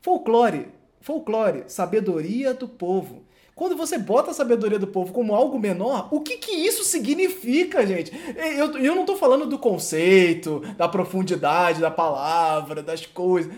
Folclore, 0.02 0.68
folclore, 1.00 1.64
sabedoria 1.66 2.54
do 2.54 2.68
povo. 2.68 3.22
Quando 3.54 3.76
você 3.76 3.98
bota 3.98 4.30
a 4.30 4.34
sabedoria 4.34 4.78
do 4.78 4.86
povo 4.86 5.12
como 5.12 5.34
algo 5.34 5.58
menor, 5.58 6.08
o 6.10 6.20
que 6.20 6.38
que 6.38 6.50
isso 6.50 6.82
significa, 6.82 7.86
gente? 7.86 8.10
Eu, 8.56 8.78
eu 8.78 8.94
não 8.94 9.04
tô 9.04 9.16
falando 9.16 9.46
do 9.46 9.58
conceito, 9.58 10.60
da 10.78 10.88
profundidade 10.88 11.80
da 11.80 11.90
palavra, 11.90 12.82
das 12.82 13.04
coisas. 13.04 13.52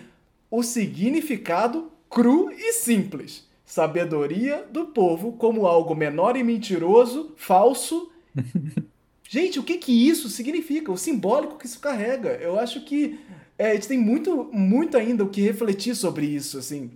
O 0.51 0.63
significado 0.63 1.93
cru 2.11 2.51
e 2.51 2.73
simples. 2.73 3.47
Sabedoria 3.65 4.67
do 4.71 4.87
povo 4.87 5.33
como 5.33 5.67
algo 5.67 5.95
menor 5.95 6.37
e 6.37 6.43
mentiroso, 6.43 7.33
falso. 7.37 8.11
gente, 9.29 9.61
o 9.61 9.63
que 9.63 9.79
que 9.79 10.09
isso 10.09 10.29
significa? 10.29 10.91
O 10.91 10.99
simbólico 10.99 11.59
que 11.59 11.67
isso 11.67 11.79
carrega. 11.79 12.31
Eu 12.43 12.59
acho 12.59 12.85
que 12.85 13.21
é, 13.57 13.71
a 13.71 13.75
gente 13.75 13.87
tem 13.87 13.99
muito, 13.99 14.51
muito 14.53 14.97
ainda 14.97 15.23
o 15.23 15.29
que 15.29 15.41
refletir 15.41 15.95
sobre 15.95 16.27
isso, 16.27 16.59
assim. 16.59 16.91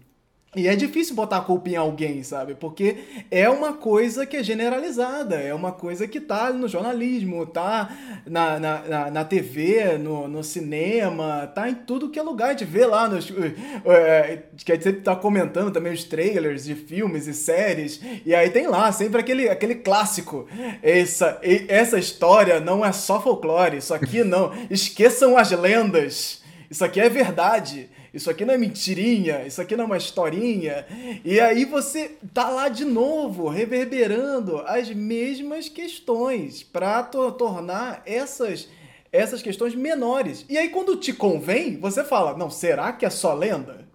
E 0.57 0.67
é 0.67 0.75
difícil 0.75 1.15
botar 1.15 1.37
a 1.37 1.41
culpa 1.43 1.69
em 1.69 1.77
alguém, 1.77 2.23
sabe? 2.23 2.55
Porque 2.55 2.97
é 3.31 3.47
uma 3.47 3.75
coisa 3.75 4.25
que 4.25 4.39
é 4.39 4.43
generalizada, 4.43 5.37
é 5.37 5.53
uma 5.53 5.71
coisa 5.71 6.09
que 6.09 6.19
tá 6.19 6.51
no 6.51 6.67
jornalismo, 6.67 7.45
tá 7.45 7.95
na, 8.25 8.59
na, 8.59 8.79
na, 8.81 9.11
na 9.11 9.25
TV, 9.25 9.99
no, 9.99 10.27
no 10.27 10.43
cinema, 10.43 11.47
tá 11.55 11.69
em 11.69 11.75
tudo 11.75 12.09
que 12.09 12.19
é 12.19 12.23
lugar. 12.23 12.51
Gente 12.51 12.65
vê 12.65 12.87
lá 12.87 13.07
nos. 13.07 13.31
É, 13.85 14.45
que 14.65 14.73
a 14.73 14.75
gente 14.77 14.85
sempre 14.85 15.03
tá 15.03 15.15
comentando 15.15 15.71
também 15.71 15.93
os 15.93 16.05
trailers 16.05 16.65
de 16.65 16.75
filmes 16.75 17.27
e 17.27 17.35
séries. 17.35 18.01
E 18.25 18.35
aí 18.35 18.49
tem 18.49 18.67
lá 18.67 18.91
sempre 18.93 19.21
aquele, 19.21 19.51
aquele 19.51 19.75
clássico. 19.75 20.49
Essa, 20.83 21.39
essa 21.69 21.99
história 21.99 22.61
não 22.61 22.83
é 22.83 22.93
só 22.93 23.21
folclore, 23.21 23.77
isso 23.77 23.93
aqui 23.93 24.25
não. 24.25 24.53
Esqueçam 24.71 25.37
as 25.37 25.51
lendas. 25.51 26.41
Isso 26.71 26.83
aqui 26.83 26.99
é 26.99 27.11
verdade 27.11 27.91
isso 28.17 28.31
aqui 28.31 28.45
não 28.45 28.55
é 28.55 28.59
mentirinha, 28.59 29.47
isso 29.47 29.61
aqui 29.61 29.77
não 29.77 29.85
é 29.85 29.87
uma 29.87 29.97
historinha. 29.97 30.87
E 31.25 31.39
aí 31.39 31.65
você 31.67 32.17
tá 32.33 32.49
lá 32.49 32.69
de 32.69 32.85
novo, 32.85 33.49
reverberando 33.49 34.59
as 34.67 34.91
mesmas 34.91 35.69
questões 35.69 36.63
para 36.63 37.03
to 37.03 37.31
tornar 37.33 38.03
essas 38.07 38.69
essas 39.13 39.41
questões 39.41 39.75
menores. 39.75 40.45
E 40.49 40.57
aí 40.59 40.71
quando 40.71 40.97
te 40.97 41.13
convém, 41.13 41.79
você 41.79 42.03
fala: 42.03 42.37
"Não, 42.37 42.51
será 42.51 42.93
que 42.93 43.05
é 43.05 43.11
só 43.11 43.35
lenda?" 43.35 43.87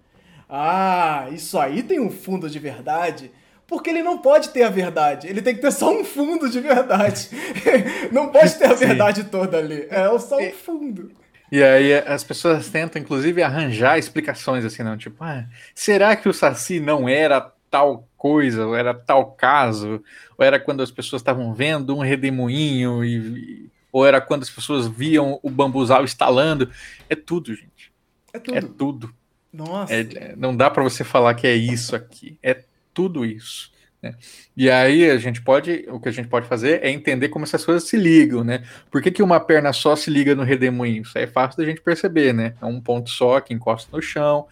Ah, 0.48 1.28
isso 1.32 1.58
aí 1.58 1.82
tem 1.82 2.00
um 2.00 2.12
fundo 2.12 2.50
de 2.50 2.60
verdade. 2.60 3.32
Porque 3.66 3.90
ele 3.90 4.04
não 4.04 4.18
pode 4.18 4.50
ter 4.50 4.64
a 4.64 4.70
verdade. 4.70 5.28
Ele 5.28 5.42
tem 5.42 5.56
que 5.56 5.62
ter 5.62 5.72
só 5.72 5.92
um 5.92 6.04
fundo 6.04 6.50
de 6.50 6.60
verdade. 6.60 7.30
não 8.12 8.28
pode 8.28 8.56
ter 8.56 8.66
a 8.66 8.74
verdade 8.74 9.22
Sim. 9.22 9.30
toda 9.30 9.58
ali. 9.58 9.88
É 9.90 10.20
só 10.20 10.38
um 10.38 10.52
fundo. 10.52 11.21
E 11.52 11.62
aí 11.62 11.94
as 11.94 12.24
pessoas 12.24 12.70
tentam, 12.70 13.02
inclusive, 13.02 13.44
arranjar 13.44 14.00
explicações 14.00 14.64
assim, 14.64 14.84
não? 14.84 14.98
Tipo, 14.98 15.24
ah, 15.24 15.46
será 15.76 16.16
que 16.16 16.30
o 16.30 16.34
Saci 16.34 16.80
não 16.80 17.10
era 17.10 17.42
tal 17.70 18.08
coisa, 18.18 18.68
ou 18.68 18.76
era 18.76 18.94
tal 18.94 19.32
caso, 19.32 20.04
ou 20.38 20.46
era 20.46 20.60
quando 20.60 20.82
as 20.82 20.92
pessoas 20.92 21.22
estavam 21.22 21.54
vendo 21.54 21.96
um 21.96 22.00
redemoinho, 22.00 23.04
e, 23.04 23.70
ou 23.92 24.06
era 24.06 24.22
quando 24.22 24.44
as 24.44 24.50
pessoas 24.50 24.88
viam 24.88 25.40
o 25.44 25.50
bambuzal 25.50 26.06
estalando. 26.06 26.70
É 27.10 27.16
tudo, 27.16 27.54
gente. 27.54 27.92
É 28.34 28.40
tudo. 28.40 28.58
É 28.58 28.62
tudo. 28.62 29.14
Nossa. 29.52 29.94
É, 29.94 30.36
não 30.38 30.56
dá 30.56 30.70
para 30.70 30.84
você 30.84 31.04
falar 31.04 31.34
que 31.34 31.46
é 31.46 31.56
isso 31.56 31.96
aqui. 31.96 32.38
É 32.42 32.64
tudo 32.94 33.26
isso. 33.26 33.71
Né? 34.02 34.16
E 34.58 34.70
aí 34.70 35.10
a 35.10 35.18
gente 35.18 35.42
pode, 35.42 35.86
o 35.90 36.00
que 36.00 36.10
a 36.10 36.12
gente 36.12 36.28
pode 36.28 36.48
fazer 36.48 36.84
é 36.84 36.90
entender 36.90 37.30
como 37.30 37.46
essas 37.46 37.64
coisas 37.64 37.88
se 37.88 37.96
ligam, 37.96 38.44
né? 38.44 38.64
Por 38.90 39.02
que, 39.02 39.12
que 39.12 39.22
uma 39.22 39.40
perna 39.40 39.72
só 39.72 39.96
se 39.96 40.10
liga 40.10 40.34
no 40.34 40.44
redemoinho? 40.44 41.04
Isso 41.04 41.18
é 41.18 41.28
fácil 41.28 41.58
da 41.58 41.66
gente 41.66 41.82
perceber, 41.82 42.34
né? 42.34 42.56
É 42.62 42.66
um 42.66 42.82
ponto 42.82 43.10
só 43.10 43.40
que 43.40 43.54
encosta 43.54 43.96
no 43.96 44.02
chão. 44.02 44.48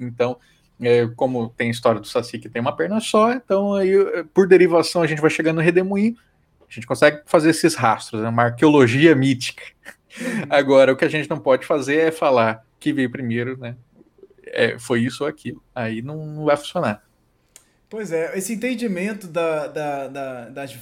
Então, 0.00 0.36
é, 0.80 1.06
como 1.14 1.48
tem 1.50 1.68
a 1.68 1.70
história 1.70 2.00
do 2.00 2.06
Saci 2.06 2.38
que 2.38 2.48
tem 2.48 2.60
uma 2.60 2.74
perna 2.74 3.00
só, 3.00 3.32
então 3.32 3.74
aí 3.74 3.92
por 4.32 4.46
derivação 4.46 5.02
a 5.02 5.06
gente 5.06 5.20
vai 5.20 5.30
chegando 5.30 5.56
no 5.56 5.62
redemoinho, 5.62 6.16
a 6.68 6.72
gente 6.72 6.86
consegue 6.86 7.22
fazer 7.26 7.50
esses 7.50 7.74
rastros, 7.74 8.22
né? 8.22 8.28
uma 8.28 8.44
arqueologia 8.44 9.14
mítica. 9.14 9.62
Uhum. 10.20 10.46
Agora, 10.50 10.92
o 10.92 10.96
que 10.96 11.04
a 11.04 11.08
gente 11.08 11.28
não 11.30 11.38
pode 11.38 11.66
fazer 11.66 11.96
é 11.96 12.10
falar 12.10 12.64
que 12.78 12.92
veio 12.92 13.10
primeiro, 13.10 13.56
né? 13.56 13.76
É, 14.44 14.78
foi 14.78 15.00
isso 15.00 15.24
ou 15.24 15.28
aquilo. 15.28 15.62
Aí 15.74 16.02
não, 16.02 16.26
não 16.26 16.44
vai 16.44 16.56
funcionar. 16.56 17.02
Pois 17.90 18.12
é, 18.12 18.36
esse 18.36 18.52
entendimento 18.52 19.26
da, 19.26 19.66
da, 19.66 20.08
da, 20.08 20.48
das, 20.50 20.76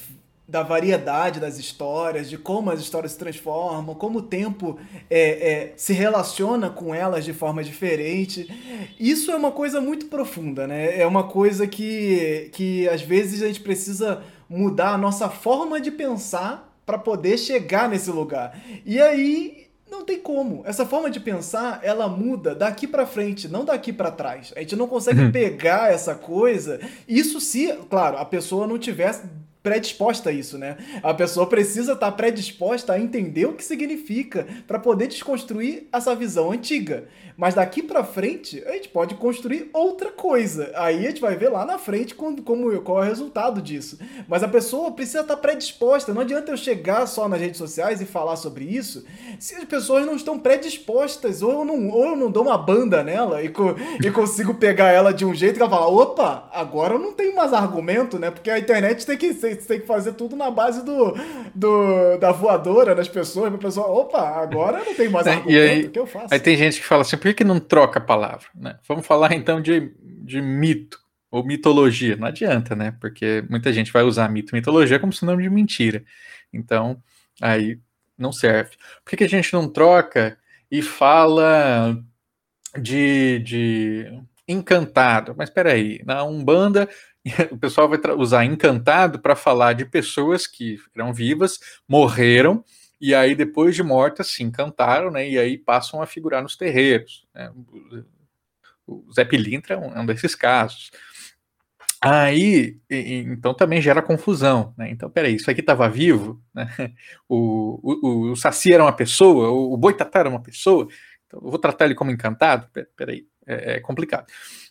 da 0.48 0.62
variedade 0.64 1.38
das 1.38 1.56
histórias, 1.56 2.28
de 2.28 2.36
como 2.36 2.68
as 2.68 2.80
histórias 2.80 3.12
se 3.12 3.18
transformam, 3.18 3.94
como 3.94 4.18
o 4.18 4.22
tempo 4.22 4.76
é, 5.08 5.20
é, 5.20 5.74
se 5.76 5.92
relaciona 5.92 6.68
com 6.68 6.92
elas 6.92 7.24
de 7.24 7.32
forma 7.32 7.62
diferente, 7.62 8.48
isso 8.98 9.30
é 9.30 9.36
uma 9.36 9.52
coisa 9.52 9.80
muito 9.80 10.06
profunda, 10.06 10.66
né? 10.66 10.98
É 11.00 11.06
uma 11.06 11.22
coisa 11.24 11.64
que, 11.68 12.50
que 12.52 12.88
às 12.88 13.02
vezes 13.02 13.40
a 13.40 13.46
gente 13.46 13.60
precisa 13.60 14.22
mudar 14.48 14.90
a 14.90 14.98
nossa 14.98 15.28
forma 15.28 15.80
de 15.80 15.92
pensar 15.92 16.76
para 16.84 16.98
poder 16.98 17.38
chegar 17.38 17.88
nesse 17.88 18.10
lugar. 18.10 18.60
E 18.84 19.00
aí 19.00 19.65
não 19.90 20.04
tem 20.04 20.18
como. 20.18 20.62
Essa 20.66 20.84
forma 20.84 21.10
de 21.10 21.20
pensar, 21.20 21.80
ela 21.82 22.08
muda 22.08 22.54
daqui 22.54 22.86
para 22.86 23.06
frente, 23.06 23.48
não 23.48 23.64
daqui 23.64 23.92
para 23.92 24.10
trás. 24.10 24.52
A 24.56 24.60
gente 24.60 24.76
não 24.76 24.88
consegue 24.88 25.22
uhum. 25.22 25.32
pegar 25.32 25.92
essa 25.92 26.14
coisa. 26.14 26.80
Isso 27.06 27.40
se, 27.40 27.72
claro, 27.88 28.18
a 28.18 28.24
pessoa 28.24 28.66
não 28.66 28.78
tivesse 28.78 29.22
predisposta 29.66 30.30
a 30.30 30.32
isso, 30.32 30.56
né? 30.56 30.76
A 31.02 31.12
pessoa 31.12 31.48
precisa 31.48 31.94
estar 31.94 32.12
tá 32.12 32.16
predisposta 32.16 32.92
a 32.92 33.00
entender 33.00 33.46
o 33.46 33.52
que 33.52 33.64
significa 33.64 34.46
para 34.64 34.78
poder 34.78 35.08
desconstruir 35.08 35.88
essa 35.92 36.14
visão 36.14 36.52
antiga. 36.52 37.08
Mas 37.36 37.54
daqui 37.54 37.82
para 37.82 38.02
frente, 38.02 38.62
a 38.66 38.72
gente 38.72 38.88
pode 38.88 39.14
construir 39.16 39.68
outra 39.72 40.10
coisa. 40.10 40.72
Aí 40.74 41.04
a 41.04 41.10
gente 41.10 41.20
vai 41.20 41.36
ver 41.36 41.50
lá 41.50 41.66
na 41.66 41.78
frente 41.78 42.14
como, 42.14 42.40
como, 42.42 42.80
qual 42.80 43.02
é 43.02 43.06
o 43.06 43.08
resultado 43.08 43.60
disso. 43.60 43.98
Mas 44.26 44.42
a 44.42 44.48
pessoa 44.48 44.92
precisa 44.92 45.20
estar 45.20 45.34
tá 45.34 45.40
predisposta. 45.40 46.14
Não 46.14 46.22
adianta 46.22 46.50
eu 46.50 46.56
chegar 46.56 47.06
só 47.06 47.28
nas 47.28 47.40
redes 47.40 47.58
sociais 47.58 48.00
e 48.00 48.06
falar 48.06 48.36
sobre 48.36 48.64
isso 48.64 49.04
se 49.38 49.54
as 49.54 49.64
pessoas 49.64 50.06
não 50.06 50.16
estão 50.16 50.38
predispostas. 50.38 51.42
Ou 51.42 51.52
eu 51.52 51.64
não, 51.64 51.90
ou 51.90 52.06
eu 52.06 52.16
não 52.16 52.30
dou 52.30 52.44
uma 52.44 52.56
banda 52.56 53.02
nela 53.02 53.42
e, 53.42 53.50
co 53.50 53.74
e 54.02 54.10
consigo 54.10 54.54
pegar 54.54 54.90
ela 54.90 55.12
de 55.12 55.26
um 55.26 55.34
jeito 55.34 55.56
que 55.56 55.62
ela 55.62 55.70
fala: 55.70 55.88
opa, 55.88 56.48
agora 56.52 56.94
eu 56.94 56.98
não 56.98 57.12
tenho 57.12 57.36
mais 57.36 57.52
argumento, 57.52 58.18
né? 58.18 58.30
Porque 58.30 58.50
a 58.50 58.58
internet 58.58 59.04
tem 59.04 59.18
que, 59.18 59.34
tem 59.64 59.80
que 59.80 59.86
fazer 59.86 60.12
tudo 60.12 60.36
na 60.36 60.50
base 60.50 60.84
do, 60.84 61.14
do 61.54 62.18
da 62.18 62.32
voadora 62.32 62.94
nas 62.94 63.08
pessoas. 63.08 63.52
A 63.52 63.58
pessoa, 63.58 63.86
opa, 63.86 64.20
agora 64.20 64.84
não 64.84 64.94
tenho 64.94 65.10
mais 65.10 65.26
argumento. 65.26 65.70
Aí, 65.70 65.84
o 65.86 65.90
que 65.90 65.98
eu 65.98 66.06
faço? 66.06 66.34
Aí 66.34 66.40
tem 66.40 66.56
gente 66.56 66.80
que 66.80 66.86
fala 66.86 67.02
assim: 67.02 67.16
por 67.16 67.32
que 67.32 67.44
não 67.44 67.60
troca 67.60 67.98
a 67.98 68.02
palavra? 68.02 68.46
Né? 68.54 68.78
Vamos 68.86 69.06
falar 69.06 69.32
então 69.32 69.60
de, 69.60 69.92
de 70.00 70.42
mito 70.42 70.98
ou 71.30 71.44
mitologia. 71.44 72.16
Não 72.16 72.26
adianta, 72.26 72.74
né? 72.74 72.94
Porque 73.00 73.44
muita 73.48 73.72
gente 73.72 73.92
vai 73.92 74.02
usar 74.02 74.28
mito 74.28 74.54
e 74.54 74.58
mitologia 74.58 74.98
como 74.98 75.12
sinônimo 75.12 75.42
de 75.42 75.54
mentira. 75.54 76.04
Então, 76.52 77.02
aí 77.40 77.78
não 78.16 78.32
serve. 78.32 78.76
Por 79.04 79.10
que, 79.10 79.16
que 79.18 79.24
a 79.24 79.28
gente 79.28 79.52
não 79.52 79.68
troca 79.68 80.38
e 80.70 80.80
fala 80.82 81.98
de, 82.78 83.40
de 83.40 84.22
encantado? 84.48 85.34
Mas 85.36 85.48
espera 85.48 85.72
aí, 85.72 86.00
na 86.04 86.24
Umbanda 86.24 86.88
o 87.50 87.58
pessoal 87.58 87.88
vai 87.88 87.98
usar 88.16 88.44
encantado 88.44 89.18
para 89.18 89.36
falar 89.36 89.72
de 89.72 89.84
pessoas 89.84 90.46
que 90.46 90.78
eram 90.94 91.12
vivas, 91.12 91.58
morreram 91.88 92.64
e 93.00 93.14
aí, 93.14 93.34
depois 93.34 93.74
de 93.74 93.82
mortas, 93.82 94.28
se 94.28 94.42
encantaram, 94.42 95.10
né? 95.10 95.28
E 95.28 95.38
aí 95.38 95.58
passam 95.58 96.00
a 96.00 96.06
figurar 96.06 96.42
nos 96.42 96.56
terreiros. 96.56 97.26
Né? 97.34 97.52
O 98.86 99.12
Zé 99.12 99.24
Pilintra 99.24 99.74
é 99.74 99.78
um, 99.78 99.94
é 99.94 100.00
um 100.00 100.06
desses 100.06 100.34
casos. 100.34 100.90
Aí, 102.00 102.78
então 102.90 103.54
também 103.54 103.82
gera 103.82 104.02
confusão, 104.02 104.74
né? 104.78 104.90
Então, 104.90 105.10
peraí, 105.10 105.34
isso 105.36 105.50
aqui 105.50 105.60
estava 105.60 105.88
vivo, 105.88 106.42
né? 106.54 106.66
O, 107.28 107.80
o, 107.82 108.30
o 108.32 108.36
Saci 108.36 108.72
era 108.72 108.84
uma 108.84 108.92
pessoa, 108.92 109.50
o, 109.50 109.74
o 109.74 109.76
Boitatá 109.76 110.20
era 110.20 110.28
uma 110.28 110.42
pessoa, 110.42 110.86
então 111.26 111.40
eu 111.42 111.50
vou 111.50 111.58
tratar 111.58 111.86
ele 111.86 111.94
como 111.94 112.10
encantado? 112.10 112.68
Peraí, 112.96 113.26
é, 113.46 113.74
é 113.76 113.80
complicado. 113.80 114.26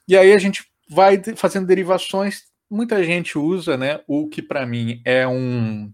E 0.07 0.15
aí 0.15 0.31
a 0.31 0.37
gente 0.37 0.63
vai 0.89 1.21
fazendo 1.35 1.67
derivações, 1.67 2.43
muita 2.69 3.03
gente 3.03 3.37
usa, 3.37 3.77
né, 3.77 4.01
o 4.07 4.27
que 4.27 4.41
para 4.41 4.65
mim 4.65 5.01
é 5.05 5.27
um, 5.27 5.91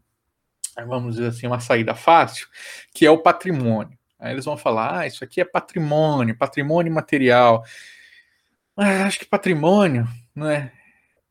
vamos 0.88 1.16
dizer 1.16 1.28
assim, 1.28 1.48
uma 1.48 1.60
saída 1.60 1.96
fácil, 1.96 2.48
que 2.94 3.06
é 3.06 3.12
o 3.12 3.18
patrimônio. 3.18 3.98
Aí 4.20 4.34
eles 4.34 4.46
vão 4.46 4.58
falar, 4.58 5.00
ah, 5.00 5.08
isso 5.08 5.24
aqui 5.24 5.42
é 5.42 5.46
patrimônio, 5.46 6.38
patrimônio 6.38 6.94
material. 6.94 7.64
Mas 8.76 9.02
acho 9.02 9.20
que 9.20 9.26
patrimônio, 9.26 10.08
né, 10.36 10.72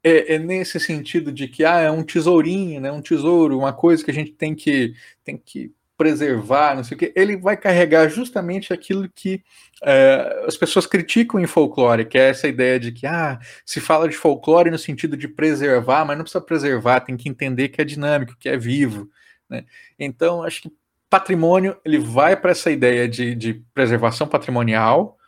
é, 0.02 0.34
é, 0.34 0.38
nesse 0.38 0.80
sentido 0.80 1.30
de 1.30 1.46
que 1.46 1.64
ah, 1.64 1.80
é 1.80 1.90
um 1.90 2.02
tesourinho, 2.02 2.80
né, 2.80 2.90
um 2.90 3.02
tesouro, 3.02 3.58
uma 3.58 3.72
coisa 3.72 4.04
que 4.04 4.10
a 4.10 4.14
gente 4.14 4.32
tem 4.32 4.54
que, 4.54 4.94
tem 5.24 5.36
que 5.36 5.72
preservar, 6.00 6.74
não 6.74 6.82
sei 6.82 6.94
o 6.94 6.98
que, 6.98 7.12
ele 7.14 7.36
vai 7.36 7.58
carregar 7.58 8.08
justamente 8.08 8.72
aquilo 8.72 9.06
que 9.06 9.42
é, 9.82 10.44
as 10.46 10.56
pessoas 10.56 10.86
criticam 10.86 11.38
em 11.38 11.46
folclore, 11.46 12.06
que 12.06 12.16
é 12.16 12.30
essa 12.30 12.48
ideia 12.48 12.80
de 12.80 12.90
que 12.90 13.06
ah, 13.06 13.38
se 13.66 13.82
fala 13.82 14.08
de 14.08 14.16
folclore 14.16 14.70
no 14.70 14.78
sentido 14.78 15.14
de 15.14 15.28
preservar, 15.28 16.06
mas 16.06 16.16
não 16.16 16.24
precisa 16.24 16.40
preservar, 16.42 17.00
tem 17.00 17.18
que 17.18 17.28
entender 17.28 17.68
que 17.68 17.82
é 17.82 17.84
dinâmico, 17.84 18.34
que 18.40 18.48
é 18.48 18.56
vivo. 18.56 19.10
Né? 19.46 19.66
Então, 19.98 20.42
acho 20.42 20.62
que 20.62 20.72
patrimônio 21.10 21.76
ele 21.84 21.98
vai 21.98 22.34
para 22.34 22.52
essa 22.52 22.70
ideia 22.70 23.06
de, 23.06 23.34
de 23.34 23.62
preservação 23.74 24.26
patrimonial, 24.26 25.18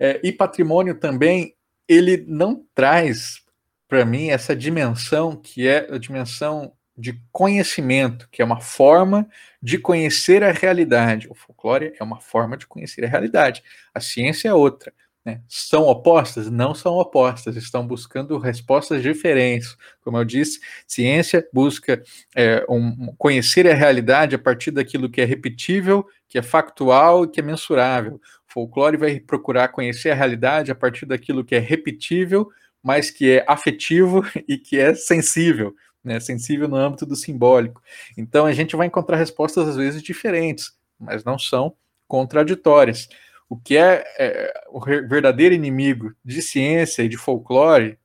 é, 0.00 0.18
e 0.24 0.32
patrimônio 0.32 0.94
também 0.94 1.54
ele 1.86 2.24
não 2.26 2.64
traz 2.74 3.42
para 3.86 4.06
mim 4.06 4.30
essa 4.30 4.56
dimensão 4.56 5.36
que 5.36 5.68
é 5.68 5.86
a 5.92 5.98
dimensão 5.98 6.72
de 6.98 7.22
conhecimento, 7.30 8.28
que 8.30 8.42
é 8.42 8.44
uma 8.44 8.60
forma 8.60 9.28
de 9.62 9.78
conhecer 9.78 10.42
a 10.42 10.50
realidade. 10.50 11.28
O 11.30 11.34
folclore 11.34 11.92
é 11.98 12.02
uma 12.02 12.20
forma 12.20 12.56
de 12.56 12.66
conhecer 12.66 13.04
a 13.04 13.08
realidade. 13.08 13.62
A 13.94 14.00
ciência 14.00 14.48
é 14.48 14.54
outra. 14.54 14.92
Né? 15.24 15.40
São 15.48 15.84
opostas? 15.84 16.50
Não 16.50 16.74
são 16.74 16.94
opostas, 16.94 17.54
estão 17.54 17.86
buscando 17.86 18.36
respostas 18.36 19.00
diferentes. 19.00 19.76
Como 20.00 20.18
eu 20.18 20.24
disse, 20.24 20.58
ciência 20.88 21.46
busca 21.52 22.02
é, 22.34 22.66
um, 22.68 23.14
conhecer 23.16 23.68
a 23.68 23.74
realidade 23.74 24.34
a 24.34 24.38
partir 24.38 24.72
daquilo 24.72 25.08
que 25.08 25.20
é 25.20 25.24
repetível, 25.24 26.04
que 26.28 26.36
é 26.36 26.42
factual 26.42 27.24
e 27.24 27.28
que 27.28 27.38
é 27.38 27.42
mensurável. 27.44 28.14
O 28.14 28.52
folclore 28.52 28.96
vai 28.96 29.20
procurar 29.20 29.68
conhecer 29.68 30.10
a 30.10 30.14
realidade 30.16 30.72
a 30.72 30.74
partir 30.74 31.06
daquilo 31.06 31.44
que 31.44 31.54
é 31.54 31.60
repetível, 31.60 32.48
mas 32.82 33.08
que 33.08 33.36
é 33.36 33.44
afetivo 33.46 34.24
e 34.48 34.58
que 34.58 34.80
é 34.80 34.94
sensível 34.94 35.76
né, 36.08 36.18
sensível 36.18 36.66
no 36.66 36.76
âmbito 36.76 37.06
do 37.06 37.14
simbólico. 37.14 37.82
Então 38.16 38.46
a 38.46 38.52
gente 38.52 38.74
vai 38.74 38.86
encontrar 38.86 39.16
respostas 39.16 39.68
às 39.68 39.76
vezes 39.76 40.02
diferentes, 40.02 40.72
mas 40.98 41.22
não 41.22 41.38
são 41.38 41.76
contraditórias. 42.08 43.08
O 43.48 43.56
que 43.56 43.76
é, 43.76 44.04
é 44.18 44.52
o 44.70 44.80
verdadeiro 44.80 45.54
inimigo 45.54 46.12
de 46.24 46.42
ciência 46.42 47.02
e 47.02 47.08
de 47.08 47.16
folclore 47.16 47.98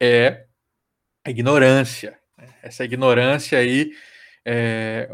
é 0.00 0.46
a 1.24 1.30
ignorância. 1.30 2.18
Né? 2.38 2.48
Essa 2.62 2.84
ignorância 2.84 3.58
aí, 3.58 3.92
é 4.44 5.08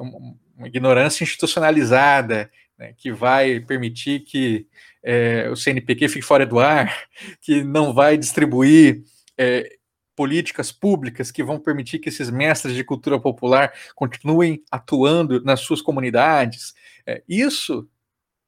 uma 0.56 0.68
ignorância 0.68 1.24
institucionalizada, 1.24 2.50
né, 2.78 2.94
que 2.96 3.10
vai 3.10 3.60
permitir 3.60 4.20
que 4.20 4.66
é, 5.02 5.48
o 5.50 5.56
CNPq 5.56 6.08
fique 6.08 6.24
fora 6.24 6.46
do 6.46 6.58
ar, 6.58 7.04
que 7.40 7.62
não 7.62 7.92
vai 7.92 8.16
distribuir 8.16 9.02
é, 9.36 9.75
políticas 10.16 10.72
públicas 10.72 11.30
que 11.30 11.44
vão 11.44 11.60
permitir 11.60 11.98
que 11.98 12.08
esses 12.08 12.30
mestres 12.30 12.74
de 12.74 12.82
cultura 12.82 13.20
popular 13.20 13.72
continuem 13.94 14.64
atuando 14.70 15.44
nas 15.44 15.60
suas 15.60 15.82
comunidades. 15.82 16.74
É, 17.06 17.22
isso, 17.28 17.86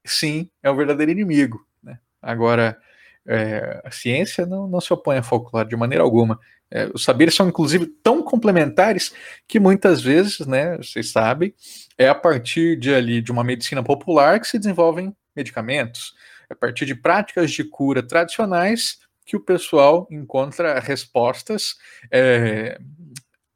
sim, 0.05 0.51
é 0.63 0.71
o 0.71 0.75
verdadeiro 0.75 1.13
inimigo. 1.13 1.65
Né? 1.83 1.99
Agora, 2.23 2.79
é, 3.27 3.83
a 3.85 3.91
ciência 3.91 4.47
não, 4.47 4.67
não 4.67 4.81
se 4.81 4.93
opõe 4.93 5.19
a 5.19 5.23
folclore 5.23 5.69
de 5.69 5.77
maneira 5.77 6.03
alguma. 6.03 6.41
É, 6.71 6.91
os 6.95 7.05
saberes 7.05 7.35
são, 7.35 7.49
inclusive, 7.49 7.87
tão 8.03 8.23
complementares 8.23 9.13
que 9.47 9.61
muitas 9.61 10.01
vezes, 10.01 10.47
né, 10.47 10.77
vocês 10.79 11.13
sabem, 11.13 11.55
é 11.97 12.09
a 12.09 12.15
partir 12.15 12.79
de 12.79 12.95
ali 12.95 13.21
de 13.21 13.31
uma 13.31 13.45
medicina 13.45 13.83
popular 13.83 14.41
que 14.41 14.49
se 14.49 14.59
desenvolvem 14.59 15.15
medicamentos. 15.37 16.15
É 16.49 16.55
a 16.55 16.57
partir 16.57 16.87
de 16.87 16.95
práticas 16.95 17.51
de 17.51 17.63
cura 17.65 18.03
tradicionais 18.03 18.99
que 19.29 19.37
o 19.37 19.41
pessoal 19.41 20.09
encontra 20.11 20.81
respostas 20.81 21.77
é, 22.11 22.81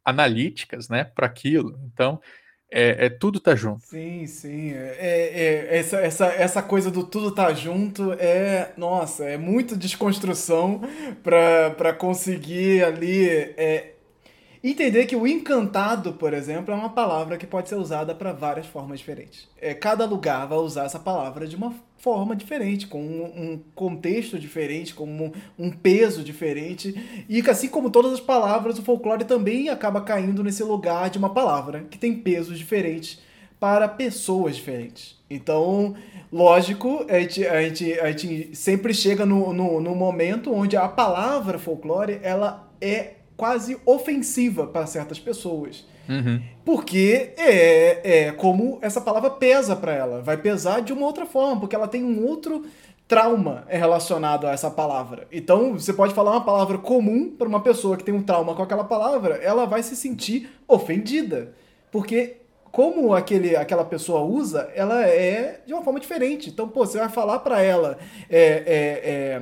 analíticas 0.05 0.87
né, 0.87 1.03
para 1.03 1.25
aquilo. 1.25 1.79
Então, 1.91 2.21
é, 2.71 3.07
é, 3.07 3.09
tudo 3.09 3.39
tá 3.39 3.55
junto. 3.55 3.83
Sim, 3.83 4.27
sim. 4.27 4.71
É, 4.71 5.71
é, 5.71 5.77
essa, 5.79 5.97
essa, 5.97 6.25
essa 6.27 6.61
coisa 6.61 6.91
do 6.91 7.03
tudo 7.03 7.31
tá 7.31 7.51
junto 7.53 8.13
é, 8.13 8.71
nossa, 8.77 9.25
é 9.25 9.35
muito 9.35 9.75
desconstrução 9.75 10.79
para 11.23 11.91
conseguir 11.93 12.83
ali 12.83 13.27
é, 13.27 13.92
entender 14.71 15.05
que 15.05 15.15
o 15.15 15.27
encantado, 15.27 16.13
por 16.13 16.33
exemplo, 16.33 16.73
é 16.73 16.77
uma 16.77 16.89
palavra 16.89 17.37
que 17.37 17.45
pode 17.45 17.67
ser 17.67 17.75
usada 17.75 18.15
para 18.15 18.31
várias 18.31 18.65
formas 18.65 18.99
diferentes. 18.99 19.47
É, 19.59 19.73
cada 19.73 20.05
lugar 20.05 20.47
vai 20.47 20.57
usar 20.57 20.85
essa 20.85 20.99
palavra 20.99 21.45
de 21.45 21.55
uma 21.55 21.73
forma 21.97 22.35
diferente, 22.35 22.87
com 22.87 23.01
um, 23.01 23.23
um 23.23 23.59
contexto 23.75 24.39
diferente, 24.39 24.93
com 24.93 25.05
um, 25.05 25.31
um, 25.57 25.71
peso 25.71 26.23
diferente. 26.23 27.25
E 27.27 27.41
assim 27.49 27.67
como 27.67 27.89
todas 27.89 28.13
as 28.13 28.19
palavras, 28.19 28.79
o 28.79 28.83
folclore 28.83 29.25
também 29.25 29.69
acaba 29.69 30.01
caindo 30.01 30.43
nesse 30.43 30.63
lugar 30.63 31.09
de 31.09 31.17
uma 31.17 31.33
palavra 31.33 31.85
que 31.89 31.97
tem 31.97 32.13
pesos 32.13 32.57
diferentes 32.57 33.21
para 33.59 33.87
pessoas 33.87 34.57
diferentes. 34.57 35.17
Então, 35.29 35.95
lógico, 36.31 37.05
a 37.09 37.19
gente, 37.21 37.47
a 37.47 37.61
gente, 37.61 37.99
a 37.99 38.11
gente 38.11 38.55
sempre 38.55 38.93
chega 38.93 39.25
no, 39.25 39.53
no, 39.53 39.79
no 39.79 39.95
momento 39.95 40.53
onde 40.53 40.75
a 40.75 40.87
palavra 40.89 41.57
folclore 41.57 42.19
ela 42.21 42.69
é 42.81 43.22
quase 43.35 43.77
ofensiva 43.85 44.67
para 44.67 44.85
certas 44.85 45.19
pessoas. 45.19 45.85
Uhum. 46.07 46.41
Porque 46.65 47.33
é, 47.37 48.25
é 48.27 48.31
como 48.31 48.77
essa 48.81 48.99
palavra 48.99 49.29
pesa 49.29 49.75
para 49.75 49.93
ela. 49.93 50.21
Vai 50.21 50.37
pesar 50.37 50.81
de 50.81 50.91
uma 50.93 51.05
outra 51.05 51.25
forma, 51.25 51.61
porque 51.61 51.75
ela 51.75 51.87
tem 51.87 52.03
um 52.03 52.25
outro 52.25 52.65
trauma 53.07 53.65
relacionado 53.67 54.47
a 54.47 54.51
essa 54.51 54.71
palavra. 54.71 55.27
Então, 55.31 55.73
você 55.73 55.93
pode 55.93 56.13
falar 56.13 56.31
uma 56.31 56.45
palavra 56.45 56.77
comum 56.77 57.29
para 57.29 57.47
uma 57.47 57.59
pessoa 57.61 57.97
que 57.97 58.03
tem 58.03 58.13
um 58.13 58.23
trauma 58.23 58.55
com 58.55 58.63
aquela 58.63 58.83
palavra, 58.83 59.35
ela 59.35 59.65
vai 59.65 59.83
se 59.83 59.95
sentir 59.95 60.49
ofendida. 60.67 61.53
Porque 61.91 62.37
como 62.71 63.13
aquele, 63.13 63.55
aquela 63.55 63.85
pessoa 63.85 64.21
usa, 64.21 64.71
ela 64.73 65.05
é 65.05 65.61
de 65.63 65.73
uma 65.73 65.83
forma 65.83 65.99
diferente. 65.99 66.49
Então, 66.49 66.67
pô, 66.67 66.85
você 66.85 66.97
vai 66.97 67.07
falar 67.07 67.39
para 67.39 67.61
ela 67.61 67.99
é, 68.27 68.39
é, 68.39 69.01
é, 69.03 69.41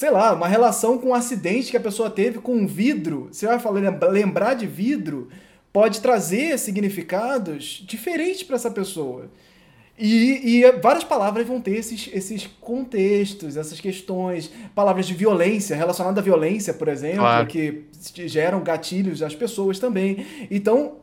sei 0.00 0.10
lá, 0.10 0.32
uma 0.32 0.48
relação 0.48 0.96
com 0.96 1.10
um 1.10 1.14
acidente 1.14 1.70
que 1.70 1.76
a 1.76 1.80
pessoa 1.80 2.08
teve 2.08 2.38
com 2.38 2.54
um 2.54 2.66
vidro, 2.66 3.28
você 3.30 3.46
vai 3.46 3.58
falar, 3.58 3.80
lembrar 4.08 4.54
de 4.54 4.66
vidro, 4.66 5.28
pode 5.70 6.00
trazer 6.00 6.58
significados 6.58 7.84
diferentes 7.86 8.42
para 8.42 8.56
essa 8.56 8.70
pessoa. 8.70 9.30
E, 9.98 10.62
e, 10.62 10.72
várias 10.80 11.04
palavras 11.04 11.46
vão 11.46 11.60
ter 11.60 11.76
esses, 11.76 12.08
esses 12.14 12.46
contextos, 12.62 13.58
essas 13.58 13.78
questões, 13.78 14.50
palavras 14.74 15.06
de 15.06 15.12
violência, 15.12 15.76
relacionadas 15.76 16.18
à 16.18 16.22
violência, 16.22 16.72
por 16.72 16.88
exemplo, 16.88 17.18
claro. 17.18 17.46
que 17.46 17.84
geram 18.26 18.62
gatilhos 18.62 19.22
às 19.22 19.34
pessoas 19.34 19.78
também. 19.78 20.24
Então, 20.50 20.94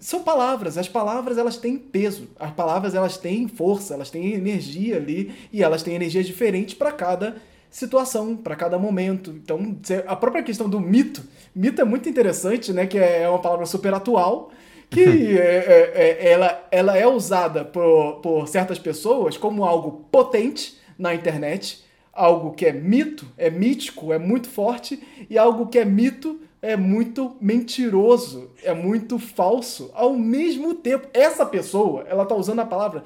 são 0.00 0.24
palavras, 0.24 0.76
as 0.76 0.88
palavras 0.88 1.38
elas 1.38 1.58
têm 1.58 1.78
peso, 1.78 2.28
as 2.40 2.50
palavras 2.50 2.96
elas 2.96 3.16
têm 3.16 3.46
força, 3.46 3.94
elas 3.94 4.10
têm 4.10 4.34
energia 4.34 4.96
ali, 4.96 5.32
e 5.52 5.62
elas 5.62 5.84
têm 5.84 5.94
energias 5.94 6.26
diferentes 6.26 6.74
para 6.74 6.90
cada 6.90 7.36
situação, 7.72 8.36
para 8.36 8.54
cada 8.54 8.78
momento. 8.78 9.30
Então, 9.30 9.76
a 10.06 10.14
própria 10.14 10.42
questão 10.42 10.68
do 10.68 10.78
mito, 10.78 11.24
mito 11.54 11.80
é 11.80 11.84
muito 11.84 12.06
interessante, 12.08 12.70
né? 12.72 12.86
Que 12.86 12.98
é 12.98 13.26
uma 13.28 13.38
palavra 13.38 13.64
super 13.64 13.94
atual, 13.94 14.52
que 14.90 15.02
é, 15.38 15.40
é, 15.40 15.92
é, 15.94 16.32
ela, 16.32 16.68
ela 16.70 16.96
é 16.96 17.06
usada 17.06 17.64
por, 17.64 18.20
por 18.20 18.46
certas 18.46 18.78
pessoas 18.78 19.38
como 19.38 19.64
algo 19.64 20.04
potente 20.12 20.76
na 20.98 21.14
internet, 21.14 21.82
algo 22.12 22.52
que 22.52 22.66
é 22.66 22.72
mito, 22.72 23.26
é 23.38 23.48
mítico, 23.48 24.12
é 24.12 24.18
muito 24.18 24.50
forte, 24.50 25.02
e 25.30 25.38
algo 25.38 25.66
que 25.66 25.78
é 25.78 25.84
mito 25.84 26.38
é 26.60 26.76
muito 26.76 27.36
mentiroso, 27.40 28.50
é 28.62 28.72
muito 28.72 29.18
falso. 29.18 29.90
Ao 29.94 30.14
mesmo 30.14 30.74
tempo, 30.74 31.08
essa 31.12 31.44
pessoa, 31.44 32.04
ela 32.08 32.24
tá 32.24 32.36
usando 32.36 32.60
a 32.60 32.66
palavra 32.66 33.02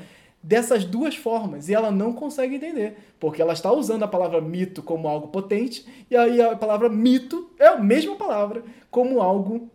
dessas 0.47 0.85
duas 0.85 1.17
formas 1.17 1.69
e 1.69 1.75
ela 1.75 1.91
não 1.91 2.13
consegue 2.13 2.55
entender, 2.55 2.97
porque 3.19 3.43
ela 3.43 3.53
está 3.53 3.73
usando 3.73 4.05
a 4.05 4.09
palavra 4.09 4.41
mito 4.41 4.81
como 4.81 5.09
algo 5.09 5.27
potente 5.27 5.85
e 6.09 6.17
aí 6.17 6.41
a 6.41 6.55
palavra 6.55 6.89
mito 6.89 7.51
é 7.59 7.67
a 7.67 7.79
mesma 7.79 8.15
palavra 8.15 8.63
como 8.89 9.21
algo 9.21 9.69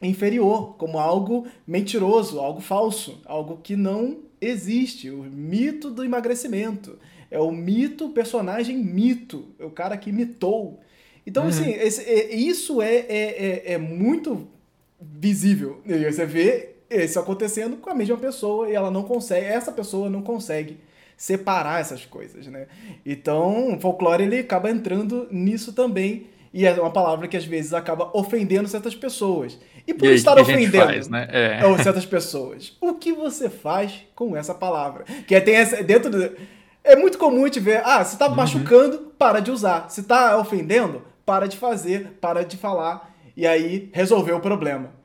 inferior, 0.00 0.74
como 0.78 0.98
algo 0.98 1.46
mentiroso, 1.66 2.40
algo 2.40 2.62
falso, 2.62 3.20
algo 3.26 3.58
que 3.62 3.76
não 3.76 4.20
existe, 4.40 5.10
o 5.10 5.22
mito 5.22 5.90
do 5.90 6.02
emagrecimento. 6.02 6.98
É 7.30 7.38
o 7.38 7.50
mito, 7.50 8.06
o 8.06 8.10
personagem 8.10 8.78
mito, 8.78 9.48
é 9.58 9.66
o 9.66 9.70
cara 9.70 9.98
que 9.98 10.12
mitou. 10.12 10.80
Então, 11.26 11.42
uhum. 11.42 11.48
assim, 11.50 11.72
esse, 11.72 12.02
é, 12.02 12.34
isso 12.34 12.80
é, 12.80 12.94
é, 12.94 13.06
é, 13.08 13.72
é 13.72 13.78
muito 13.78 14.48
visível. 14.98 15.82
E 15.84 16.10
você 16.10 16.24
vê 16.24 16.75
isso 16.90 17.18
acontecendo 17.18 17.76
com 17.76 17.90
a 17.90 17.94
mesma 17.94 18.16
pessoa 18.16 18.68
e 18.68 18.74
ela 18.74 18.90
não 18.90 19.02
consegue, 19.02 19.46
essa 19.46 19.72
pessoa 19.72 20.08
não 20.08 20.22
consegue 20.22 20.78
separar 21.16 21.80
essas 21.80 22.04
coisas, 22.04 22.46
né? 22.46 22.66
Então, 23.04 23.74
o 23.74 23.80
folclore 23.80 24.22
ele 24.22 24.38
acaba 24.38 24.70
entrando 24.70 25.26
nisso 25.30 25.72
também 25.72 26.26
e 26.52 26.66
é 26.66 26.72
uma 26.74 26.92
palavra 26.92 27.26
que 27.26 27.36
às 27.36 27.44
vezes 27.44 27.74
acaba 27.74 28.10
ofendendo 28.12 28.68
certas 28.68 28.94
pessoas. 28.94 29.58
E 29.86 29.94
por 29.94 30.08
e 30.08 30.14
estar 30.14 30.38
ofendendo 30.38 30.86
faz, 30.86 31.08
né? 31.08 31.28
é. 31.30 31.82
certas 31.82 32.04
pessoas, 32.04 32.76
o 32.80 32.94
que 32.94 33.12
você 33.12 33.48
faz 33.48 33.92
com 34.14 34.36
essa 34.36 34.54
palavra? 34.54 35.04
Que 35.26 35.40
tem 35.40 35.56
essa, 35.56 35.82
dentro 35.82 36.10
do, 36.10 36.36
é 36.84 36.94
muito 36.94 37.18
comum 37.18 37.48
te 37.48 37.60
ver, 37.60 37.82
ah, 37.84 38.04
se 38.04 38.18
tá 38.18 38.28
uhum. 38.28 38.34
machucando, 38.34 39.12
para 39.18 39.40
de 39.40 39.50
usar. 39.50 39.90
Se 39.90 40.04
tá 40.04 40.38
ofendendo, 40.38 41.02
para 41.24 41.46
de 41.46 41.56
fazer, 41.56 42.16
para 42.20 42.44
de 42.44 42.56
falar. 42.56 43.14
E 43.36 43.46
aí 43.46 43.90
resolveu 43.92 44.36
o 44.36 44.40
problema 44.40 44.95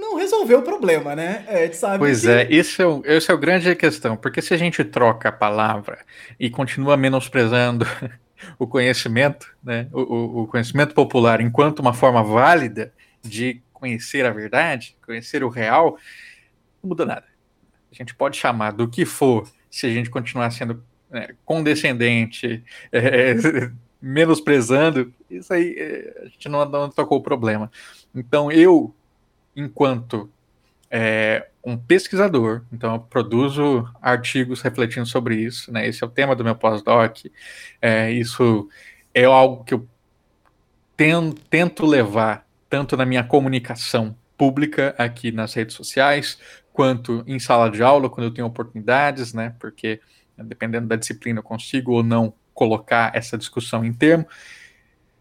não 0.00 0.16
resolveu 0.16 0.60
o 0.60 0.62
problema, 0.62 1.14
né? 1.14 1.44
É, 1.46 1.70
sabe 1.72 1.98
pois 1.98 2.22
que... 2.22 2.30
é, 2.30 2.52
esse 2.52 2.80
é, 2.82 2.86
o, 2.86 3.02
esse 3.04 3.30
é 3.30 3.34
o 3.34 3.38
grande 3.38 3.74
questão, 3.76 4.16
porque 4.16 4.40
se 4.40 4.54
a 4.54 4.56
gente 4.56 4.82
troca 4.82 5.28
a 5.28 5.32
palavra 5.32 5.98
e 6.38 6.48
continua 6.50 6.96
menosprezando 6.96 7.86
o 8.58 8.66
conhecimento, 8.66 9.54
né, 9.62 9.86
o, 9.92 10.42
o 10.42 10.46
conhecimento 10.46 10.94
popular 10.94 11.40
enquanto 11.40 11.80
uma 11.80 11.92
forma 11.92 12.22
válida 12.24 12.92
de 13.22 13.62
conhecer 13.72 14.24
a 14.24 14.30
verdade, 14.30 14.96
conhecer 15.04 15.44
o 15.44 15.48
real, 15.48 15.96
não 16.82 16.88
muda 16.88 17.04
nada. 17.04 17.24
A 17.92 17.94
gente 17.94 18.14
pode 18.14 18.36
chamar 18.36 18.72
do 18.72 18.88
que 18.88 19.04
for, 19.04 19.48
se 19.70 19.86
a 19.86 19.90
gente 19.90 20.10
continuar 20.10 20.50
sendo 20.50 20.82
né, 21.10 21.28
condescendente, 21.44 22.64
é, 22.90 23.34
menosprezando, 24.00 25.12
isso 25.30 25.52
aí 25.52 25.74
é, 25.76 26.22
a 26.22 26.24
gente 26.26 26.48
não, 26.48 26.64
não 26.64 26.90
tocou 26.90 27.18
o 27.18 27.22
problema. 27.22 27.70
Então 28.14 28.50
eu 28.50 28.94
enquanto 29.60 30.30
é, 30.90 31.48
um 31.64 31.76
pesquisador, 31.76 32.62
então 32.72 32.94
eu 32.94 33.00
produzo 33.00 33.88
artigos 34.00 34.60
refletindo 34.62 35.06
sobre 35.06 35.36
isso, 35.36 35.72
né? 35.72 35.86
Esse 35.86 36.02
é 36.02 36.06
o 36.06 36.10
tema 36.10 36.34
do 36.34 36.42
meu 36.42 36.54
pós-doc. 36.54 37.26
É, 37.80 38.10
isso 38.10 38.68
é 39.14 39.24
algo 39.24 39.64
que 39.64 39.74
eu 39.74 39.88
tento 41.48 41.86
levar 41.86 42.46
tanto 42.68 42.96
na 42.96 43.06
minha 43.06 43.24
comunicação 43.24 44.16
pública 44.36 44.94
aqui 44.96 45.32
nas 45.32 45.54
redes 45.54 45.74
sociais, 45.74 46.38
quanto 46.72 47.22
em 47.26 47.38
sala 47.38 47.70
de 47.70 47.82
aula, 47.82 48.08
quando 48.08 48.26
eu 48.26 48.34
tenho 48.34 48.46
oportunidades, 48.46 49.32
né? 49.34 49.54
Porque 49.58 50.00
dependendo 50.36 50.88
da 50.88 50.96
disciplina 50.96 51.40
eu 51.40 51.44
consigo 51.44 51.92
ou 51.92 52.02
não 52.02 52.32
colocar 52.54 53.10
essa 53.14 53.36
discussão 53.36 53.84
em 53.84 53.92
termo. 53.92 54.26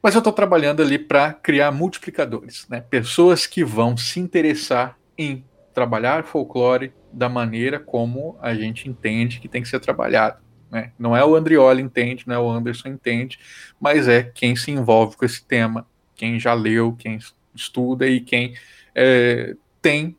Mas 0.02 0.16
eu 0.16 0.20
estou 0.20 0.32
trabalhando 0.32 0.82
ali 0.82 0.98
para 0.98 1.34
criar 1.34 1.72
multiplicadores, 1.72 2.66
né? 2.70 2.82
pessoas 2.82 3.46
que 3.46 3.64
vão 3.64 3.98
se 3.98 4.20
interessar 4.20 4.98
em 5.18 5.44
trabalhar 5.74 6.24
folclore 6.24 6.94
da 7.12 7.28
maneira 7.28 7.80
como 7.80 8.38
a 8.42 8.54
gente 8.54 8.88
entende 8.88 9.40
que 9.40 9.50
tem 9.50 9.62
que 9.62 9.68
ser 9.68 9.80
trabalhado. 9.80 10.40
Né? 10.72 10.92
Não 10.98 11.16
é 11.16 11.26
o 11.26 11.36
Andrioli 11.36 11.82
entende, 11.82 12.24
não 12.28 12.36
é 12.36 12.40
o 12.40 12.50
Anderson 12.50 12.90
entende, 12.90 13.40
mas 13.80 14.08
é 14.08 14.24
quem 14.24 14.56
se 14.56 14.72
envolve 14.72 15.18
com 15.18 15.26
esse 15.26 15.44
tema, 15.44 15.86
quem 16.16 16.40
já 16.40 16.54
leu, 16.54 16.96
quem 16.98 17.20
estuda 17.54 18.08
e 18.08 18.22
quem 18.22 18.54
é, 18.96 19.56
tem 19.82 20.16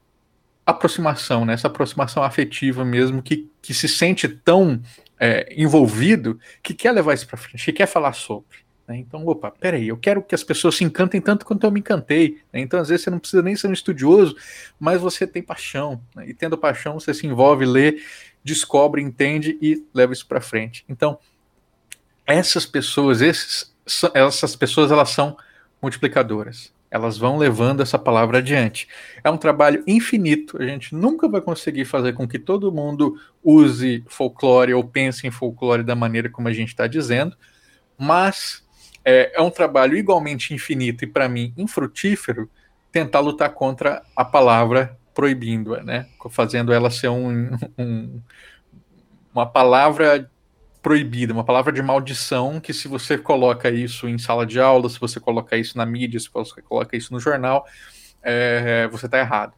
aproximação, 0.67 1.45
né? 1.45 1.55
essa 1.55 1.69
aproximação 1.69 2.23
afetiva 2.23 2.85
mesmo, 2.85 3.23
que, 3.23 3.51
que 3.63 3.73
se 3.73 3.89
sente 3.89 4.29
tão 4.29 4.81
é, 5.19 5.53
envolvido 5.57 6.39
que 6.63 6.75
quer 6.75 6.93
levar 6.93 7.15
isso 7.15 7.27
para 7.27 7.37
frente, 7.37 7.65
que 7.65 7.73
quer 7.73 7.87
falar 7.87 8.13
sobre. 8.13 8.59
Né? 8.91 8.97
Então, 8.99 9.25
opa, 9.25 9.53
peraí, 9.53 9.87
eu 9.87 9.97
quero 9.97 10.21
que 10.21 10.35
as 10.35 10.43
pessoas 10.43 10.75
se 10.75 10.83
encantem 10.83 11.21
tanto 11.21 11.47
quanto 11.47 11.65
eu 11.65 11.71
me 11.71 11.79
encantei. 11.79 12.41
Né? 12.53 12.59
Então, 12.59 12.81
às 12.81 12.89
vezes, 12.89 13.05
você 13.05 13.11
não 13.11 13.21
precisa 13.21 13.41
nem 13.41 13.55
ser 13.55 13.69
um 13.69 13.73
estudioso, 13.73 14.35
mas 14.81 15.01
você 15.01 15.29
tem 15.29 15.41
paixão. 15.41 16.03
Né? 16.13 16.31
E 16.31 16.35
tendo 16.35 16.59
paixão, 16.59 16.99
você 16.99 17.15
se 17.15 17.25
envolve, 17.25 17.65
lê, 17.65 18.01
descobre, 18.43 19.01
entende 19.01 19.57
e 19.63 19.87
leva 19.95 20.13
isso 20.13 20.27
para 20.27 20.41
frente. 20.41 20.85
Então, 20.89 21.21
essas 22.27 22.67
pessoas, 22.67 23.21
esses, 23.21 23.73
essas 24.13 24.57
pessoas, 24.57 24.91
elas 24.91 25.11
são 25.11 25.37
multiplicadoras. 25.81 26.73
Elas 26.91 27.17
vão 27.17 27.39
levando 27.39 27.83
essa 27.83 27.97
palavra 27.97 28.39
adiante. 28.39 28.89
É 29.23 29.31
um 29.31 29.37
trabalho 29.37 29.85
infinito. 29.87 30.61
A 30.61 30.67
gente 30.67 30.97
nunca 30.97 31.29
vai 31.29 31.41
conseguir 31.41 31.85
fazer 31.85 32.15
com 32.15 32.27
que 32.27 32.41
todo 32.41 32.73
mundo 32.73 33.17
use 33.41 34.03
folclore 34.09 34.75
ou 34.75 34.83
pense 34.83 35.25
em 35.29 35.31
folclore 35.31 35.85
da 35.85 35.95
maneira 35.95 36.29
como 36.29 36.49
a 36.49 36.53
gente 36.53 36.71
está 36.71 36.89
dizendo, 36.89 37.37
mas 37.97 38.69
é, 39.05 39.33
é 39.35 39.41
um 39.41 39.51
trabalho 39.51 39.97
igualmente 39.97 40.55
infinito 40.55 41.05
e, 41.05 41.07
para 41.07 41.29
mim, 41.29 41.53
infrutífero 41.57 42.51
tentar 42.93 43.21
lutar 43.21 43.51
contra 43.51 44.03
a 44.15 44.25
palavra 44.25 44.97
proibindo-a, 45.15 45.83
né? 45.83 46.07
Fazendo 46.31 46.73
ela 46.73 46.91
ser 46.91 47.09
um, 47.09 47.51
um, 47.79 48.21
uma 49.35 49.47
palavra 49.47 50.31
proibida, 50.83 51.33
uma 51.33 51.45
palavra 51.45 51.73
de 51.73 51.83
maldição 51.83 52.59
que 52.59 52.73
se 52.73 52.89
você 52.89 53.19
coloca 53.19 53.71
isso 53.71 54.09
em 54.09 54.19
sala 54.19 54.47
de 54.47 54.59
aula, 54.59 54.89
se 54.89 54.99
você 54.99 55.21
coloca 55.21 55.57
isso 55.57 55.77
na 55.77 55.85
mídia, 55.85 56.19
se 56.19 56.29
você 56.33 56.63
coloca 56.63 56.97
isso 56.97 57.13
no 57.13 57.21
jornal, 57.21 57.67
é, 58.23 58.89
você 58.89 59.07
está 59.07 59.19
errado. 59.19 59.53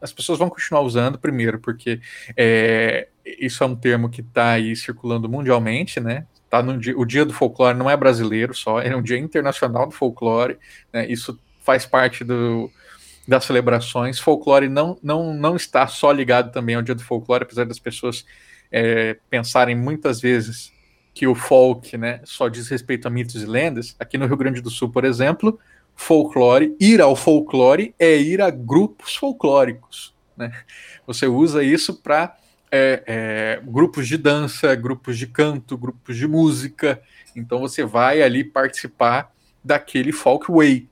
As 0.00 0.12
pessoas 0.12 0.38
vão 0.38 0.50
continuar 0.50 0.82
usando, 0.82 1.18
primeiro, 1.18 1.58
porque 1.58 2.00
é, 2.36 3.08
isso 3.24 3.64
é 3.64 3.66
um 3.66 3.74
termo 3.74 4.10
que 4.10 4.20
está 4.20 4.52
aí 4.52 4.76
circulando 4.76 5.28
mundialmente, 5.28 6.00
né? 6.00 6.26
Tá 6.48 6.62
no 6.62 6.78
dia, 6.78 6.96
o 6.96 7.04
dia 7.04 7.24
do 7.24 7.32
folclore 7.32 7.76
não 7.76 7.90
é 7.90 7.96
brasileiro 7.96 8.54
só, 8.54 8.80
é 8.80 8.94
um 8.94 9.02
dia 9.02 9.18
internacional 9.18 9.86
do 9.86 9.92
folclore. 9.92 10.56
Né? 10.92 11.06
Isso 11.10 11.38
faz 11.60 11.84
parte 11.84 12.22
do, 12.22 12.70
das 13.26 13.44
celebrações. 13.44 14.20
Folclore 14.20 14.68
não, 14.68 14.96
não, 15.02 15.34
não 15.34 15.56
está 15.56 15.86
só 15.86 16.12
ligado 16.12 16.52
também 16.52 16.76
ao 16.76 16.82
dia 16.82 16.94
do 16.94 17.02
folclore, 17.02 17.42
apesar 17.42 17.64
das 17.64 17.78
pessoas 17.78 18.24
é, 18.70 19.16
pensarem 19.28 19.74
muitas 19.74 20.20
vezes 20.20 20.72
que 21.12 21.26
o 21.26 21.34
folk 21.34 21.96
né, 21.96 22.20
só 22.24 22.46
diz 22.48 22.68
respeito 22.68 23.08
a 23.08 23.10
mitos 23.10 23.42
e 23.42 23.46
lendas. 23.46 23.96
Aqui 23.98 24.18
no 24.18 24.26
Rio 24.26 24.36
Grande 24.36 24.60
do 24.60 24.70
Sul, 24.70 24.90
por 24.90 25.04
exemplo, 25.04 25.58
folclore, 25.94 26.76
ir 26.78 27.00
ao 27.00 27.16
folclore 27.16 27.94
é 27.98 28.16
ir 28.16 28.40
a 28.40 28.50
grupos 28.50 29.16
folclóricos. 29.16 30.14
Né? 30.36 30.52
Você 31.06 31.26
usa 31.26 31.64
isso 31.64 31.94
para 31.94 32.36
é, 32.76 33.02
é, 33.06 33.60
grupos 33.64 34.06
de 34.06 34.16
dança, 34.16 34.74
grupos 34.74 35.18
de 35.18 35.26
canto, 35.26 35.76
grupos 35.78 36.16
de 36.16 36.28
música. 36.28 37.00
Então 37.34 37.60
você 37.60 37.84
vai 37.84 38.22
ali 38.22 38.44
participar 38.44 39.32
daquele 39.64 40.12
folk 40.12 40.50
way, 40.50 40.88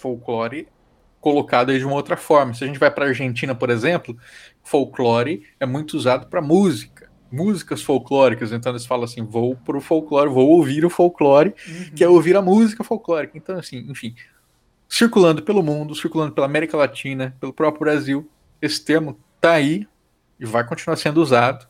folclore 0.00 0.66
colocado 1.20 1.70
aí 1.70 1.78
de 1.78 1.84
uma 1.84 1.94
outra 1.94 2.16
forma. 2.16 2.54
Se 2.54 2.64
a 2.64 2.66
gente 2.66 2.78
vai 2.78 2.90
para 2.90 3.04
a 3.04 3.08
Argentina, 3.08 3.54
por 3.54 3.70
exemplo, 3.70 4.16
folclore 4.62 5.46
é 5.60 5.66
muito 5.66 5.96
usado 5.96 6.26
para 6.26 6.40
música, 6.40 7.10
músicas 7.30 7.82
folclóricas. 7.82 8.52
Então 8.52 8.72
eles 8.72 8.86
falam 8.86 9.04
assim: 9.04 9.22
vou 9.22 9.54
para 9.54 9.76
o 9.76 9.80
folclore, 9.80 10.30
vou 10.30 10.48
ouvir 10.48 10.84
o 10.84 10.90
folclore, 10.90 11.54
uhum. 11.68 11.90
que 11.94 12.02
é 12.02 12.08
ouvir 12.08 12.36
a 12.36 12.42
música 12.42 12.82
folclórica. 12.82 13.36
Então, 13.36 13.58
assim, 13.58 13.86
enfim, 13.88 14.14
circulando 14.88 15.42
pelo 15.42 15.62
mundo, 15.62 15.94
circulando 15.94 16.32
pela 16.32 16.46
América 16.46 16.76
Latina, 16.76 17.36
pelo 17.38 17.52
próprio 17.52 17.80
Brasil, 17.80 18.28
esse 18.60 18.82
termo 18.84 19.18
está 19.36 19.52
aí 19.52 19.86
e 20.40 20.46
vai 20.46 20.64
continuar 20.64 20.96
sendo 20.96 21.20
usado 21.20 21.68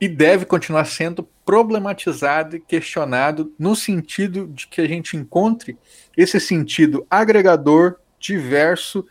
e 0.00 0.08
deve 0.08 0.44
continuar 0.44 0.84
sendo 0.84 1.22
problematizado 1.44 2.56
e 2.56 2.60
questionado 2.60 3.52
no 3.58 3.76
sentido 3.76 4.48
de 4.48 4.66
que 4.66 4.80
a 4.80 4.86
gente 4.88 5.16
encontre 5.16 5.78
esse 6.16 6.40
sentido 6.40 7.06
agregador, 7.08 7.96
diverso 8.18 9.06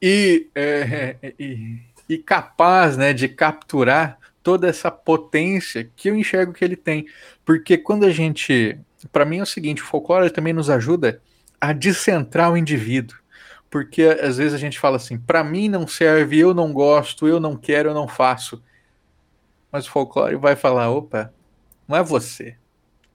e, 0.00 0.48
é, 0.54 1.16
e, 1.38 1.78
e 2.08 2.16
capaz 2.16 2.96
né, 2.96 3.12
de 3.12 3.28
capturar 3.28 4.18
toda 4.42 4.66
essa 4.66 4.90
potência 4.90 5.90
que 5.94 6.08
eu 6.08 6.16
enxergo 6.16 6.54
que 6.54 6.64
ele 6.64 6.76
tem. 6.76 7.06
Porque 7.44 7.76
quando 7.76 8.06
a 8.06 8.10
gente. 8.10 8.78
Para 9.12 9.26
mim 9.26 9.38
é 9.38 9.42
o 9.42 9.46
seguinte: 9.46 9.82
o 9.82 9.86
folclore 9.86 10.30
também 10.30 10.54
nos 10.54 10.70
ajuda 10.70 11.20
a 11.60 11.74
descentrar 11.74 12.50
o 12.50 12.56
indivíduo 12.56 13.19
porque 13.70 14.02
às 14.02 14.36
vezes 14.36 14.52
a 14.52 14.58
gente 14.58 14.78
fala 14.78 14.96
assim: 14.96 15.16
para 15.16 15.44
mim 15.44 15.68
não 15.68 15.86
serve, 15.86 16.38
eu 16.38 16.52
não 16.52 16.72
gosto, 16.72 17.28
eu 17.28 17.38
não 17.38 17.56
quero, 17.56 17.90
eu 17.90 17.94
não 17.94 18.08
faço. 18.08 18.62
Mas 19.70 19.86
o 19.86 19.90
folclore 19.90 20.34
vai 20.36 20.56
falar: 20.56 20.90
opa, 20.90 21.32
não 21.86 21.96
é 21.96 22.02
você, 22.02 22.56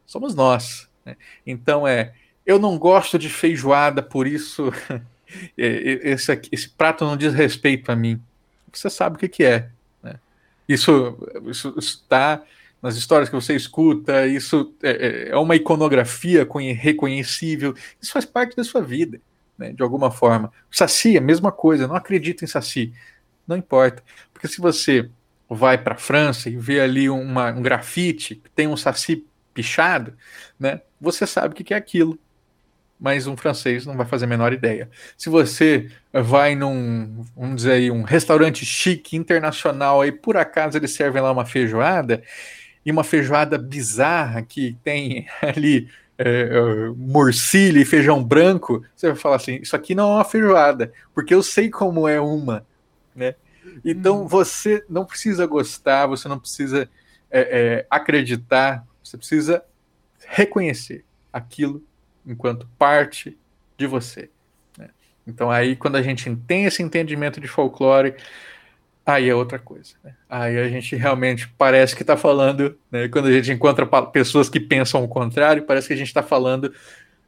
somos 0.06 0.34
nós. 0.34 0.90
Né? 1.06 1.18
Então 1.46 1.86
é: 1.86 2.14
eu 2.46 2.58
não 2.58 2.78
gosto 2.78 3.20
de 3.20 3.30
feijoada, 3.30 4.02
por 4.02 4.26
isso 4.26 4.72
esse, 5.58 6.42
esse 6.52 6.70
prato 6.70 7.04
não 7.04 7.18
diz 7.18 7.34
respeito 7.34 7.92
a 7.92 7.96
mim. 7.96 8.22
Você 8.72 8.90
sabe 8.90 9.18
o 9.18 9.20
que, 9.20 9.28
que 9.28 9.44
é. 9.44 9.70
Né? 10.02 10.16
Isso 10.68 11.18
está 11.78 12.42
nas 12.82 12.96
histórias 12.96 13.30
que 13.30 13.36
você 13.36 13.56
escuta, 13.56 14.28
isso 14.28 14.74
é, 14.84 14.92
é, 14.92 15.30
é 15.30 15.38
uma 15.38 15.56
iconografia 15.56 16.48
reconhecível, 16.78 17.74
isso 18.00 18.12
faz 18.12 18.26
parte 18.26 18.56
da 18.56 18.64
sua 18.64 18.82
vida 18.82 19.20
né, 19.58 19.72
de 19.74 19.84
alguma 19.84 20.12
forma. 20.12 20.52
Saci, 20.72 21.18
a 21.18 21.22
mesma 21.22 21.52
coisa, 21.52 21.88
não 21.88 21.96
acredito 21.96 22.44
em 22.44 22.48
Saci. 22.48 22.94
Não 23.48 23.58
importa. 23.58 24.04
Porque 24.34 24.48
se 24.48 24.60
você 24.60 25.10
vai 25.50 25.78
para 25.78 25.96
a 25.96 25.98
França 25.98 26.50
e 26.50 26.58
vê 26.58 26.80
ali 26.82 27.10
uma, 27.10 27.52
um 27.52 27.62
grafite 27.62 28.36
que 28.36 28.50
tem 28.52 28.68
um 28.68 28.78
Saci 28.78 29.26
pichado, 29.54 30.14
né, 30.60 30.82
você 31.00 31.26
sabe 31.28 31.54
o 31.54 31.56
que 31.64 31.74
é 31.74 31.78
aquilo. 31.78 32.20
mas 33.00 33.28
um 33.28 33.36
francês 33.38 33.86
não 33.86 33.96
vai 33.98 34.06
fazer 34.06 34.26
a 34.26 34.28
menor 34.28 34.54
ideia. 34.54 34.90
Se 35.18 35.30
você 35.30 35.92
vai 36.14 36.56
num, 36.56 37.26
vamos 37.36 37.58
dizer 37.58 37.74
aí, 37.74 37.92
um 37.92 38.04
restaurante 38.04 38.66
chique, 38.66 39.18
internacional, 39.18 40.02
aí 40.02 40.12
por 40.12 40.38
acaso 40.38 40.78
eles 40.78 40.92
servem 40.92 41.22
lá 41.22 41.32
uma 41.32 41.46
feijoada, 41.46 42.24
e 42.86 42.92
uma 42.92 43.04
feijoada 43.04 43.58
bizarra 43.58 44.42
que 44.44 44.78
tem 44.84 45.28
ali 45.42 45.90
é, 46.18 46.90
morcilha 46.96 47.80
e 47.80 47.86
feijão 47.86 48.24
branco, 48.24 48.84
você 48.96 49.08
vai 49.08 49.16
falar 49.16 49.36
assim, 49.36 49.60
isso 49.62 49.76
aqui 49.76 49.94
não 49.94 50.12
é 50.12 50.16
uma 50.16 50.26
feijoada, 50.26 50.92
porque 51.14 51.34
eu 51.34 51.44
sei 51.44 51.70
como 51.70 52.08
é 52.08 52.20
uma, 52.20 52.66
né? 53.16 53.36
Então 53.84 54.24
hum. 54.24 54.28
você 54.28 54.84
não 54.90 55.06
precisa 55.06 55.46
gostar, 55.46 56.08
você 56.08 56.28
não 56.28 56.40
precisa 56.40 56.90
é, 57.30 57.40
é, 57.42 57.88
acreditar, 57.90 58.86
você 59.04 59.18
precisa 59.18 59.64
reconhecer 60.28 61.04
aquilo 61.32 61.84
enquanto 62.26 62.68
parte 62.78 63.38
de 63.78 63.86
você. 63.86 64.30
Né? 64.78 64.90
Então 65.28 65.52
aí 65.52 65.76
quando 65.76 65.98
a 65.98 66.02
gente 66.02 66.34
tem 66.48 66.66
esse 66.66 66.82
entendimento 66.82 67.42
de 67.42 67.48
folclore, 67.48 68.16
aí 69.06 69.30
é 69.30 69.36
outra 69.36 69.60
coisa. 69.60 69.94
Né? 70.04 70.14
Aí 70.30 70.58
a 70.58 70.68
gente 70.68 70.96
realmente 70.96 71.48
parece 71.58 71.96
que 71.96 72.04
está 72.04 72.18
falando, 72.18 72.78
né? 72.92 73.08
quando 73.08 73.28
a 73.28 73.32
gente 73.32 73.52
encontra 73.52 73.86
pessoas 74.06 74.50
que 74.50 74.60
pensam 74.60 75.04
o 75.04 75.08
contrário, 75.08 75.64
parece 75.64 75.88
que 75.88 75.94
a 75.94 75.98
gente 75.98 76.08
está 76.08 76.24
falando 76.24 76.74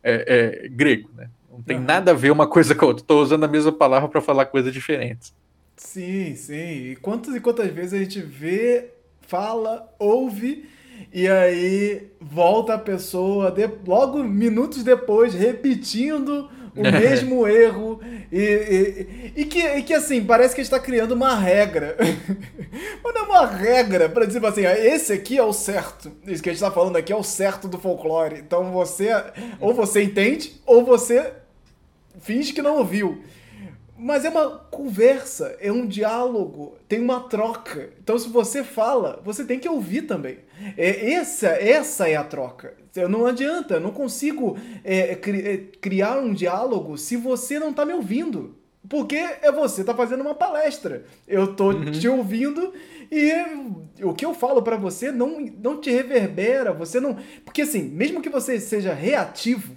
é, 0.03 0.63
é, 0.65 0.69
grego. 0.69 1.09
Né? 1.15 1.29
Não 1.51 1.61
tem 1.61 1.77
uhum. 1.77 1.83
nada 1.83 2.11
a 2.11 2.13
ver 2.13 2.31
uma 2.31 2.47
coisa 2.47 2.73
com 2.73 2.85
a 2.85 2.87
outra. 2.87 3.03
Estou 3.03 3.21
usando 3.21 3.43
a 3.43 3.47
mesma 3.47 3.71
palavra 3.71 4.09
para 4.09 4.21
falar 4.21 4.45
coisas 4.45 4.73
diferentes. 4.73 5.33
Sim, 5.75 6.35
sim. 6.35 6.91
E 6.91 6.95
quantas 6.95 7.35
e 7.35 7.39
quantas 7.39 7.71
vezes 7.71 7.93
a 7.93 7.97
gente 7.97 8.19
vê, 8.21 8.89
fala, 9.21 9.87
ouve 9.99 10.67
e 11.13 11.27
aí 11.27 12.07
volta 12.19 12.73
a 12.73 12.79
pessoa 12.79 13.51
de, 13.51 13.69
logo 13.85 14.23
minutos 14.23 14.83
depois 14.83 15.33
repetindo 15.33 16.49
o 16.77 16.91
mesmo 16.91 17.47
erro 17.49 17.99
e, 18.31 18.39
e, 19.35 19.41
e, 19.41 19.45
que, 19.45 19.59
e 19.59 19.83
que 19.83 19.93
assim, 19.93 20.23
parece 20.23 20.53
que 20.53 20.61
a 20.61 20.63
gente 20.63 20.73
está 20.73 20.79
criando 20.79 21.11
uma 21.11 21.35
regra. 21.35 21.97
Mas 23.03 23.13
não 23.13 23.21
é 23.21 23.25
uma 23.25 23.45
regra 23.47 24.07
para 24.07 24.25
dizer 24.25 24.45
assim, 24.45 24.65
ah, 24.65 24.77
esse 24.77 25.13
aqui 25.13 25.37
é 25.37 25.43
o 25.43 25.53
certo. 25.53 26.11
Isso 26.25 26.41
que 26.41 26.49
a 26.49 26.53
gente 26.53 26.61
está 26.61 26.71
falando 26.71 26.95
aqui 26.95 27.11
é 27.11 27.15
o 27.15 27.23
certo 27.23 27.67
do 27.67 27.79
folclore. 27.79 28.39
Então 28.39 28.71
você, 28.71 29.09
ou 29.59 29.73
você 29.73 30.03
entende, 30.03 30.61
ou 30.65 30.85
você 30.85 31.33
finge 32.19 32.53
que 32.53 32.61
não 32.61 32.77
ouviu. 32.77 33.21
Mas 33.99 34.23
é 34.23 34.29
uma 34.29 34.59
conversa, 34.69 35.57
é 35.59 35.71
um 35.71 35.87
diálogo, 35.87 36.77
tem 36.87 37.01
uma 37.01 37.21
troca. 37.21 37.89
Então, 37.99 38.17
se 38.19 38.29
você 38.29 38.63
fala, 38.63 39.19
você 39.25 39.43
tem 39.43 39.59
que 39.59 39.67
ouvir 39.67 40.03
também. 40.03 40.37
É, 40.77 41.13
essa, 41.13 41.47
essa 41.47 42.07
é 42.07 42.15
a 42.15 42.23
troca. 42.23 42.75
Não 43.09 43.25
adianta, 43.25 43.75
eu 43.75 43.79
não 43.79 43.91
consigo 43.91 44.57
é, 44.83 45.15
cri, 45.15 45.47
é, 45.47 45.57
criar 45.79 46.17
um 46.19 46.33
diálogo 46.33 46.97
se 46.97 47.17
você 47.17 47.59
não 47.59 47.71
está 47.71 47.85
me 47.85 47.93
ouvindo. 47.93 48.55
Porque 48.87 49.15
é 49.15 49.51
você 49.51 49.83
tá 49.83 49.93
fazendo 49.93 50.21
uma 50.21 50.33
palestra. 50.33 51.03
Eu 51.27 51.55
tô 51.55 51.71
uhum. 51.71 51.91
te 51.91 52.07
ouvindo 52.07 52.73
e 53.11 53.31
o 54.03 54.13
que 54.13 54.25
eu 54.25 54.33
falo 54.33 54.61
para 54.61 54.77
você 54.77 55.11
não, 55.11 55.39
não 55.61 55.79
te 55.79 55.89
reverbera, 55.89 56.73
você 56.73 56.99
não. 56.99 57.17
Porque 57.43 57.61
assim, 57.61 57.83
mesmo 57.83 58.21
que 58.21 58.29
você 58.29 58.59
seja 58.59 58.93
reativo, 58.93 59.75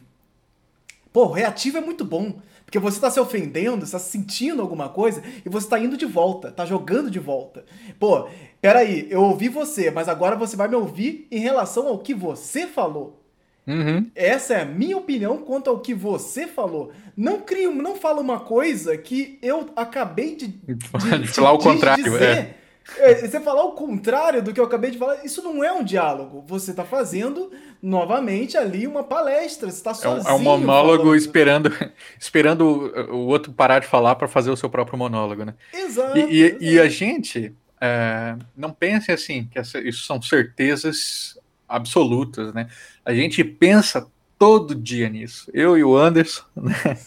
pô, 1.12 1.26
reativo 1.26 1.78
é 1.78 1.80
muito 1.80 2.04
bom. 2.04 2.40
Porque 2.70 2.78
você 2.78 2.98
está 2.98 3.10
se 3.10 3.18
ofendendo, 3.18 3.84
está 3.84 3.98
sentindo 3.98 4.62
alguma 4.62 4.88
coisa 4.88 5.20
e 5.44 5.48
você 5.48 5.66
está 5.66 5.76
indo 5.76 5.96
de 5.96 6.06
volta, 6.06 6.50
está 6.50 6.64
jogando 6.64 7.10
de 7.10 7.18
volta. 7.18 7.64
Pô, 7.98 8.28
peraí, 8.60 9.08
eu 9.10 9.24
ouvi 9.24 9.48
você, 9.48 9.90
mas 9.90 10.08
agora 10.08 10.36
você 10.36 10.54
vai 10.54 10.68
me 10.68 10.76
ouvir 10.76 11.26
em 11.32 11.40
relação 11.40 11.88
ao 11.88 11.98
que 11.98 12.14
você 12.14 12.68
falou. 12.68 13.20
Uhum. 13.66 14.08
Essa 14.14 14.54
é 14.54 14.62
a 14.62 14.64
minha 14.64 14.96
opinião 14.96 15.38
quanto 15.38 15.68
ao 15.68 15.80
que 15.80 15.92
você 15.92 16.46
falou. 16.46 16.92
Não 17.16 17.40
crio, 17.40 17.74
não 17.74 17.96
fala 17.96 18.20
uma 18.20 18.38
coisa 18.38 18.96
que 18.96 19.36
eu 19.42 19.70
acabei 19.74 20.36
de, 20.36 20.46
de, 20.46 20.74
de 20.76 21.26
falar 21.34 21.52
o 21.52 21.58
contrário. 21.58 22.04
Dizer. 22.04 22.22
É. 22.22 22.59
É, 22.96 23.14
você 23.14 23.40
falar 23.40 23.64
o 23.64 23.72
contrário 23.72 24.42
do 24.42 24.52
que 24.52 24.58
eu 24.58 24.64
acabei 24.64 24.90
de 24.90 24.98
falar, 24.98 25.24
isso 25.24 25.42
não 25.42 25.62
é 25.62 25.72
um 25.72 25.84
diálogo. 25.84 26.44
Você 26.46 26.72
está 26.72 26.84
fazendo 26.84 27.52
novamente 27.82 28.56
ali 28.56 28.86
uma 28.86 29.04
palestra. 29.04 29.70
Você 29.70 29.76
está 29.76 29.94
sozinho. 29.94 30.28
É 30.28 30.32
um, 30.32 30.36
é 30.36 30.40
um 30.40 30.42
monólogo 30.42 31.04
falando. 31.04 31.16
esperando, 31.16 31.72
esperando 32.18 32.60
o, 32.62 33.14
o, 33.14 33.26
outro 33.26 33.52
parar 33.52 33.80
de 33.80 33.86
falar 33.86 34.16
para 34.16 34.28
fazer 34.28 34.50
o 34.50 34.56
seu 34.56 34.68
próprio 34.68 34.98
monólogo, 34.98 35.44
né? 35.44 35.54
Exato. 35.72 36.18
E, 36.18 36.22
e, 36.22 36.42
exato. 36.42 36.64
e 36.64 36.80
a 36.80 36.88
gente 36.88 37.54
é, 37.80 38.36
não 38.56 38.72
pense 38.72 39.10
assim 39.12 39.48
que 39.50 39.58
essa, 39.58 39.78
isso 39.80 40.04
são 40.04 40.20
certezas 40.20 41.38
absolutas, 41.68 42.52
né? 42.52 42.68
A 43.04 43.14
gente 43.14 43.42
pensa 43.44 44.06
todo 44.38 44.74
dia 44.74 45.08
nisso. 45.08 45.50
Eu 45.54 45.78
e 45.78 45.84
o 45.84 45.96
Anderson, 45.96 46.44
né? 46.56 46.98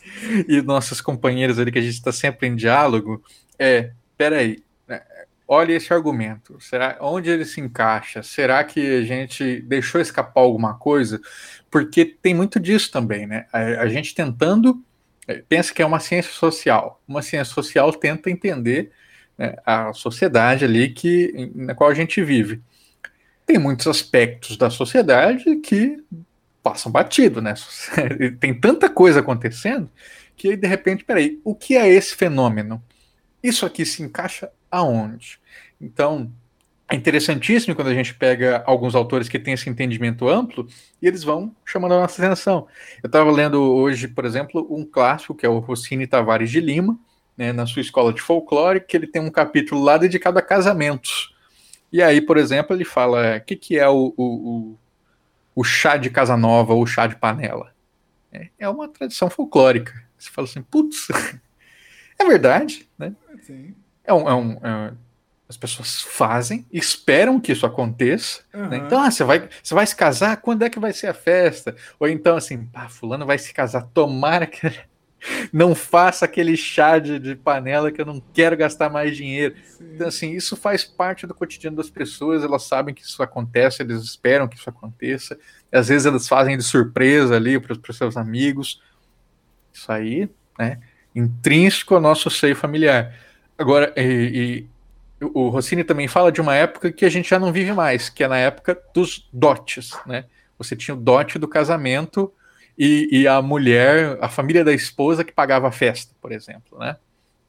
E 0.47 0.61
nossos 0.61 1.01
companheiros 1.01 1.59
ali 1.59 1.71
que 1.71 1.79
a 1.79 1.81
gente 1.81 1.95
está 1.95 2.11
sempre 2.11 2.47
em 2.47 2.55
diálogo. 2.55 3.23
É, 3.59 3.91
peraí, 4.17 4.63
olha 5.47 5.73
esse 5.73 5.93
argumento. 5.93 6.57
Será 6.59 6.97
onde 7.01 7.29
ele 7.29 7.45
se 7.45 7.61
encaixa? 7.61 8.23
Será 8.23 8.63
que 8.63 8.97
a 8.97 9.01
gente 9.03 9.61
deixou 9.61 9.99
escapar 9.99 10.41
alguma 10.41 10.75
coisa? 10.75 11.21
Porque 11.69 12.05
tem 12.05 12.33
muito 12.33 12.59
disso 12.59 12.91
também, 12.91 13.27
né? 13.27 13.45
A, 13.51 13.59
a 13.81 13.87
gente 13.87 14.13
tentando 14.15 14.83
é, 15.27 15.41
pensa 15.47 15.73
que 15.73 15.81
é 15.81 15.85
uma 15.85 15.99
ciência 15.99 16.31
social. 16.31 17.01
Uma 17.07 17.21
ciência 17.21 17.53
social 17.53 17.91
tenta 17.93 18.29
entender 18.29 18.91
né, 19.37 19.55
a 19.65 19.93
sociedade 19.93 20.65
ali 20.65 20.89
que 20.89 21.51
na 21.55 21.73
qual 21.73 21.89
a 21.89 21.93
gente 21.93 22.21
vive. 22.23 22.61
Tem 23.45 23.57
muitos 23.57 23.87
aspectos 23.87 24.57
da 24.57 24.69
sociedade 24.69 25.57
que 25.57 25.97
passam 26.61 26.91
batido, 26.91 27.41
né? 27.41 27.53
Tem 28.39 28.53
tanta 28.57 28.89
coisa 28.89 29.19
acontecendo 29.19 29.89
que 30.35 30.55
de 30.55 30.67
repente, 30.67 31.03
peraí, 31.03 31.39
o 31.43 31.53
que 31.53 31.75
é 31.75 31.87
esse 31.87 32.15
fenômeno? 32.15 32.81
Isso 33.41 33.65
aqui 33.65 33.85
se 33.85 34.01
encaixa 34.01 34.49
aonde? 34.73 35.39
Então, 35.79 36.31
é 36.89 36.95
interessantíssimo 36.95 37.75
quando 37.75 37.89
a 37.89 37.93
gente 37.93 38.13
pega 38.15 38.63
alguns 38.65 38.95
autores 38.95 39.29
que 39.29 39.37
têm 39.37 39.53
esse 39.53 39.69
entendimento 39.69 40.27
amplo 40.27 40.67
e 41.01 41.07
eles 41.07 41.23
vão 41.23 41.55
chamando 41.63 41.93
a 41.93 42.01
nossa 42.01 42.25
atenção. 42.25 42.67
Eu 43.01 43.07
estava 43.07 43.31
lendo 43.31 43.61
hoje, 43.61 44.07
por 44.07 44.25
exemplo, 44.25 44.67
um 44.69 44.83
clássico 44.83 45.35
que 45.35 45.45
é 45.45 45.49
o 45.49 45.59
Rossini 45.59 46.07
Tavares 46.07 46.49
de 46.49 46.59
Lima, 46.59 46.99
né, 47.37 47.53
na 47.53 47.65
sua 47.65 47.81
escola 47.81 48.11
de 48.11 48.21
folclore, 48.21 48.81
que 48.81 48.97
ele 48.97 49.07
tem 49.07 49.21
um 49.21 49.29
capítulo 49.29 49.83
lá 49.83 49.97
dedicado 49.97 50.39
a 50.39 50.41
casamentos. 50.41 51.33
E 51.91 52.01
aí, 52.01 52.19
por 52.19 52.37
exemplo, 52.37 52.75
ele 52.75 52.85
fala 52.85 53.37
o 53.37 53.41
que, 53.41 53.55
que 53.55 53.77
é 53.77 53.87
o, 53.87 54.13
o, 54.17 54.75
o 55.55 55.63
chá 55.63 55.97
de 55.97 56.09
casa 56.09 56.35
nova 56.35 56.73
ou 56.73 56.85
chá 56.87 57.05
de 57.05 57.15
panela. 57.15 57.73
É, 58.31 58.49
é 58.57 58.69
uma 58.69 58.87
tradição 58.87 59.29
folclórica. 59.29 59.93
Você 60.17 60.29
fala 60.31 60.47
assim, 60.47 60.63
putz, 60.63 61.07
é 62.19 62.25
verdade, 62.25 62.89
né? 62.97 63.13
Sim. 63.41 63.75
É 64.03 64.13
um, 64.13 64.29
é 64.29 64.33
um, 64.33 64.51
é, 64.63 64.93
as 65.47 65.57
pessoas 65.57 66.01
fazem, 66.01 66.65
esperam 66.71 67.39
que 67.39 67.51
isso 67.51 67.65
aconteça. 67.65 68.41
Uhum. 68.53 68.67
Né? 68.69 68.77
Então, 68.77 69.01
ah, 69.01 69.11
você 69.11 69.23
vai, 69.23 69.47
você 69.61 69.73
vai 69.73 69.85
se 69.85 69.95
casar? 69.95 70.37
Quando 70.37 70.63
é 70.63 70.69
que 70.69 70.79
vai 70.79 70.93
ser 70.93 71.07
a 71.07 71.13
festa? 71.13 71.75
Ou 71.99 72.07
então, 72.07 72.35
assim, 72.35 72.65
pá, 72.65 72.89
fulano 72.89 73.25
vai 73.25 73.37
se 73.37 73.53
casar, 73.53 73.83
tomara 73.93 74.47
que 74.47 74.71
não 75.53 75.75
faça 75.75 76.25
aquele 76.25 76.57
chá 76.57 76.97
de, 76.97 77.19
de, 77.19 77.35
panela 77.35 77.91
que 77.91 78.01
eu 78.01 78.05
não 78.05 78.21
quero 78.33 78.57
gastar 78.57 78.89
mais 78.89 79.15
dinheiro. 79.15 79.55
Sim. 79.63 79.91
Então, 79.93 80.07
assim, 80.07 80.31
isso 80.31 80.55
faz 80.55 80.83
parte 80.83 81.27
do 81.27 81.33
cotidiano 81.33 81.77
das 81.77 81.89
pessoas, 81.89 82.43
elas 82.43 82.63
sabem 82.63 82.93
que 82.93 83.03
isso 83.03 83.21
acontece, 83.21 83.83
eles 83.83 84.01
esperam 84.01 84.47
que 84.47 84.57
isso 84.57 84.69
aconteça. 84.69 85.37
Às 85.71 85.87
vezes 85.87 86.05
elas 86.05 86.27
fazem 86.27 86.57
de 86.57 86.63
surpresa 86.63 87.35
ali 87.35 87.59
para 87.59 87.73
os 87.73 87.97
seus 87.97 88.17
amigos. 88.17 88.81
Isso 89.71 89.91
aí, 89.91 90.29
né? 90.57 90.79
Intrínseco 91.15 91.95
ao 91.95 92.01
nosso 92.01 92.29
seio 92.29 92.55
familiar. 92.55 93.13
Agora, 93.57 93.93
e, 93.95 94.67
e, 95.21 95.25
o 95.33 95.49
Rossini 95.49 95.83
também 95.83 96.07
fala 96.07 96.31
de 96.31 96.41
uma 96.41 96.55
época 96.55 96.91
que 96.91 97.05
a 97.05 97.09
gente 97.09 97.29
já 97.29 97.39
não 97.39 97.51
vive 97.51 97.71
mais, 97.73 98.09
que 98.09 98.23
é 98.23 98.27
na 98.27 98.37
época 98.37 98.79
dos 98.93 99.27
dotes, 99.31 99.91
né? 100.05 100.25
Você 100.57 100.75
tinha 100.75 100.95
o 100.95 100.99
dote 100.99 101.39
do 101.39 101.47
casamento 101.47 102.31
e, 102.77 103.07
e 103.11 103.27
a 103.27 103.41
mulher, 103.41 104.17
a 104.21 104.29
família 104.29 104.63
da 104.63 104.73
esposa 104.73 105.23
que 105.23 105.31
pagava 105.31 105.67
a 105.67 105.71
festa, 105.71 106.13
por 106.21 106.31
exemplo, 106.31 106.77
né? 106.79 106.97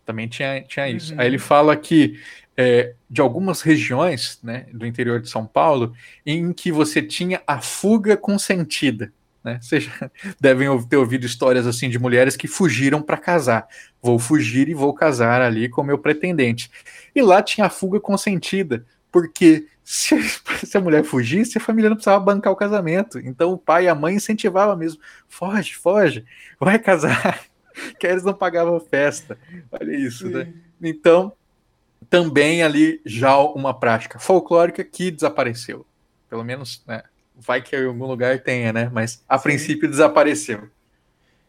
Também 0.04 0.28
tinha, 0.28 0.62
tinha 0.62 0.88
isso. 0.88 1.14
Uhum. 1.14 1.20
Aí 1.20 1.26
ele 1.26 1.38
fala 1.38 1.76
que 1.76 2.20
é, 2.56 2.94
de 3.08 3.20
algumas 3.20 3.62
regiões 3.62 4.38
né, 4.42 4.66
do 4.72 4.86
interior 4.86 5.20
de 5.20 5.28
São 5.28 5.46
Paulo 5.46 5.94
em 6.24 6.52
que 6.52 6.70
você 6.70 7.02
tinha 7.02 7.42
a 7.46 7.60
fuga 7.60 8.16
consentida. 8.16 9.12
Né? 9.44 9.58
Vocês 9.60 9.88
devem 10.40 10.66
ter 10.86 10.96
ouvido 10.96 11.26
histórias 11.26 11.66
assim 11.66 11.90
de 11.90 11.98
mulheres 11.98 12.36
que 12.36 12.48
fugiram 12.48 13.02
para 13.02 13.18
casar. 13.18 13.68
Vou 14.02 14.18
fugir 14.18 14.68
e 14.68 14.74
vou 14.74 14.94
casar 14.94 15.42
ali 15.42 15.68
com 15.68 15.82
meu 15.82 15.98
pretendente. 15.98 16.70
E 17.14 17.20
lá 17.20 17.42
tinha 17.42 17.66
a 17.66 17.70
fuga 17.70 18.00
consentida, 18.00 18.86
porque 19.12 19.66
se, 19.84 20.18
se, 20.64 20.76
a 20.76 20.80
mulher 20.80 21.04
fugisse, 21.04 21.58
a 21.58 21.60
família 21.60 21.90
não 21.90 21.96
precisava 21.96 22.24
bancar 22.24 22.52
o 22.52 22.56
casamento. 22.56 23.18
Então 23.18 23.52
o 23.52 23.58
pai 23.58 23.84
e 23.84 23.88
a 23.88 23.94
mãe 23.94 24.14
incentivavam 24.14 24.76
mesmo: 24.76 25.00
foge, 25.28 25.74
foge, 25.74 26.24
vai 26.58 26.78
casar. 26.78 27.40
que 27.98 28.06
eles 28.06 28.22
não 28.22 28.34
pagavam 28.34 28.78
festa. 28.80 29.38
Olha 29.70 29.94
isso, 29.96 30.28
né? 30.28 30.44
Sim. 30.44 30.50
né? 30.50 30.54
Então, 30.90 31.32
também 32.08 32.62
ali 32.62 33.00
já 33.04 33.36
uma 33.38 33.74
prática 33.74 34.18
folclórica 34.18 34.84
que 34.84 35.10
desapareceu. 35.10 35.84
Pelo 36.28 36.44
menos, 36.44 36.82
né? 36.86 37.02
Vai 37.34 37.62
que 37.62 37.76
em 37.76 37.86
algum 37.86 38.06
lugar 38.06 38.40
tenha, 38.40 38.72
né? 38.72 38.90
Mas 38.92 39.22
a 39.28 39.36
Sim. 39.38 39.42
princípio 39.44 39.88
desapareceu. 39.88 40.68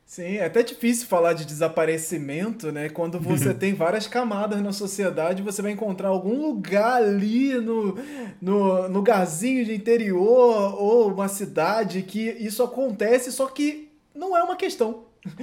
Sim, 0.05 0.37
é 0.37 0.45
até 0.45 0.61
difícil 0.61 1.07
falar 1.07 1.33
de 1.33 1.45
desaparecimento, 1.45 2.71
né? 2.71 2.89
Quando 2.89 3.19
você 3.19 3.53
tem 3.55 3.73
várias 3.73 4.07
camadas 4.07 4.61
na 4.61 4.71
sociedade, 4.71 5.41
você 5.41 5.61
vai 5.61 5.71
encontrar 5.71 6.09
algum 6.09 6.41
lugar 6.41 7.01
ali 7.01 7.55
no, 7.55 7.97
no, 8.39 8.87
no 8.87 8.99
lugarzinho 8.99 9.65
de 9.65 9.73
interior 9.73 10.79
ou 10.79 11.11
uma 11.11 11.27
cidade 11.27 12.03
que 12.03 12.29
isso 12.39 12.63
acontece, 12.63 13.31
só 13.31 13.47
que 13.47 13.89
não 14.13 14.37
é 14.37 14.43
uma 14.43 14.55
questão. 14.55 15.05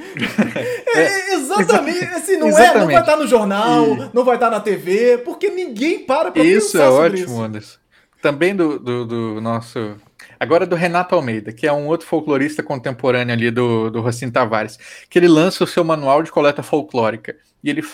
É, 0.95 1.01
é, 1.01 1.35
exatamente, 1.35 2.05
assim, 2.05 2.37
não, 2.37 2.49
exatamente. 2.49 2.77
É, 2.77 2.79
não 2.81 2.87
vai 2.87 3.01
estar 3.01 3.17
no 3.17 3.27
jornal, 3.27 3.87
e... 3.87 4.11
não 4.13 4.25
vai 4.25 4.37
estar 4.37 4.51
na 4.51 4.61
TV, 4.61 5.19
porque 5.19 5.49
ninguém 5.49 6.01
para 6.05 6.31
pra 6.31 6.45
isso 6.45 6.73
pensar 6.73 6.85
é 6.85 6.89
ótimo, 6.89 7.25
isso. 7.25 7.43
Anderson. 7.43 7.79
Também 8.23 8.57
do, 8.57 8.79
do, 8.79 9.05
do 9.05 9.41
nosso 9.41 9.97
Agora 10.41 10.67
do 10.67 10.75
Renato 10.75 11.15
Almeida, 11.15 11.53
que 11.53 11.67
é 11.67 11.73
um 11.73 11.87
outro 11.87 12.07
folclorista 12.07 12.63
contemporâneo 12.63 13.35
ali 13.35 13.51
do, 13.51 13.91
do 13.91 14.01
Racine 14.01 14.33
Tavares, 14.33 14.79
que 15.11 15.19
ele 15.19 15.29
lança 15.29 15.65
o 15.65 15.67
seu 15.67 15.85
manual 15.85 16.23
de 16.23 16.33
coleta 16.33 16.63
folclórica. 16.63 17.37
E 17.63 17.69
ele 17.69 17.85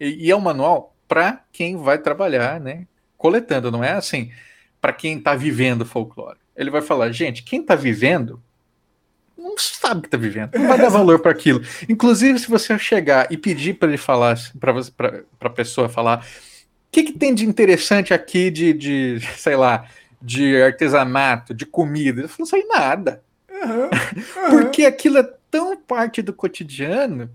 e 0.00 0.30
é 0.30 0.36
um 0.36 0.40
manual 0.40 0.94
para 1.06 1.42
quem 1.52 1.76
vai 1.76 1.98
trabalhar, 1.98 2.58
né? 2.58 2.86
Coletando, 3.18 3.70
não 3.70 3.84
é 3.84 3.92
assim 3.92 4.30
para 4.84 4.92
quem 4.92 5.16
está 5.16 5.34
vivendo 5.34 5.86
folclore. 5.86 6.36
Ele 6.54 6.68
vai 6.68 6.82
falar, 6.82 7.10
gente, 7.10 7.42
quem 7.42 7.62
está 7.62 7.74
vivendo 7.74 8.38
não 9.34 9.56
sabe 9.56 10.02
que 10.02 10.08
está 10.08 10.18
vivendo, 10.18 10.50
não 10.54 10.68
vai 10.68 10.76
dar 10.76 10.90
valor 10.92 11.20
para 11.20 11.30
aquilo. 11.30 11.62
Inclusive, 11.88 12.38
se 12.38 12.50
você 12.50 12.78
chegar 12.78 13.26
e 13.32 13.38
pedir 13.38 13.78
para 13.78 13.88
ele 13.88 13.96
falar, 13.96 14.36
para 14.60 15.24
a 15.40 15.48
pessoa 15.48 15.88
falar, 15.88 16.26
que, 16.94 17.02
que 17.02 17.18
tem 17.18 17.34
de 17.34 17.44
interessante 17.44 18.14
aqui 18.14 18.50
de, 18.50 18.72
de 18.72 19.20
sei 19.36 19.56
lá, 19.56 19.88
de 20.22 20.62
artesanato, 20.62 21.52
de 21.52 21.66
comida. 21.66 22.22
Eu 22.22 22.30
não 22.38 22.46
sei 22.46 22.64
nada. 22.66 23.22
Uhum, 23.50 23.84
uhum. 23.84 24.50
Porque 24.50 24.84
aquilo 24.84 25.18
é 25.18 25.28
tão 25.50 25.76
parte 25.76 26.22
do 26.22 26.32
cotidiano 26.32 27.28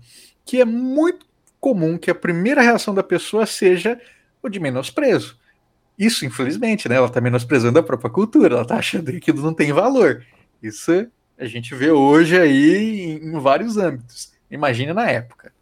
que 0.44 0.60
é 0.60 0.64
muito 0.64 1.26
comum 1.60 1.98
que 1.98 2.10
a 2.10 2.14
primeira 2.14 2.62
reação 2.62 2.94
da 2.94 3.02
pessoa 3.02 3.44
seja 3.44 4.00
o 4.42 4.48
de 4.48 4.58
menosprezo. 4.58 5.38
Isso, 5.98 6.24
infelizmente, 6.24 6.88
né? 6.88 6.96
Ela 6.96 7.06
está 7.06 7.20
menosprezando 7.20 7.78
a 7.78 7.82
própria 7.82 8.08
cultura, 8.08 8.54
ela 8.54 8.62
está 8.62 8.76
achando 8.76 9.10
que 9.10 9.18
aquilo 9.18 9.42
não 9.42 9.52
tem 9.52 9.70
valor. 9.70 10.24
Isso 10.62 11.06
a 11.38 11.44
gente 11.44 11.74
vê 11.74 11.90
hoje 11.90 12.38
aí 12.38 13.02
em, 13.02 13.26
em 13.26 13.38
vários 13.38 13.76
âmbitos. 13.76 14.32
Imagina 14.50 14.94
na 14.94 15.10
época. 15.10 15.52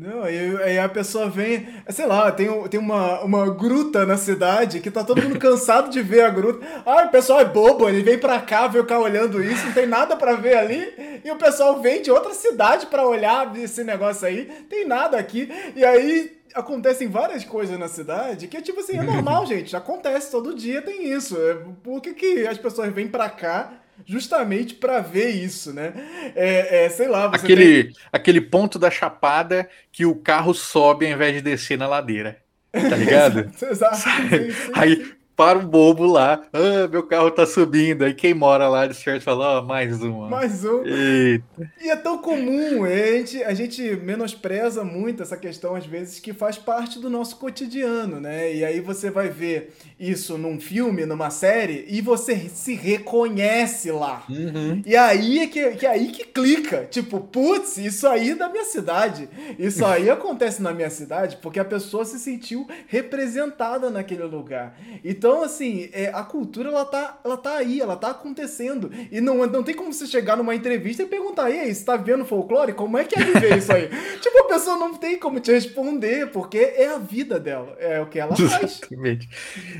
Não, 0.00 0.22
aí, 0.22 0.56
aí, 0.62 0.78
a 0.78 0.88
pessoa 0.88 1.28
vem, 1.28 1.66
sei 1.88 2.06
lá, 2.06 2.30
tem, 2.30 2.46
tem 2.68 2.78
uma, 2.78 3.20
uma 3.22 3.50
gruta 3.50 4.06
na 4.06 4.16
cidade 4.16 4.78
que 4.78 4.92
tá 4.92 5.02
todo 5.02 5.20
mundo 5.20 5.38
cansado 5.40 5.90
de 5.90 6.00
ver 6.00 6.20
a 6.20 6.30
gruta. 6.30 6.64
Ah, 6.86 7.06
o 7.06 7.08
pessoal 7.08 7.40
é 7.40 7.44
bobo, 7.44 7.88
ele 7.88 8.00
vem 8.00 8.16
pra 8.16 8.40
cá, 8.40 8.68
veio 8.68 8.86
cá 8.86 8.96
olhando 8.96 9.42
isso, 9.42 9.66
não 9.66 9.72
tem 9.72 9.88
nada 9.88 10.14
para 10.16 10.34
ver 10.34 10.56
ali. 10.56 11.20
E 11.24 11.28
o 11.32 11.36
pessoal 11.36 11.80
vem 11.82 12.00
de 12.00 12.12
outra 12.12 12.32
cidade 12.32 12.86
para 12.86 13.04
olhar 13.04 13.52
esse 13.58 13.82
negócio 13.82 14.24
aí, 14.24 14.44
tem 14.70 14.86
nada 14.86 15.18
aqui. 15.18 15.50
E 15.74 15.84
aí 15.84 16.38
acontecem 16.54 17.08
várias 17.08 17.44
coisas 17.44 17.76
na 17.76 17.88
cidade 17.88 18.46
que 18.46 18.56
é 18.56 18.60
tipo 18.60 18.78
assim, 18.78 18.98
é 18.98 19.02
normal, 19.04 19.46
gente, 19.46 19.74
acontece 19.74 20.30
todo 20.30 20.54
dia, 20.54 20.80
tem 20.80 21.10
isso. 21.10 21.36
É, 21.36 21.56
por 21.82 22.00
que, 22.00 22.14
que 22.14 22.46
as 22.46 22.56
pessoas 22.56 22.92
vêm 22.92 23.08
pra 23.08 23.28
cá? 23.28 23.72
Justamente 24.06 24.74
para 24.74 25.00
ver 25.00 25.30
isso, 25.30 25.72
né? 25.72 25.92
É, 26.34 26.84
é, 26.84 26.88
sei 26.88 27.08
lá. 27.08 27.26
aquele, 27.26 27.84
tem... 27.84 27.94
aquele 28.12 28.40
ponto 28.40 28.78
da 28.78 28.90
chapada 28.90 29.68
que 29.92 30.06
o 30.06 30.14
carro 30.14 30.54
sobe 30.54 31.06
ao 31.06 31.12
invés 31.12 31.34
de 31.34 31.42
descer 31.42 31.78
na 31.78 31.86
ladeira. 31.86 32.38
Tá 32.72 32.96
ligado? 32.96 33.50
Exato. 33.62 33.96
Sim, 33.96 34.50
sim. 34.50 34.72
Aí 34.74 35.17
para 35.38 35.56
um 35.56 35.64
bobo 35.64 36.04
lá. 36.04 36.42
Ah, 36.52 36.88
meu 36.90 37.04
carro 37.04 37.30
tá 37.30 37.46
subindo. 37.46 38.04
Aí 38.04 38.12
quem 38.12 38.34
mora 38.34 38.68
lá 38.68 38.88
de 38.88 38.94
certo 38.94 39.22
fala, 39.22 39.58
ó, 39.58 39.60
oh, 39.60 39.62
mais 39.64 40.02
um. 40.02 40.28
Mais 40.28 40.64
um. 40.64 40.84
Eita. 40.84 41.72
E 41.80 41.88
é 41.88 41.94
tão 41.94 42.18
comum, 42.18 42.84
a 42.84 42.88
gente, 42.88 43.44
a 43.44 43.54
gente 43.54 43.80
menospreza 44.02 44.82
muito 44.82 45.22
essa 45.22 45.36
questão, 45.36 45.76
às 45.76 45.86
vezes, 45.86 46.18
que 46.18 46.32
faz 46.32 46.58
parte 46.58 46.98
do 46.98 47.08
nosso 47.08 47.36
cotidiano, 47.36 48.20
né? 48.20 48.52
E 48.52 48.64
aí 48.64 48.80
você 48.80 49.10
vai 49.10 49.28
ver 49.28 49.72
isso 49.98 50.36
num 50.36 50.58
filme, 50.58 51.06
numa 51.06 51.30
série, 51.30 51.84
e 51.88 52.00
você 52.00 52.36
se 52.48 52.74
reconhece 52.74 53.92
lá. 53.92 54.24
Uhum. 54.28 54.82
E 54.84 54.96
aí 54.96 55.38
é 55.38 55.46
que, 55.46 55.70
que 55.76 55.86
é 55.86 55.90
aí 55.90 56.08
que 56.08 56.24
clica. 56.24 56.88
Tipo, 56.90 57.20
putz, 57.20 57.76
isso 57.76 58.08
aí 58.08 58.30
é 58.30 58.34
da 58.34 58.48
minha 58.48 58.64
cidade. 58.64 59.28
Isso 59.56 59.86
aí 59.86 60.10
acontece 60.10 60.60
na 60.60 60.74
minha 60.74 60.90
cidade 60.90 61.38
porque 61.40 61.60
a 61.60 61.64
pessoa 61.64 62.04
se 62.04 62.18
sentiu 62.18 62.66
representada 62.88 63.88
naquele 63.88 64.24
lugar. 64.24 64.76
Então, 65.04 65.27
então, 65.28 65.42
assim, 65.42 65.90
é, 65.92 66.08
a 66.08 66.22
cultura, 66.22 66.70
ela 66.70 66.86
tá, 66.86 67.20
ela 67.22 67.36
tá 67.36 67.58
aí, 67.58 67.82
ela 67.82 67.96
tá 67.96 68.12
acontecendo. 68.12 68.90
E 69.12 69.20
não, 69.20 69.46
não 69.46 69.62
tem 69.62 69.74
como 69.74 69.92
você 69.92 70.06
chegar 70.06 70.38
numa 70.38 70.54
entrevista 70.54 71.02
e 71.02 71.06
perguntar, 71.06 71.50
e 71.50 71.60
aí, 71.60 71.74
você 71.74 71.84
tá 71.84 71.96
vendo 71.96 72.24
folclore? 72.24 72.72
Como 72.72 72.96
é 72.96 73.04
que 73.04 73.18
é 73.18 73.22
viver 73.22 73.58
isso 73.58 73.70
aí? 73.70 73.88
tipo, 74.22 74.38
a 74.38 74.48
pessoa 74.48 74.78
não 74.78 74.94
tem 74.94 75.18
como 75.18 75.38
te 75.38 75.52
responder, 75.52 76.30
porque 76.30 76.56
é 76.56 76.94
a 76.94 76.98
vida 76.98 77.38
dela, 77.38 77.76
é 77.78 78.00
o 78.00 78.06
que 78.06 78.18
ela 78.18 78.34
faz. 78.34 78.80
Exatamente. 78.80 79.28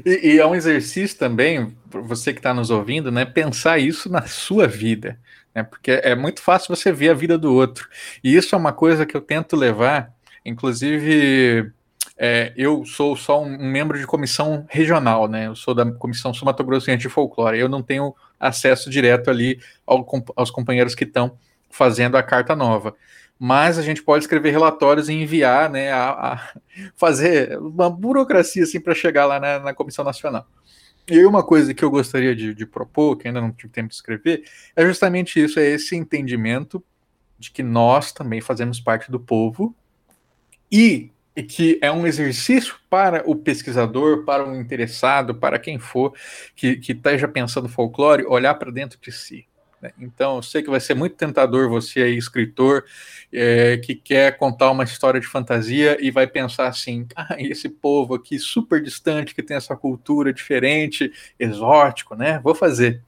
E, 0.04 0.34
e 0.34 0.38
é 0.38 0.44
um 0.44 0.54
exercício 0.54 1.16
também, 1.16 1.74
você 1.90 2.34
que 2.34 2.40
está 2.40 2.52
nos 2.52 2.68
ouvindo, 2.68 3.10
né, 3.10 3.24
pensar 3.24 3.78
isso 3.78 4.10
na 4.10 4.26
sua 4.26 4.66
vida. 4.66 5.18
Né, 5.54 5.62
porque 5.62 5.92
é 5.92 6.14
muito 6.14 6.42
fácil 6.42 6.76
você 6.76 6.92
ver 6.92 7.08
a 7.08 7.14
vida 7.14 7.38
do 7.38 7.54
outro. 7.54 7.88
E 8.22 8.36
isso 8.36 8.54
é 8.54 8.58
uma 8.58 8.72
coisa 8.72 9.06
que 9.06 9.16
eu 9.16 9.22
tento 9.22 9.56
levar, 9.56 10.12
inclusive 10.44 11.72
é, 12.20 12.52
eu 12.56 12.84
sou 12.84 13.14
só 13.14 13.40
um, 13.40 13.56
membro 13.56 13.96
de 13.96 14.04
comissão 14.04 14.66
regional, 14.68 15.28
né? 15.28 15.46
Eu 15.46 15.54
sou 15.54 15.72
da 15.72 15.88
comissão 15.92 16.34
Sul 16.34 16.52
Grossense 16.52 16.98
de 16.98 17.08
Folclore. 17.08 17.60
Eu 17.60 17.68
não 17.68 17.80
tenho 17.80 18.12
acesso 18.40 18.90
direto 18.90 19.30
ali 19.30 19.60
ao, 19.86 20.04
aos 20.34 20.50
companheiros 20.50 20.96
que 20.96 21.04
estão 21.04 21.38
fazendo 21.70 22.16
a 22.16 22.22
carta 22.22 22.56
nova. 22.56 22.92
Mas 23.38 23.78
a 23.78 23.82
gente 23.82 24.02
pode 24.02 24.24
escrever 24.24 24.50
relatórios 24.50 25.08
e 25.08 25.12
enviar, 25.12 25.70
né? 25.70 25.92
A, 25.92 26.10
a 26.10 26.52
fazer 26.96 27.56
uma 27.56 27.88
burocracia 27.88 28.64
assim 28.64 28.80
para 28.80 28.96
chegar 28.96 29.24
lá 29.24 29.38
na, 29.38 29.60
na, 29.60 29.74
comissão 29.74 30.04
nacional. 30.04 30.44
E 31.06 31.24
uma 31.24 31.44
coisa 31.44 31.72
que 31.72 31.84
eu 31.84 31.90
gostaria 31.90 32.34
de, 32.34 32.52
de 32.52 32.66
propor, 32.66 33.16
que 33.16 33.28
ainda 33.28 33.40
não 33.40 33.52
tive 33.52 33.72
tempo 33.72 33.90
de 33.90 33.94
escrever, 33.94 34.42
é 34.74 34.84
justamente 34.84 35.40
isso: 35.40 35.60
é 35.60 35.66
esse 35.66 35.94
entendimento 35.94 36.82
de 37.38 37.52
que 37.52 37.62
nós 37.62 38.10
também 38.10 38.40
fazemos 38.40 38.80
parte 38.80 39.08
do 39.08 39.20
povo 39.20 39.72
e 40.70 41.12
e 41.38 41.42
que 41.44 41.78
é 41.80 41.88
um 41.88 42.04
exercício 42.04 42.74
para 42.90 43.22
o 43.24 43.36
pesquisador, 43.36 44.24
para 44.24 44.44
o 44.44 44.56
interessado, 44.56 45.36
para 45.36 45.56
quem 45.56 45.78
for 45.78 46.12
que, 46.56 46.74
que 46.74 46.90
esteja 46.90 47.28
pensando 47.28 47.68
folclore, 47.68 48.26
olhar 48.26 48.54
para 48.54 48.72
dentro 48.72 48.98
de 49.00 49.12
si. 49.12 49.46
Né? 49.80 49.92
Então, 50.00 50.34
eu 50.34 50.42
sei 50.42 50.64
que 50.64 50.68
vai 50.68 50.80
ser 50.80 50.94
muito 50.94 51.14
tentador 51.14 51.68
você 51.68 52.02
aí, 52.02 52.16
escritor, 52.18 52.84
é, 53.32 53.76
que 53.76 53.94
quer 53.94 54.36
contar 54.36 54.72
uma 54.72 54.82
história 54.82 55.20
de 55.20 55.28
fantasia 55.28 55.96
e 56.04 56.10
vai 56.10 56.26
pensar 56.26 56.66
assim: 56.66 57.06
ah, 57.14 57.36
esse 57.38 57.68
povo 57.68 58.16
aqui 58.16 58.36
super 58.40 58.82
distante, 58.82 59.32
que 59.32 59.42
tem 59.42 59.56
essa 59.56 59.76
cultura 59.76 60.32
diferente, 60.32 61.12
exótico, 61.38 62.16
né? 62.16 62.40
Vou 62.42 62.52
fazer. 62.52 63.00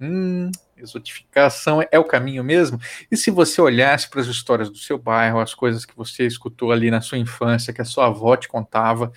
Hum, 0.00 0.52
exotificação 0.76 1.80
é 1.90 1.98
o 1.98 2.04
caminho 2.04 2.42
mesmo? 2.42 2.80
E 3.10 3.16
se 3.16 3.30
você 3.30 3.60
olhasse 3.60 4.08
para 4.08 4.20
as 4.20 4.26
histórias 4.26 4.70
do 4.70 4.78
seu 4.78 4.98
bairro, 4.98 5.40
as 5.40 5.54
coisas 5.54 5.84
que 5.84 5.96
você 5.96 6.26
escutou 6.26 6.72
ali 6.72 6.90
na 6.90 7.00
sua 7.00 7.18
infância, 7.18 7.72
que 7.72 7.82
a 7.82 7.84
sua 7.84 8.06
avó 8.06 8.36
te 8.36 8.48
contava, 8.48 9.12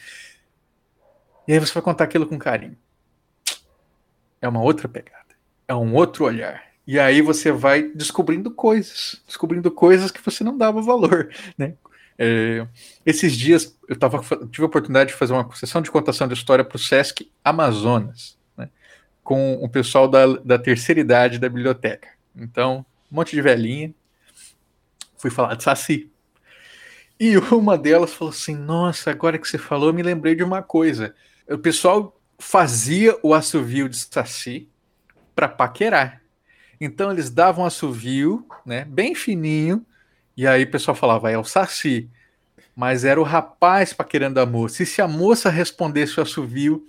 e 1.47 1.53
aí 1.53 1.60
você 1.60 1.74
vai 1.74 1.84
contar 1.84 2.03
aquilo 2.03 2.26
com 2.26 2.38
carinho. 2.38 2.78
É 4.41 4.47
uma 4.47 4.62
outra 4.62 4.88
pegada, 4.88 5.36
é 5.68 5.76
um 5.76 5.93
outro 5.93 6.26
olhar. 6.26 6.64
E 6.88 6.99
aí 6.99 7.22
você 7.22 7.51
vai 7.51 7.84
descobrindo 7.84 8.51
coisas, 8.51 9.22
descobrindo 9.26 9.72
coisas 9.72 10.12
que 10.12 10.24
você 10.24 10.43
não 10.43 10.58
dava 10.58 10.82
valor, 10.82 11.30
né? 11.58 11.76
É, 12.18 12.66
esses 13.06 13.36
dias 13.36 13.78
eu 13.89 13.97
tava, 13.97 14.24
tive 14.49 14.64
a 14.64 14.68
oportunidade 14.68 15.10
de 15.10 15.18
fazer 15.18 15.34
uma 15.34 15.53
sessão 15.53 15.82
de 15.82 15.91
contação 15.91 16.28
de 16.28 16.34
história 16.34 16.64
para 16.64 16.78
o 16.78 16.80
Sesc 16.80 17.30
Amazonas 17.43 18.38
com 19.26 19.55
o 19.55 19.67
pessoal 19.67 20.07
da, 20.07 20.28
da 20.38 20.59
terceira 20.59 21.01
idade 21.01 21.39
da 21.39 21.49
biblioteca. 21.49 22.07
Então, 22.36 22.86
um 23.11 23.15
monte 23.15 23.36
de 23.36 23.41
velhinha. 23.41 23.91
Fui 25.17 25.32
falar 25.32 25.55
de 25.55 25.63
Saci. 25.63 26.11
E 27.19 27.36
uma 27.51 27.76
delas 27.76 28.13
falou 28.13 28.32
assim: 28.32 28.55
Nossa, 28.55 29.09
agora 29.09 29.39
que 29.39 29.47
você 29.47 29.57
falou, 29.57 29.91
me 29.91 30.03
lembrei 30.03 30.36
de 30.36 30.43
uma 30.43 30.61
coisa. 30.61 31.15
O 31.49 31.57
pessoal 31.57 32.21
fazia 32.38 33.17
o 33.23 33.34
assovio 33.34 33.89
de 33.89 33.97
Saci 33.97 34.69
para 35.36 35.49
paquerar. 35.49 36.21
Então 36.80 37.11
eles 37.11 37.32
davam 37.32 37.65
assovio, 37.65 38.45
né, 38.65 38.86
bem 38.86 39.15
fininho, 39.15 39.84
e 40.38 40.45
aí 40.45 40.63
o 40.63 40.71
pessoal 40.71 40.93
falava, 40.93 41.32
é 41.32 41.38
o 41.38 41.43
Saci. 41.43 42.09
Mas 42.76 43.05
era 43.05 43.19
o 43.19 43.23
rapaz 43.23 43.91
paquerando 43.93 44.39
a 44.39 44.45
moça. 44.45 44.84
E 44.84 44.86
se 44.86 45.01
a 45.01 45.07
moça 45.07 45.49
respondesse 45.49 46.19
o 46.19 46.23
assovio, 46.23 46.86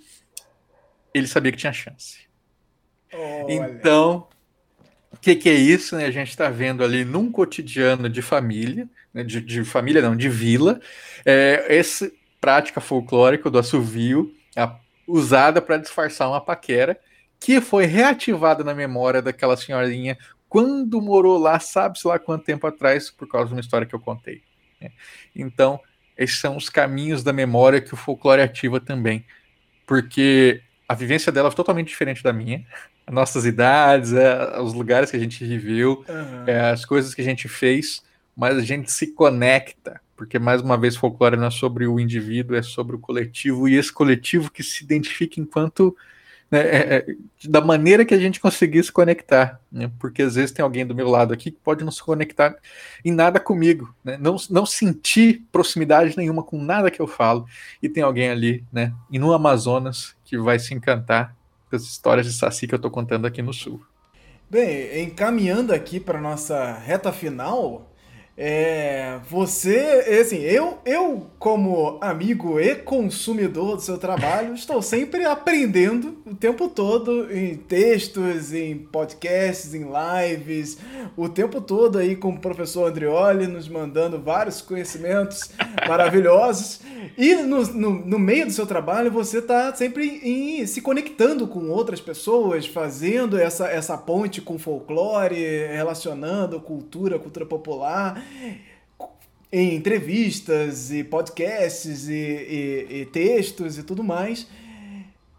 ele 1.13 1.25
sabia 1.25 1.51
que 1.51 1.57
tinha 1.57 1.73
chance. 1.73 2.26
Então, 3.47 4.27
o 5.11 5.17
que, 5.17 5.35
que, 5.35 5.49
é 5.49 5.53
isso? 5.53 5.95
Né? 5.95 6.05
A 6.05 6.11
gente 6.11 6.29
está 6.29 6.49
vendo 6.49 6.83
ali 6.83 7.05
num 7.05 7.31
cotidiano 7.31 8.09
de 8.09 8.21
família, 8.21 8.87
né? 9.13 9.23
de, 9.23 9.41
de, 9.41 9.63
família 9.63 10.01
não, 10.01 10.15
de 10.15 10.29
vila, 10.29 10.79
é, 11.25 11.65
essa 11.69 12.11
prática 12.39 12.79
folclórica 12.79 13.49
do 13.49 13.57
assovio 13.57 14.33
a, 14.55 14.77
usada 15.07 15.61
para 15.61 15.77
disfarçar 15.77 16.29
uma 16.29 16.41
paquera 16.41 16.99
que 17.39 17.61
foi 17.61 17.85
reativada 17.85 18.63
na 18.63 18.73
memória 18.73 19.21
daquela 19.21 19.55
senhorinha 19.55 20.17
quando 20.49 21.01
morou 21.01 21.37
lá, 21.37 21.59
sabe-se 21.59 22.07
lá 22.07 22.17
quanto 22.17 22.45
tempo 22.45 22.65
atrás, 22.65 23.11
por 23.11 23.27
causa 23.27 23.47
de 23.47 23.53
uma 23.53 23.59
história 23.59 23.85
que 23.85 23.93
eu 23.93 23.99
contei. 23.99 24.41
Né? 24.79 24.91
Então, 25.35 25.79
esses 26.17 26.39
são 26.39 26.55
os 26.55 26.69
caminhos 26.69 27.23
da 27.23 27.33
memória 27.33 27.81
que 27.81 27.93
o 27.93 27.97
folclore 27.97 28.41
ativa 28.41 28.79
também. 28.79 29.25
Porque 29.85 30.61
a 30.87 30.93
vivência 30.93 31.31
dela 31.31 31.49
é 31.49 31.51
totalmente 31.51 31.89
diferente 31.89 32.23
da 32.23 32.31
minha. 32.31 32.65
Nossas 33.09 33.45
idades, 33.45 34.13
é, 34.13 34.59
os 34.59 34.73
lugares 34.73 35.11
que 35.11 35.17
a 35.17 35.19
gente 35.19 35.43
viveu, 35.43 36.05
uhum. 36.07 36.43
é, 36.47 36.71
as 36.71 36.85
coisas 36.85 37.13
que 37.13 37.21
a 37.21 37.25
gente 37.25 37.47
fez, 37.47 38.01
mas 38.35 38.57
a 38.57 38.61
gente 38.61 38.91
se 38.91 39.07
conecta. 39.07 39.99
Porque, 40.15 40.39
mais 40.39 40.61
uma 40.61 40.77
vez, 40.77 40.95
folclore 40.95 41.37
não 41.37 41.47
é 41.47 41.51
sobre 41.51 41.85
o 41.85 41.99
indivíduo, 41.99 42.55
é 42.55 42.61
sobre 42.61 42.95
o 42.95 42.99
coletivo, 42.99 43.67
e 43.67 43.75
esse 43.75 43.91
coletivo 43.91 44.51
que 44.51 44.63
se 44.63 44.83
identifica 44.83 45.39
enquanto 45.39 45.95
né, 46.49 46.59
é, 46.59 46.95
é, 46.95 47.05
da 47.45 47.61
maneira 47.61 48.05
que 48.05 48.13
a 48.13 48.19
gente 48.19 48.39
conseguir 48.39 48.83
se 48.83 48.91
conectar, 48.91 49.59
né, 49.71 49.91
porque 49.99 50.21
às 50.21 50.35
vezes 50.35 50.51
tem 50.51 50.63
alguém 50.63 50.85
do 50.85 50.95
meu 50.95 51.09
lado 51.09 51.33
aqui 51.33 51.51
que 51.51 51.59
pode 51.61 51.83
não 51.83 51.91
se 51.91 52.01
conectar 52.01 52.55
em 53.03 53.11
nada 53.11 53.39
comigo, 53.39 53.93
né, 54.03 54.17
não, 54.19 54.37
não 54.49 54.65
sentir 54.65 55.45
proximidade 55.51 56.17
nenhuma 56.17 56.43
com 56.43 56.61
nada 56.61 56.89
que 56.89 57.01
eu 57.01 57.07
falo, 57.07 57.45
e 57.81 57.89
tem 57.89 58.03
alguém 58.03 58.29
ali, 58.29 58.63
né, 58.71 58.93
e 59.11 59.19
no 59.19 59.33
Amazonas 59.33 60.15
que 60.23 60.37
vai 60.37 60.57
se 60.57 60.73
encantar 60.73 61.35
com 61.69 61.75
as 61.75 61.83
histórias 61.83 62.25
de 62.25 62.33
Saci 62.33 62.67
que 62.67 62.73
eu 62.73 62.77
estou 62.77 62.91
contando 62.91 63.27
aqui 63.27 63.41
no 63.41 63.53
Sul. 63.53 63.81
Bem, 64.49 65.03
encaminhando 65.03 65.73
aqui 65.73 65.99
para 65.99 66.21
nossa 66.21 66.71
reta 66.71 67.11
final, 67.11 67.91
é, 68.39 69.17
você, 69.27 70.19
assim, 70.21 70.37
eu, 70.37 70.77
eu 70.85 71.25
como 71.39 71.97
amigo 71.99 72.59
e 72.59 72.75
consumidor 72.75 73.77
do 73.77 73.81
seu 73.81 73.97
trabalho, 73.97 74.53
estou 74.53 74.79
sempre 74.79 75.25
aprendendo 75.25 76.15
o 76.23 76.35
tempo 76.35 76.69
todo 76.69 77.35
em 77.35 77.55
textos, 77.55 78.53
em 78.53 78.77
podcasts, 78.77 79.73
em 79.73 79.87
lives, 79.87 80.77
o 81.15 81.27
tempo 81.27 81.59
todo 81.59 81.97
aí 81.97 82.15
com 82.15 82.29
o 82.29 82.39
professor 82.39 82.87
Andrioli 82.87 83.47
nos 83.47 83.67
mandando 83.67 84.21
vários 84.21 84.61
conhecimentos 84.61 85.49
maravilhosos. 85.87 86.81
E 87.17 87.33
no, 87.37 87.63
no, 87.73 88.05
no 88.05 88.19
meio 88.19 88.45
do 88.45 88.51
seu 88.51 88.67
trabalho 88.67 89.09
você 89.09 89.39
está 89.39 89.73
sempre 89.73 90.21
em, 90.23 90.63
se 90.67 90.81
conectando 90.81 91.47
com 91.47 91.69
outras 91.69 91.99
pessoas, 91.99 92.67
fazendo 92.67 93.39
essa, 93.39 93.67
essa 93.67 93.97
ponte 93.97 94.41
com 94.41 94.59
folclore, 94.59 95.35
relacionando 95.71 96.59
cultura, 96.59 97.17
cultura 97.17 97.45
popular 97.45 98.26
em 99.51 99.75
entrevistas 99.75 100.91
e 100.91 101.03
podcasts 101.03 102.07
e, 102.07 102.13
e, 102.13 102.87
e 103.01 103.05
textos 103.05 103.77
e 103.77 103.83
tudo 103.83 104.03
mais. 104.03 104.47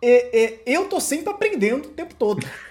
E, 0.03 0.61
eu 0.67 0.87
tô 0.87 1.01
sempre 1.01 1.31
aprendendo 1.31 1.87
o 1.87 1.91
tempo 1.91 2.15
todo. 2.15 2.47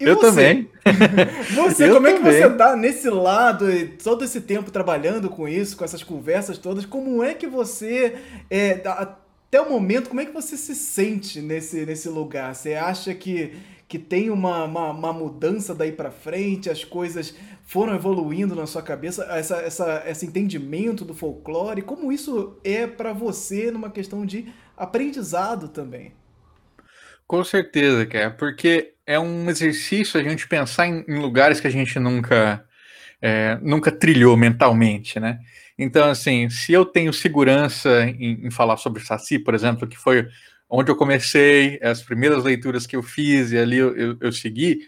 E 0.00 0.04
eu 0.04 0.16
você? 0.16 0.26
também. 0.26 0.68
Você, 1.54 1.84
eu 1.84 1.94
como 1.94 2.06
também. 2.08 2.14
é 2.14 2.18
que 2.18 2.22
você 2.24 2.50
tá 2.56 2.74
nesse 2.74 3.08
lado, 3.08 3.66
todo 4.02 4.24
esse 4.24 4.40
tempo 4.40 4.72
trabalhando 4.72 5.30
com 5.30 5.48
isso, 5.48 5.76
com 5.76 5.84
essas 5.84 6.02
conversas 6.02 6.58
todas? 6.58 6.84
Como 6.84 7.22
é 7.22 7.32
que 7.32 7.46
você, 7.46 8.16
é, 8.50 8.82
até 8.84 9.60
o 9.60 9.70
momento, 9.70 10.08
como 10.08 10.20
é 10.20 10.26
que 10.26 10.32
você 10.32 10.56
se 10.56 10.74
sente 10.74 11.40
nesse, 11.40 11.86
nesse 11.86 12.08
lugar? 12.08 12.54
Você 12.56 12.74
acha 12.74 13.14
que, 13.14 13.54
que 13.86 13.98
tem 13.98 14.30
uma, 14.30 14.64
uma, 14.64 14.90
uma 14.90 15.12
mudança 15.12 15.72
daí 15.72 15.92
para 15.92 16.10
frente, 16.10 16.68
as 16.68 16.82
coisas 16.82 17.32
foram 17.64 17.94
evoluindo 17.94 18.54
na 18.54 18.66
sua 18.66 18.82
cabeça, 18.82 19.24
essa, 19.30 19.56
essa, 19.56 20.02
esse 20.06 20.26
entendimento 20.26 21.04
do 21.04 21.14
folclore, 21.14 21.82
como 21.82 22.12
isso 22.12 22.58
é 22.62 22.86
para 22.86 23.12
você 23.12 23.70
numa 23.70 23.90
questão 23.90 24.24
de 24.24 24.52
aprendizado 24.76 25.68
também? 25.68 26.12
Com 27.26 27.42
certeza, 27.42 28.04
cara, 28.04 28.30
porque 28.30 28.92
é 29.06 29.18
um 29.18 29.48
exercício 29.48 30.20
a 30.20 30.22
gente 30.22 30.46
pensar 30.46 30.86
em, 30.86 31.04
em 31.08 31.18
lugares 31.18 31.58
que 31.58 31.66
a 31.66 31.70
gente 31.70 31.98
nunca, 31.98 32.64
é, 33.20 33.58
nunca 33.62 33.90
trilhou 33.90 34.36
mentalmente, 34.36 35.18
né? 35.18 35.38
Então, 35.78 36.08
assim, 36.08 36.48
se 36.50 36.72
eu 36.72 36.84
tenho 36.84 37.12
segurança 37.12 38.04
em, 38.04 38.46
em 38.46 38.50
falar 38.50 38.76
sobre 38.76 39.02
Saci, 39.02 39.38
por 39.38 39.54
exemplo, 39.54 39.88
que 39.88 39.96
foi 39.96 40.28
onde 40.68 40.90
eu 40.90 40.96
comecei, 40.96 41.80
as 41.82 42.02
primeiras 42.02 42.44
leituras 42.44 42.86
que 42.86 42.94
eu 42.94 43.02
fiz 43.02 43.52
e 43.52 43.58
ali 43.58 43.78
eu, 43.78 43.96
eu, 43.96 44.16
eu 44.20 44.32
segui, 44.32 44.80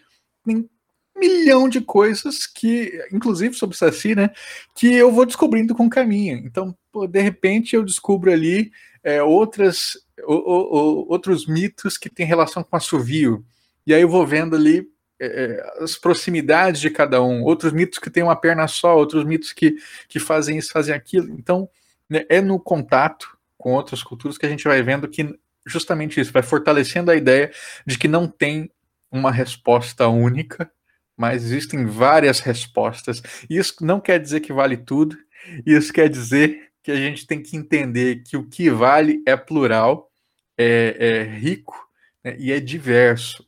milhão 1.17 1.69
de 1.69 1.81
coisas 1.81 2.47
que, 2.47 2.93
inclusive 3.13 3.55
sobre 3.55 3.77
Saci, 3.77 4.15
né, 4.15 4.31
que 4.75 4.93
eu 4.95 5.11
vou 5.11 5.27
descobrindo 5.27 5.75
com 5.75 5.87
o 5.87 5.91
caminho. 5.91 6.39
Então, 6.39 6.77
pô, 6.93 7.07
de 7.07 7.21
repente 7.21 7.75
eu 7.75 7.85
descubro 7.85 8.31
ali 8.31 8.71
é, 9.03 9.23
outras, 9.23 9.99
o, 10.27 10.35
o, 10.35 11.07
outros 11.11 11.47
mitos 11.47 11.97
que 11.97 12.11
têm 12.11 12.27
relação 12.27 12.63
com 12.63 12.77
assovio. 12.77 13.45
E 13.87 13.95
aí 13.95 14.03
eu 14.03 14.09
vou 14.09 14.27
vendo 14.27 14.57
ali 14.57 14.87
é, 15.19 15.27
é, 15.27 15.83
as 15.83 15.97
proximidades 15.97 16.81
de 16.81 16.91
cada 16.91 17.23
um, 17.23 17.43
outros 17.43 17.73
mitos 17.73 17.99
que 17.99 18.11
têm 18.11 18.23
uma 18.23 18.37
perna 18.37 18.69
só, 18.69 18.97
outros 18.97 19.25
mitos 19.25 19.53
que, 19.53 19.77
que 20.09 20.19
fazem 20.19 20.59
isso, 20.59 20.73
fazem 20.73 20.95
aquilo. 20.95 21.33
Então, 21.39 21.69
né, 22.09 22.25
é 22.29 22.41
no 22.41 22.61
contato 22.61 23.37
com 23.57 23.73
outras 23.73 24.03
culturas 24.03 24.37
que 24.37 24.45
a 24.45 24.49
gente 24.49 24.65
vai 24.65 24.83
vendo 24.83 25.09
que 25.09 25.39
justamente 25.65 26.21
isso 26.21 26.33
vai 26.33 26.43
fortalecendo 26.43 27.11
a 27.11 27.17
ideia 27.17 27.51
de 27.87 27.99
que 27.99 28.07
não 28.07 28.29
tem 28.29 28.71
uma 29.11 29.33
resposta 29.33 30.07
única 30.07 30.71
mas 31.17 31.45
existem 31.45 31.87
várias 31.87 32.41
respostas. 32.41 33.23
Isso 33.49 33.77
não 33.81 34.01
quer 34.01 34.21
dizer 34.21 34.41
que 34.41 34.53
vale 34.53 34.77
tudo, 34.77 35.17
isso 35.65 35.93
quer 35.93 36.09
dizer 36.09 36.71
que 36.83 36.91
a 36.91 36.97
gente 36.97 37.27
tem 37.27 37.43
que 37.43 37.57
entender 37.57 38.23
que 38.23 38.37
o 38.37 38.49
que 38.49 38.71
vale 38.71 39.23
é 39.27 39.37
plural, 39.37 40.11
é, 40.57 40.97
é 40.99 41.23
rico 41.25 41.77
né, 42.23 42.37
e 42.39 42.53
é 42.53 42.61
diverso. 42.61 43.47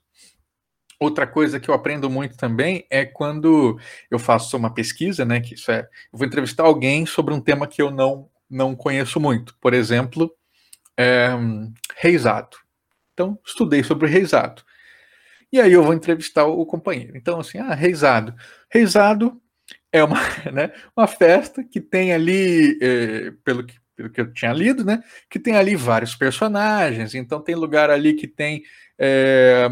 Outra 1.00 1.26
coisa 1.26 1.60
que 1.60 1.68
eu 1.68 1.74
aprendo 1.74 2.10
muito 2.10 2.36
também 2.36 2.84
é 2.90 3.04
quando 3.04 3.78
eu 4.10 4.18
faço 4.18 4.56
uma 4.56 4.74
pesquisa, 4.74 5.24
né? 5.24 5.40
Que 5.40 5.54
isso 5.54 5.70
é, 5.70 5.82
eu 6.12 6.18
vou 6.18 6.26
entrevistar 6.26 6.64
alguém 6.64 7.06
sobre 7.06 7.32
um 7.32 7.40
tema 7.40 7.68
que 7.68 7.80
eu 7.80 7.90
não 7.90 8.28
não 8.50 8.74
conheço 8.74 9.20
muito. 9.20 9.54
Por 9.60 9.74
exemplo, 9.74 10.32
é, 10.96 11.28
reisado. 11.96 12.56
Então, 13.12 13.38
estudei 13.44 13.82
sobre 13.82 14.08
reisado. 14.08 14.62
E 15.53 15.61
aí 15.61 15.72
eu 15.72 15.82
vou 15.82 15.94
entrevistar 15.94 16.44
o, 16.44 16.64
companheiro. 16.66 17.16
Então, 17.16 17.40
assim, 17.40 17.59
ah, 17.59 17.74
reisado. 17.74 18.34
Reisado 18.70 19.40
é 19.90 20.03
uma, 20.05 20.20
né, 20.53 20.72
uma 20.96 21.07
festa 21.07 21.64
que 21.64 21.80
tem 21.80 22.12
ali, 22.12 22.78
é, 22.80 23.32
pelo, 23.44 23.64
que, 23.64 23.74
pelo 23.96 24.11
que 24.11 24.20
eu 24.20 24.32
tinha 24.32 24.53
lido, 24.53 24.84
né, 24.84 25.03
que 25.30 25.38
tem 25.38 25.57
ali 25.57 25.74
vários 25.74 26.14
personagens. 26.14 27.14
Então 27.14 27.40
tem 27.40 27.55
lugar 27.55 27.90
ali 27.90 28.14
que 28.14 28.26
tem 28.26 28.62
é, 28.99 29.68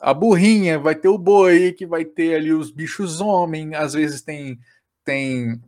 a 0.00 0.14
burrinha, 0.14 0.78
vai 0.78 0.94
ter 0.94 1.08
o 1.08 1.18
boi, 1.18 1.72
que 1.72 1.86
vai 1.86 2.04
ter 2.04 2.36
ali 2.36 2.52
os 2.52 2.70
bichos 2.70 3.20
homem, 3.20 3.74
às 3.74 3.94
vezes 3.94 4.22
tem 4.22 4.58
tem 5.04 5.60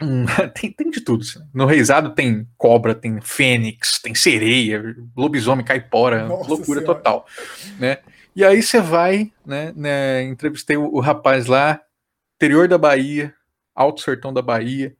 tem, 0.54 0.72
tem 0.72 0.90
de 0.90 1.00
tudo. 1.00 1.22
Assim. 1.22 1.40
No 1.54 1.66
Reisado 1.66 2.10
tem 2.10 2.46
cobra, 2.56 2.94
tem 2.94 3.20
fênix, 3.20 4.00
tem 4.00 4.14
sereia, 4.14 4.82
lobisomem 5.16 5.64
caipora, 5.64 6.26
Nossa 6.26 6.48
loucura 6.48 6.80
senhora. 6.80 6.98
total, 6.98 7.26
né? 7.78 7.98
E 8.34 8.44
aí 8.44 8.62
você 8.62 8.80
vai, 8.80 9.32
né, 9.44 9.72
né 9.76 10.22
entrevistei 10.22 10.76
o, 10.76 10.84
o, 10.84 11.00
rapaz 11.00 11.46
lá, 11.46 11.80
interior 12.36 12.66
da 12.66 12.78
Bahia, 12.78 13.34
Alto 13.74 14.00
Sertão 14.00 14.32
da 14.32 14.40
Bahia, 14.40 14.96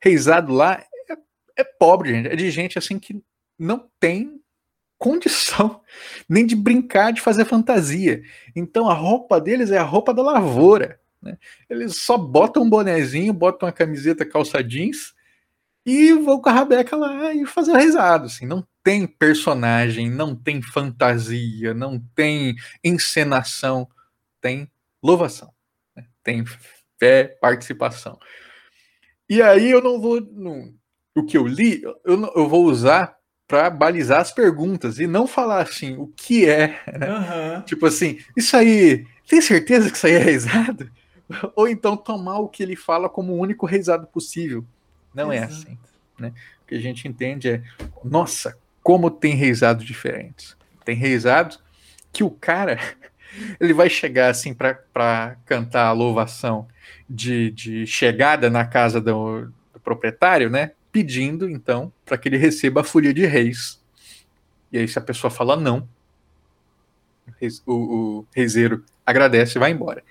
reizado 0.00 0.52
lá, 0.52 0.82
é, 1.08 1.62
é 1.62 1.64
pobre, 1.64 2.10
gente, 2.10 2.28
é 2.28 2.36
de 2.36 2.50
gente 2.50 2.78
assim 2.78 2.98
que 2.98 3.22
não 3.58 3.88
tem 3.98 4.40
condição 4.98 5.80
nem 6.28 6.44
de 6.44 6.54
brincar 6.54 7.12
de 7.12 7.20
fazer 7.20 7.44
fantasia. 7.46 8.22
Então 8.54 8.88
a 8.88 8.94
roupa 8.94 9.40
deles 9.40 9.70
é 9.70 9.78
a 9.78 9.82
roupa 9.82 10.12
da 10.12 10.22
lavoura. 10.22 11.00
Né? 11.22 11.38
Eles 11.68 11.96
só 11.96 12.18
botam 12.18 12.62
um 12.62 12.70
bonezinho, 12.70 13.32
botam 13.32 13.66
uma 13.66 13.72
camiseta, 13.72 14.26
calça 14.26 14.62
jeans 14.62 15.15
e 15.86 16.12
vão 16.14 16.40
com 16.40 16.48
a 16.48 16.52
rabeca 16.52 16.96
lá 16.96 17.32
e 17.32 17.46
fazer 17.46 17.76
risada. 17.76 18.26
Assim. 18.26 18.44
Não 18.44 18.66
tem 18.82 19.06
personagem, 19.06 20.10
não 20.10 20.34
tem 20.34 20.60
fantasia, 20.60 21.72
não 21.72 22.00
tem 22.14 22.56
encenação, 22.82 23.88
tem 24.40 24.68
louvação, 25.00 25.52
né? 25.94 26.04
tem 26.24 26.44
fé, 26.98 27.36
participação. 27.40 28.18
E 29.28 29.40
aí 29.40 29.70
eu 29.70 29.80
não 29.80 30.00
vou. 30.00 30.20
Não, 30.20 30.74
o 31.14 31.24
que 31.24 31.38
eu 31.38 31.46
li, 31.46 31.82
eu, 31.82 32.32
eu 32.34 32.48
vou 32.48 32.64
usar 32.64 33.16
para 33.46 33.70
balizar 33.70 34.20
as 34.20 34.32
perguntas 34.32 34.98
e 34.98 35.06
não 35.06 35.26
falar 35.26 35.62
assim, 35.62 35.96
o 35.96 36.08
que 36.08 36.48
é. 36.48 36.80
Né? 36.98 37.08
Uhum. 37.10 37.62
Tipo 37.62 37.86
assim, 37.86 38.18
isso 38.36 38.56
aí, 38.56 39.06
tem 39.28 39.40
certeza 39.40 39.88
que 39.88 39.96
isso 39.96 40.06
aí 40.06 40.14
é 40.14 40.18
risado? 40.18 40.90
Ou 41.54 41.68
então 41.68 41.96
tomar 41.96 42.38
o 42.38 42.48
que 42.48 42.62
ele 42.62 42.74
fala 42.74 43.08
como 43.08 43.32
o 43.32 43.40
único 43.40 43.66
risado 43.66 44.06
possível. 44.08 44.64
Não 45.16 45.32
é 45.32 45.38
Exato. 45.38 45.52
é 45.52 45.56
assim. 45.56 45.78
Né? 46.18 46.32
O 46.62 46.66
que 46.66 46.74
a 46.74 46.80
gente 46.80 47.08
entende 47.08 47.48
é, 47.48 47.62
nossa, 48.04 48.56
como 48.82 49.10
tem 49.10 49.34
reisados 49.34 49.84
diferentes. 49.84 50.56
Tem 50.84 50.94
reisados 50.94 51.58
que 52.12 52.22
o 52.22 52.30
cara 52.30 52.78
ele 53.58 53.72
vai 53.72 53.88
chegar 53.88 54.30
assim 54.30 54.54
para 54.54 55.36
cantar 55.46 55.86
a 55.86 55.92
louvação 55.92 56.68
de, 57.08 57.50
de 57.50 57.86
chegada 57.86 58.50
na 58.50 58.64
casa 58.64 59.00
do, 59.00 59.46
do 59.72 59.80
proprietário, 59.82 60.50
né? 60.50 60.72
Pedindo 60.92 61.48
então 61.48 61.92
para 62.04 62.16
que 62.16 62.28
ele 62.28 62.36
receba 62.36 62.82
a 62.82 62.84
folia 62.84 63.12
de 63.12 63.26
reis. 63.26 63.82
E 64.70 64.78
aí, 64.78 64.86
se 64.88 64.98
a 64.98 65.02
pessoa 65.02 65.30
fala 65.30 65.56
não, 65.56 65.88
o, 67.66 67.72
o 67.72 68.26
reiseiro 68.34 68.84
agradece 69.04 69.56
e 69.56 69.60
vai 69.60 69.70
embora. 69.70 70.02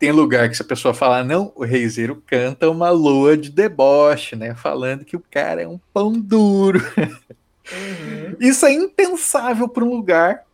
Tem 0.00 0.12
lugar 0.12 0.48
que 0.48 0.56
se 0.56 0.62
a 0.62 0.64
pessoa 0.64 0.94
falar, 0.94 1.22
não, 1.22 1.52
o 1.54 1.62
reizeiro 1.62 2.22
canta 2.26 2.70
uma 2.70 2.88
lua 2.88 3.36
de 3.36 3.50
deboche, 3.50 4.34
né? 4.34 4.54
Falando 4.54 5.04
que 5.04 5.14
o 5.14 5.22
cara 5.30 5.60
é 5.60 5.68
um 5.68 5.78
pão 5.92 6.18
duro. 6.18 6.80
Uhum. 6.98 8.34
Isso 8.40 8.64
é 8.64 8.72
impensável 8.72 9.68
para 9.68 9.84
um 9.84 9.90
lugar 9.90 10.46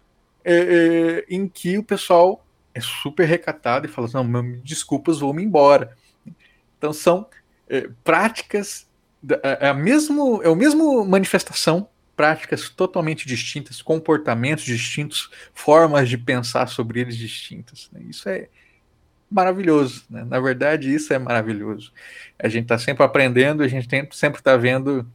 é, 0.44 1.24
é, 1.28 1.34
em 1.34 1.46
que 1.46 1.78
o 1.78 1.84
pessoal 1.84 2.44
é 2.74 2.80
super 2.80 3.24
recatado 3.24 3.86
e 3.86 3.88
fala 3.88 4.08
assim, 4.08 4.16
não, 4.16 4.52
desculpas, 4.64 5.20
vou-me 5.20 5.44
embora. 5.44 5.96
Então 6.76 6.92
são 6.92 7.24
é, 7.68 7.88
práticas, 8.02 8.88
é, 9.42 9.58
é, 9.60 9.68
a 9.68 9.74
mesmo, 9.74 10.42
é 10.42 10.48
o 10.48 10.56
mesmo 10.56 11.04
manifestação, 11.04 11.88
práticas 12.16 12.68
totalmente 12.68 13.28
distintas, 13.28 13.80
comportamentos 13.80 14.64
distintos, 14.64 15.30
formas 15.54 16.08
de 16.08 16.18
pensar 16.18 16.66
sobre 16.66 17.00
eles 17.00 17.16
distintas. 17.16 17.88
Né? 17.92 18.02
Isso 18.10 18.28
é 18.28 18.48
maravilhoso. 19.30 20.04
Né? 20.08 20.24
Na 20.24 20.40
verdade, 20.40 20.92
isso 20.92 21.12
é 21.12 21.18
maravilhoso. 21.18 21.92
A 22.38 22.48
gente 22.48 22.64
está 22.64 22.78
sempre 22.78 23.04
aprendendo, 23.04 23.62
a 23.62 23.68
gente 23.68 23.88
tem, 23.88 24.08
sempre 24.12 24.40
está 24.40 24.56
vendo 24.56 25.06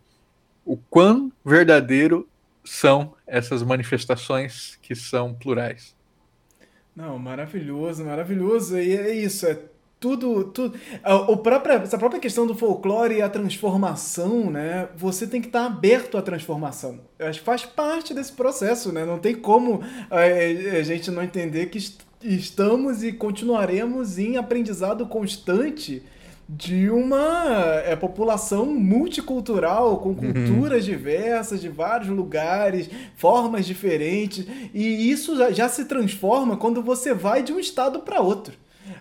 o 0.65 0.77
quão 0.77 1.31
verdadeiro 1.43 2.27
são 2.63 3.13
essas 3.25 3.63
manifestações 3.63 4.77
que 4.81 4.95
são 4.95 5.33
plurais. 5.33 5.95
Não, 6.95 7.17
maravilhoso, 7.17 8.03
maravilhoso. 8.03 8.77
E 8.77 8.95
é 8.95 9.15
isso, 9.15 9.47
é 9.47 9.57
tudo, 9.99 10.45
tudo. 10.45 10.77
O 11.27 11.37
própria, 11.37 11.75
essa 11.75 11.97
própria 11.97 12.19
questão 12.19 12.45
do 12.45 12.55
folclore 12.55 13.15
e 13.15 13.21
a 13.21 13.29
transformação, 13.29 14.49
né? 14.49 14.89
Você 14.97 15.27
tem 15.27 15.39
que 15.39 15.47
estar 15.47 15.65
aberto 15.65 16.17
à 16.17 16.21
transformação. 16.21 16.99
Acho 17.19 17.39
que 17.39 17.45
faz 17.45 17.65
parte 17.65 18.13
desse 18.13 18.33
processo, 18.33 18.91
né? 18.91 19.05
Não 19.05 19.19
tem 19.19 19.35
como 19.35 19.81
a, 20.09 20.21
a 20.21 20.83
gente 20.83 21.09
não 21.11 21.23
entender 21.23 21.67
que 21.67 21.77
estamos 22.23 23.03
e 23.03 23.11
continuaremos 23.11 24.17
em 24.17 24.37
aprendizado 24.37 25.05
constante 25.05 26.03
de 26.47 26.89
uma 26.89 27.81
é, 27.85 27.95
população 27.95 28.65
multicultural, 28.65 29.97
com 29.99 30.09
uhum. 30.09 30.33
culturas 30.33 30.85
uhum. 30.85 30.91
diversas, 30.91 31.61
de 31.61 31.69
vários 31.69 32.09
lugares, 32.09 32.89
formas 33.15 33.65
diferentes, 33.65 34.45
e 34.73 35.09
isso 35.09 35.37
já, 35.37 35.51
já 35.51 35.69
se 35.69 35.85
transforma 35.85 36.57
quando 36.57 36.81
você 36.81 37.13
vai 37.13 37.41
de 37.41 37.53
um 37.53 37.59
estado 37.59 37.99
para 37.99 38.19
outro. 38.19 38.53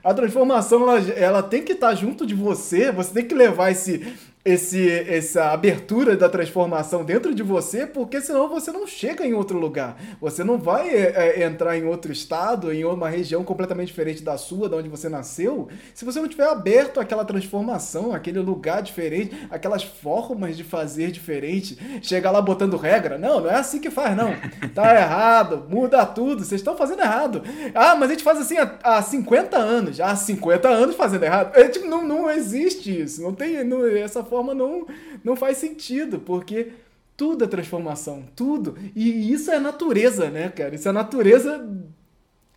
A 0.05 0.15
transformação 0.15 0.83
ela, 0.83 1.01
ela 1.11 1.43
tem 1.43 1.63
que 1.63 1.73
estar 1.73 1.95
junto 1.95 2.25
de 2.25 2.35
você, 2.35 2.93
você 2.93 3.13
tem 3.13 3.27
que 3.27 3.35
levar 3.35 3.73
esse, 3.73 4.07
esse, 4.43 4.89
essa 4.89 5.51
abertura 5.51 6.17
da 6.17 6.29
transformação 6.29 7.05
dentro 7.05 7.35
de 7.35 7.43
você, 7.43 7.87
porque 7.87 8.23
senão 8.23 8.49
você 8.49 8.73
não 8.73 8.87
chega 8.87 9.27
em 9.27 9.35
outro 9.35 9.59
lugar. 9.59 10.01
Você 10.19 10.43
não 10.43 10.59
vai 10.59 10.89
é, 10.89 11.41
é, 11.41 11.45
entrar 11.45 11.77
em 11.77 11.85
outro 11.85 12.11
estado, 12.11 12.73
em 12.73 12.83
uma 12.85 13.09
região 13.09 13.45
completamente 13.45 13.89
diferente 13.89 14.23
da 14.23 14.39
sua, 14.39 14.69
de 14.69 14.75
onde 14.75 14.89
você 14.89 15.11
nasceu, 15.11 15.69
se 15.95 16.07
você 16.07 16.21
não 16.21 16.29
tiver 16.29 16.47
aberto 16.47 17.01
àquela 17.01 17.25
transformação, 17.25 18.15
aquele 18.15 18.39
lugar 18.39 18.83
diferente, 18.83 19.37
aquelas 19.51 19.83
formas 19.83 20.57
de 20.57 20.65
fazer 20.65 21.11
diferente. 21.11 22.01
Chegar 22.03 22.31
lá 22.31 22.41
botando 22.41 22.79
regra. 22.79 23.19
Não, 23.19 23.41
não 23.41 23.51
é 23.51 23.57
assim 23.57 23.79
que 23.79 23.91
faz, 23.91 24.17
não. 24.17 24.31
Tá 24.75 24.95
errado, 24.95 25.67
muda 25.69 26.07
tudo, 26.07 26.45
vocês 26.45 26.61
estão 26.61 26.77
fazendo 26.77 27.03
errado. 27.03 27.43
Ah, 27.75 27.97
mas 27.97 28.09
a 28.09 28.13
gente 28.13 28.23
faz 28.23 28.39
assim 28.39 28.57
há, 28.57 28.79
há 28.83 29.03
50 29.03 29.59
anos. 29.59 30.01
Há 30.01 30.15
50 30.15 30.69
anos 30.69 30.95
fazendo 30.95 31.25
errado. 31.25 31.57
É, 31.57 31.69
tipo, 31.69 31.87
não, 31.87 32.07
não 32.07 32.31
existe 32.31 33.03
isso. 33.03 33.21
Não 33.21 33.35
tem 33.35 33.65
não, 33.65 33.85
essa 33.87 34.23
forma 34.31 34.40
não, 34.43 34.87
não 35.23 35.37
faz 35.37 35.59
sentido, 35.59 36.19
porque 36.19 36.73
tudo 37.17 37.45
é 37.45 37.47
transformação, 37.47 38.25
tudo. 38.35 38.77
E 38.97 39.31
isso 39.33 39.51
é 39.51 39.59
natureza, 39.59 40.31
né, 40.31 40.49
cara? 40.49 40.75
Isso 40.75 40.89
é 40.89 40.93
natureza 40.93 41.69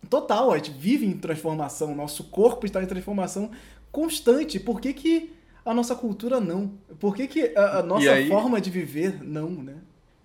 total. 0.08 0.52
A 0.52 0.56
gente 0.56 0.70
vive 0.70 1.06
em 1.06 1.12
transformação, 1.12 1.94
nosso 1.94 2.24
corpo 2.24 2.64
está 2.64 2.82
em 2.82 2.86
transformação 2.86 3.50
constante. 3.92 4.58
Por 4.58 4.80
que, 4.80 4.92
que 4.92 5.32
a 5.64 5.74
nossa 5.74 5.94
cultura 5.94 6.40
não? 6.40 6.72
Por 6.98 7.14
que, 7.14 7.26
que 7.26 7.52
a, 7.56 7.78
a 7.78 7.82
nossa 7.82 8.10
aí, 8.10 8.28
forma 8.28 8.60
de 8.60 8.70
viver 8.70 9.22
não, 9.22 9.50
né? 9.50 9.74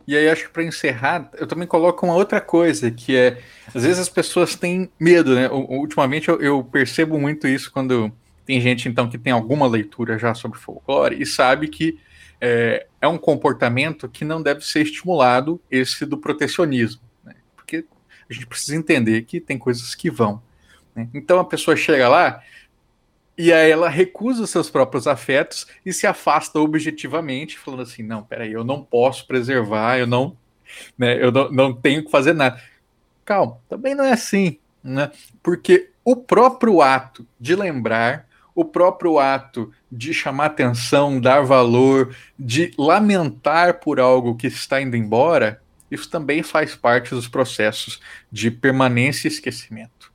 E 0.07 0.18
aí, 0.18 0.28
acho 0.28 0.45
que 0.45 0.53
para 0.53 0.64
encerrar, 0.64 1.30
eu 1.38 1.45
também 1.45 1.68
coloco 1.68 2.03
uma 2.03 2.16
outra 2.16 2.41
coisa, 2.41 2.89
que 2.89 3.16
é, 3.16 3.38
às 3.68 3.84
vezes 3.84 3.99
as 3.99 4.10
pessoas 4.10 4.55
têm 4.55 4.89
medo, 4.99 5.36
né? 5.36 5.47
Ultimamente 5.49 6.30
eu, 6.30 6.41
eu 6.41 6.64
percebo 6.64 7.20
muito 7.20 7.47
isso 7.47 7.72
quando 7.72 8.12
tem 8.49 8.59
gente, 8.59 8.89
então, 8.89 9.07
que 9.07 9.19
tem 9.19 9.31
alguma 9.31 9.67
leitura 9.67 10.17
já 10.17 10.33
sobre 10.33 10.57
folclore 10.57 11.21
e 11.21 11.23
sabe 11.23 11.67
que 11.67 11.99
é, 12.41 12.87
é 12.99 13.07
um 13.07 13.15
comportamento 13.15 14.09
que 14.09 14.25
não 14.25 14.41
deve 14.41 14.65
ser 14.65 14.81
estimulado, 14.81 15.61
esse 15.69 16.03
do 16.03 16.17
protecionismo. 16.17 16.99
Né? 17.23 17.35
Porque 17.55 17.85
a 18.27 18.33
gente 18.33 18.47
precisa 18.47 18.75
entender 18.75 19.21
que 19.21 19.39
tem 19.39 19.55
coisas 19.55 19.93
que 19.93 20.09
vão. 20.09 20.41
Né? 20.95 21.07
Então 21.13 21.37
a 21.37 21.45
pessoa 21.45 21.77
chega 21.77 22.09
lá 22.09 22.41
e 23.37 23.53
aí 23.53 23.69
ela 23.69 23.87
recusa 23.87 24.41
os 24.41 24.49
seus 24.49 24.67
próprios 24.67 25.05
afetos 25.05 25.67
e 25.85 25.93
se 25.93 26.07
afasta 26.07 26.59
objetivamente, 26.59 27.59
falando 27.59 27.83
assim: 27.83 28.01
não, 28.01 28.23
peraí, 28.23 28.51
eu 28.51 28.63
não 28.63 28.83
posso 28.83 29.27
preservar, 29.27 29.99
eu 29.99 30.07
não, 30.07 30.35
né, 30.97 31.23
eu 31.23 31.31
não, 31.31 31.51
não 31.51 31.71
tenho 31.71 32.03
que 32.03 32.09
fazer 32.09 32.33
nada. 32.33 32.59
Calma, 33.23 33.59
também 33.69 33.93
não 33.93 34.03
é 34.03 34.13
assim, 34.13 34.57
né? 34.83 35.11
Porque 35.43 35.91
o 36.03 36.15
próprio 36.15 36.81
ato 36.81 37.27
de 37.39 37.55
lembrar 37.55 38.27
o 38.60 38.66
próprio 38.66 39.20
ato 39.20 39.72
de 39.89 40.14
chamar 40.14 40.47
atenção, 40.47 41.18
dar 41.18 41.45
valor, 41.45 42.14
de 42.38 42.74
lamentar 42.78 43.80
por 43.80 44.01
algo 44.01 44.36
que 44.36 44.47
está 44.47 44.82
indo 44.82 44.97
embora, 44.97 45.62
isso 45.89 46.10
também 46.10 46.43
faz 46.43 46.76
parte 46.76 47.12
dos 47.12 47.26
processos 47.26 48.01
de 48.30 48.51
permanência 48.51 49.30
e 49.30 49.32
esquecimento. 49.32 50.12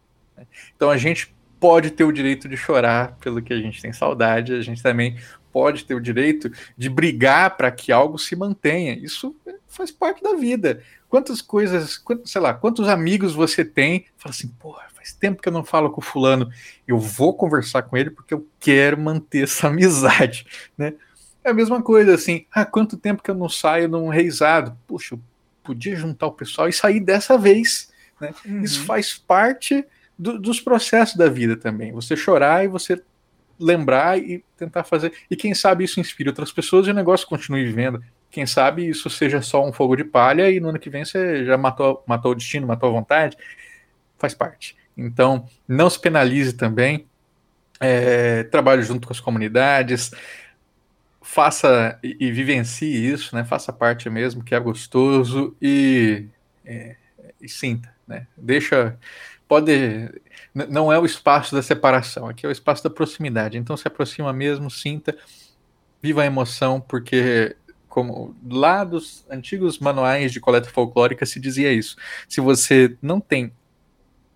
Então 0.77 0.91
a 0.91 0.99
gente 0.99 1.35
pode 1.59 1.91
ter 1.91 2.05
o 2.05 2.13
direito 2.13 2.47
de 2.47 2.55
chorar 2.55 3.17
pelo 3.19 3.41
que 3.41 3.55
a 3.55 3.57
gente 3.57 3.81
tem 3.81 3.95
saudade, 3.95 4.53
a 4.53 4.61
gente 4.61 4.83
também 4.83 5.17
pode 5.51 5.87
ter 5.87 5.95
o 5.95 6.01
direito 6.01 6.53
de 6.77 6.91
brigar 6.91 7.57
para 7.57 7.71
que 7.71 7.91
algo 7.91 8.19
se 8.19 8.37
mantenha. 8.37 8.93
Isso 8.93 9.35
faz 9.67 9.91
parte 9.91 10.23
da 10.23 10.35
vida. 10.35 10.83
Quantas 11.09 11.41
coisas, 11.41 11.99
sei 12.27 12.43
lá, 12.43 12.53
quantos 12.53 12.89
amigos 12.89 13.33
você 13.33 13.65
tem? 13.65 14.05
Fala 14.19 14.35
assim, 14.35 14.49
porra, 14.49 14.85
faz 15.05 15.13
tempo 15.13 15.43
que 15.43 15.49
eu 15.49 15.53
não 15.53 15.63
falo 15.63 15.91
com 15.91 16.01
fulano, 16.01 16.51
eu 16.89 16.99
vou 16.99 17.35
conversar 17.35 17.83
com 17.83 17.97
ele 17.97 18.11
porque 18.11 18.33
eu 18.33 18.49
quero 18.59 18.99
manter 18.99 19.45
essa 19.45 19.69
amizade, 19.69 20.47
né? 20.77 20.95
É 21.45 21.51
a 21.51 21.55
mesma 21.55 21.83
coisa 21.83 22.15
assim, 22.15 22.47
ah, 22.51 22.65
quanto 22.65 22.97
tempo 22.97 23.23
que 23.23 23.31
eu 23.31 23.35
não 23.35 23.51
saio 23.51 23.87
num 23.87 24.09
reizado? 24.09 24.75
Puxa, 24.87 25.15
eu 25.15 25.21
podia 25.63 25.95
juntar 25.95 26.27
o 26.27 26.33
pessoal 26.33 26.71
e 26.71 26.73
sair 26.73 27.01
dessa 27.01 27.37
vez, 27.37 27.93
né? 28.19 28.33
Uhum. 28.47 28.63
Isso 28.63 28.83
faz 28.85 29.13
parte 29.13 29.85
do, 30.19 30.39
dos 30.39 30.59
processos 30.59 31.17
da 31.17 31.29
vida 31.29 31.55
também. 31.55 31.93
Você 31.93 32.17
chorar 32.17 32.65
e 32.65 32.69
você 32.69 33.03
lembrar 33.61 34.19
e 34.19 34.43
tentar 34.57 34.85
fazer. 34.85 35.13
E 35.31 35.37
quem 35.37 35.55
sabe 35.55 35.85
isso 35.85 36.01
inspire 36.01 36.31
outras 36.31 36.51
pessoas 36.51 36.87
e 36.87 36.91
o 36.91 36.95
negócio 36.95 37.29
continue 37.29 37.63
vivendo. 37.63 38.03
Quem 38.31 38.47
sabe 38.47 38.89
isso 38.89 39.11
seja 39.11 39.43
só 39.43 39.65
um 39.65 39.73
fogo 39.73 39.95
de 39.97 40.03
palha 40.03 40.51
e 40.51 40.59
no 40.59 40.71
ano 40.71 40.79
que 40.79 40.91
vem 40.91 41.05
você 41.05 41.45
já 41.45 41.59
matou, 41.59 42.03
matou 42.07 42.33
o 42.33 42.35
destino, 42.35 42.67
matou 42.67 42.89
a 42.89 42.93
vontade. 42.93 43.37
Faz 44.19 44.35
parte. 44.35 44.75
Então, 44.97 45.47
não 45.67 45.89
se 45.91 46.01
penalize 46.01 46.53
também. 46.53 47.07
É, 47.81 48.45
trabalhe 48.45 48.83
junto 48.83 49.07
com 49.07 49.13
as 49.13 49.21
comunidades, 49.21 50.13
faça 51.21 51.99
e, 52.03 52.17
e, 52.21 52.31
vivencie 52.31 53.13
isso, 53.13 53.35
né? 53.35 53.45
Faça 53.45 53.73
parte 53.73 54.09
mesmo, 54.09 54.45
que 54.45 54.55
é 54.55 54.61
gostoso 54.61 55.57
e, 55.61 56.27
é, 56.65 56.97
e 57.41 57.49
sinta, 57.49 57.93
né? 58.07 58.27
Deixa, 58.37 58.97
pode, 59.49 60.09
não 60.55 60.93
é 60.93 60.99
o 60.99 61.05
espaço 61.05 61.55
da 61.55 61.63
separação, 61.63 62.29
aqui 62.29 62.47
é 62.47 62.49
o 62.49 62.53
espaço 62.53 62.85
da 62.85 62.91
proximidade. 62.91 63.59
Então 63.59 63.77
se 63.77 63.89
aproxima 63.89 64.33
mesmo, 64.33 64.71
sinta, 64.71 65.17
viva 66.01 66.23
a 66.23 66.27
emoção, 66.27 66.81
porque 66.81 67.57
como 67.89 68.37
lá 68.49 68.85
dos 68.85 69.25
antigos 69.31 69.79
manuais 69.79 70.33
de 70.33 70.41
coleta 70.41 70.69
folclórica 70.69 71.25
se 71.25 71.41
dizia 71.41 71.73
isso. 71.73 71.97
Se 72.29 72.41
você 72.41 72.97
não 73.01 73.21
tem 73.21 73.53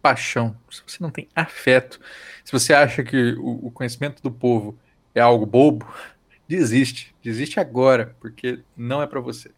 paixão, 0.03 0.57
se 0.71 0.83
você 0.87 0.99
não 1.01 1.11
tem 1.11 1.29
afeto, 1.35 2.01
se 2.45 2.53
você 2.53 2.73
acha 2.73 3.03
que 3.03 3.35
o, 3.35 3.67
o 3.67 3.71
conhecimento 3.71 4.23
do 4.23 4.31
povo 4.31 4.79
é 5.15 5.21
algo 5.21 5.45
bobo, 5.45 5.87
desiste. 6.47 7.15
Desiste 7.23 7.61
agora, 7.61 8.17
porque 8.21 8.61
não 8.77 9.03
é 9.03 9.07
para 9.07 9.21
você. 9.21 9.51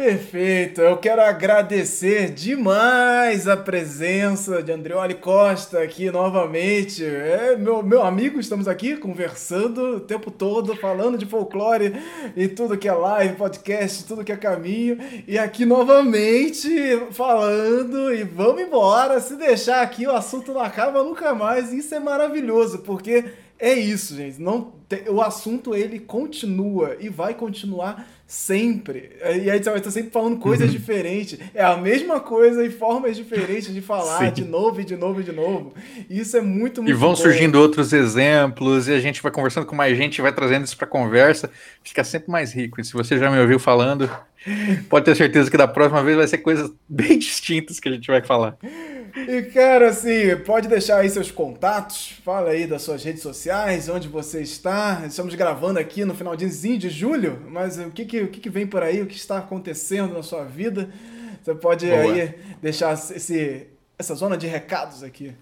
Perfeito, 0.00 0.80
eu 0.80 0.96
quero 0.96 1.20
agradecer 1.20 2.30
demais 2.30 3.46
a 3.46 3.54
presença 3.54 4.62
de 4.62 4.72
Andreoli 4.72 5.12
Costa 5.12 5.82
aqui 5.82 6.10
novamente. 6.10 7.04
É 7.04 7.54
meu, 7.54 7.82
meu 7.82 8.02
amigo, 8.02 8.40
estamos 8.40 8.66
aqui 8.66 8.96
conversando 8.96 9.96
o 9.96 10.00
tempo 10.00 10.30
todo, 10.30 10.74
falando 10.74 11.18
de 11.18 11.26
folclore 11.26 11.92
e 12.34 12.48
tudo 12.48 12.78
que 12.78 12.88
é 12.88 12.92
live, 12.94 13.36
podcast, 13.36 14.06
tudo 14.06 14.24
que 14.24 14.32
é 14.32 14.38
caminho. 14.38 14.96
E 15.28 15.36
aqui 15.36 15.66
novamente 15.66 16.70
falando 17.10 18.14
e 18.14 18.24
vamos 18.24 18.62
embora. 18.62 19.20
Se 19.20 19.36
deixar 19.36 19.82
aqui, 19.82 20.06
o 20.06 20.16
assunto 20.16 20.54
não 20.54 20.62
acaba 20.62 21.04
nunca 21.04 21.34
mais. 21.34 21.74
Isso 21.74 21.94
é 21.94 22.00
maravilhoso, 22.00 22.78
porque 22.78 23.26
é 23.58 23.74
isso, 23.74 24.16
gente. 24.16 24.40
Não, 24.40 24.72
o 25.10 25.20
assunto 25.20 25.74
ele 25.74 25.98
continua 25.98 26.96
e 26.98 27.10
vai 27.10 27.34
continuar 27.34 28.06
sempre. 28.30 29.10
E 29.42 29.50
aí 29.50 29.60
você 29.60 29.70
vai 29.70 29.80
estar 29.80 29.90
sempre 29.90 30.12
falando 30.12 30.38
coisas 30.38 30.68
uhum. 30.68 30.72
diferentes. 30.72 31.36
É 31.52 31.64
a 31.64 31.76
mesma 31.76 32.20
coisa 32.20 32.64
e 32.64 32.70
formas 32.70 33.16
diferentes 33.16 33.74
de 33.74 33.80
falar 33.80 34.26
Sim. 34.26 34.32
de 34.32 34.44
novo 34.44 34.80
e 34.80 34.84
de 34.84 34.96
novo 34.96 35.20
e 35.20 35.24
de 35.24 35.32
novo. 35.32 35.74
Isso 36.08 36.36
é 36.36 36.40
muito, 36.40 36.80
muito 36.80 36.88
E 36.88 36.92
vão 36.92 37.10
bom. 37.10 37.16
surgindo 37.16 37.56
outros 37.56 37.92
exemplos 37.92 38.86
e 38.86 38.92
a 38.92 39.00
gente 39.00 39.20
vai 39.20 39.32
conversando 39.32 39.66
com 39.66 39.74
mais 39.74 39.98
gente, 39.98 40.22
vai 40.22 40.32
trazendo 40.32 40.64
isso 40.64 40.76
para 40.76 40.86
conversa, 40.86 41.50
fica 41.82 42.04
sempre 42.04 42.30
mais 42.30 42.52
rico. 42.52 42.80
E 42.80 42.84
se 42.84 42.92
você 42.92 43.18
já 43.18 43.28
me 43.28 43.40
ouviu 43.40 43.58
falando, 43.58 44.08
pode 44.88 45.06
ter 45.06 45.16
certeza 45.16 45.50
que 45.50 45.56
da 45.56 45.66
próxima 45.66 46.00
vez 46.04 46.16
vai 46.16 46.28
ser 46.28 46.38
coisas 46.38 46.70
bem 46.88 47.18
distintas 47.18 47.80
que 47.80 47.88
a 47.88 47.92
gente 47.92 48.06
vai 48.06 48.22
falar. 48.22 48.56
E, 49.14 49.42
cara, 49.42 49.88
assim, 49.88 50.36
pode 50.44 50.68
deixar 50.68 50.98
aí 50.98 51.10
seus 51.10 51.30
contatos, 51.30 52.14
fala 52.24 52.50
aí 52.50 52.66
das 52.66 52.82
suas 52.82 53.02
redes 53.02 53.22
sociais, 53.22 53.88
onde 53.88 54.08
você 54.08 54.42
está. 54.42 55.02
Estamos 55.06 55.34
gravando 55.34 55.78
aqui 55.78 56.04
no 56.04 56.14
finalzinho 56.14 56.78
de 56.78 56.90
julho, 56.90 57.42
mas 57.48 57.78
o 57.78 57.90
que, 57.90 58.04
que, 58.04 58.20
o 58.20 58.28
que, 58.28 58.40
que 58.40 58.50
vem 58.50 58.66
por 58.66 58.82
aí, 58.82 59.02
o 59.02 59.06
que 59.06 59.16
está 59.16 59.38
acontecendo 59.38 60.14
na 60.14 60.22
sua 60.22 60.44
vida? 60.44 60.90
Você 61.42 61.54
pode 61.54 61.86
Boa. 61.86 62.00
aí 62.00 62.34
deixar 62.60 62.92
esse, 62.92 63.66
essa 63.98 64.14
zona 64.14 64.36
de 64.36 64.46
recados 64.46 65.02
aqui. 65.02 65.34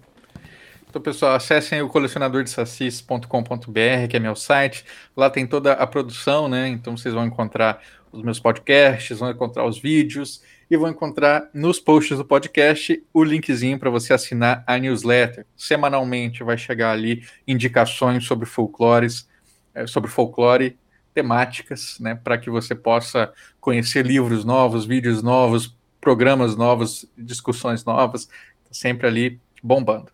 Então, 0.89 1.01
pessoal, 1.01 1.35
acessem 1.35 1.81
o 1.83 1.89
colecionadordesacis.com.br, 1.89 4.07
que 4.09 4.17
é 4.17 4.19
meu 4.19 4.35
site. 4.35 4.83
Lá 5.15 5.29
tem 5.29 5.45
toda 5.45 5.73
a 5.73 5.85
produção, 5.85 6.47
né? 6.47 6.67
Então 6.67 6.97
vocês 6.97 7.13
vão 7.13 7.25
encontrar 7.25 7.79
os 8.11 8.23
meus 8.23 8.39
podcasts, 8.39 9.19
vão 9.19 9.29
encontrar 9.29 9.65
os 9.65 9.77
vídeos 9.77 10.41
e 10.69 10.77
vão 10.77 10.89
encontrar 10.89 11.49
nos 11.53 11.79
posts 11.79 12.17
do 12.17 12.25
podcast 12.25 13.03
o 13.13 13.23
linkzinho 13.23 13.79
para 13.79 13.89
você 13.89 14.13
assinar 14.13 14.63
a 14.67 14.77
newsletter. 14.77 15.45
Semanalmente 15.57 16.43
vai 16.43 16.57
chegar 16.57 16.91
ali 16.91 17.23
indicações 17.47 18.25
sobre 18.25 18.45
folclores, 18.45 19.27
eh, 19.73 19.87
sobre 19.87 20.11
folclore, 20.11 20.77
temáticas, 21.13 21.97
né, 21.99 22.13
para 22.13 22.37
que 22.37 22.49
você 22.49 22.75
possa 22.75 23.33
conhecer 23.59 24.05
livros 24.05 24.45
novos, 24.45 24.85
vídeos 24.85 25.23
novos, 25.23 25.75
programas 25.99 26.55
novos, 26.55 27.05
discussões 27.17 27.83
novas, 27.83 28.25
tá 28.25 28.71
sempre 28.71 29.07
ali 29.07 29.39
bombando. 29.61 30.11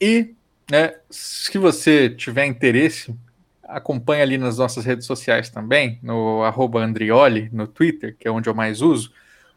E 0.00 0.34
né, 0.70 0.94
se 1.08 1.56
você 1.56 2.10
tiver 2.10 2.44
interesse, 2.44 3.16
acompanhe 3.62 4.22
ali 4.22 4.38
nas 4.38 4.58
nossas 4.58 4.84
redes 4.84 5.06
sociais 5.06 5.48
também, 5.48 5.98
no 6.02 6.42
Andrioli, 6.76 7.48
no 7.50 7.66
Twitter, 7.66 8.14
que 8.18 8.28
é 8.28 8.30
onde 8.30 8.48
eu 8.48 8.54
mais 8.54 8.82
uso 8.82 9.10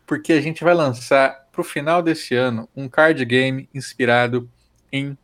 porque 0.09 0.33
a 0.33 0.41
gente 0.41 0.63
vai 0.63 0.73
lançar 0.73 1.47
para 1.51 1.61
o 1.61 1.63
final 1.63 2.01
desse 2.01 2.33
ano 2.33 2.67
um 2.75 2.89
card 2.89 3.23
game 3.25 3.69
inspirado 3.71 4.49
em 4.91 5.15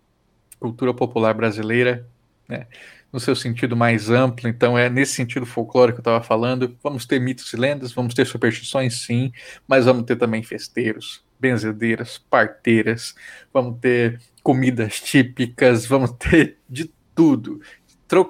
cultura 0.59 0.93
popular 0.93 1.33
brasileira, 1.33 2.07
né? 2.47 2.67
no 3.11 3.19
seu 3.19 3.35
sentido 3.35 3.75
mais 3.75 4.11
amplo. 4.11 4.47
Então, 4.47 4.77
é 4.77 4.87
nesse 4.87 5.13
sentido 5.13 5.43
folclórico 5.43 5.95
que 5.95 6.07
eu 6.07 6.11
estava 6.11 6.23
falando. 6.23 6.77
Vamos 6.83 7.07
ter 7.07 7.19
mitos 7.19 7.51
e 7.51 7.57
lendas, 7.57 7.93
vamos 7.93 8.13
ter 8.13 8.27
superstições, 8.27 9.01
sim, 9.01 9.31
mas 9.67 9.85
vamos 9.85 10.03
ter 10.03 10.17
também 10.17 10.43
festeiros, 10.43 11.25
benzedeiras, 11.39 12.19
parteiras, 12.19 13.15
vamos 13.51 13.79
ter 13.79 14.21
comidas 14.43 15.01
típicas, 15.01 15.87
vamos 15.87 16.11
ter 16.11 16.59
de 16.69 16.93
tudo. 17.15 17.59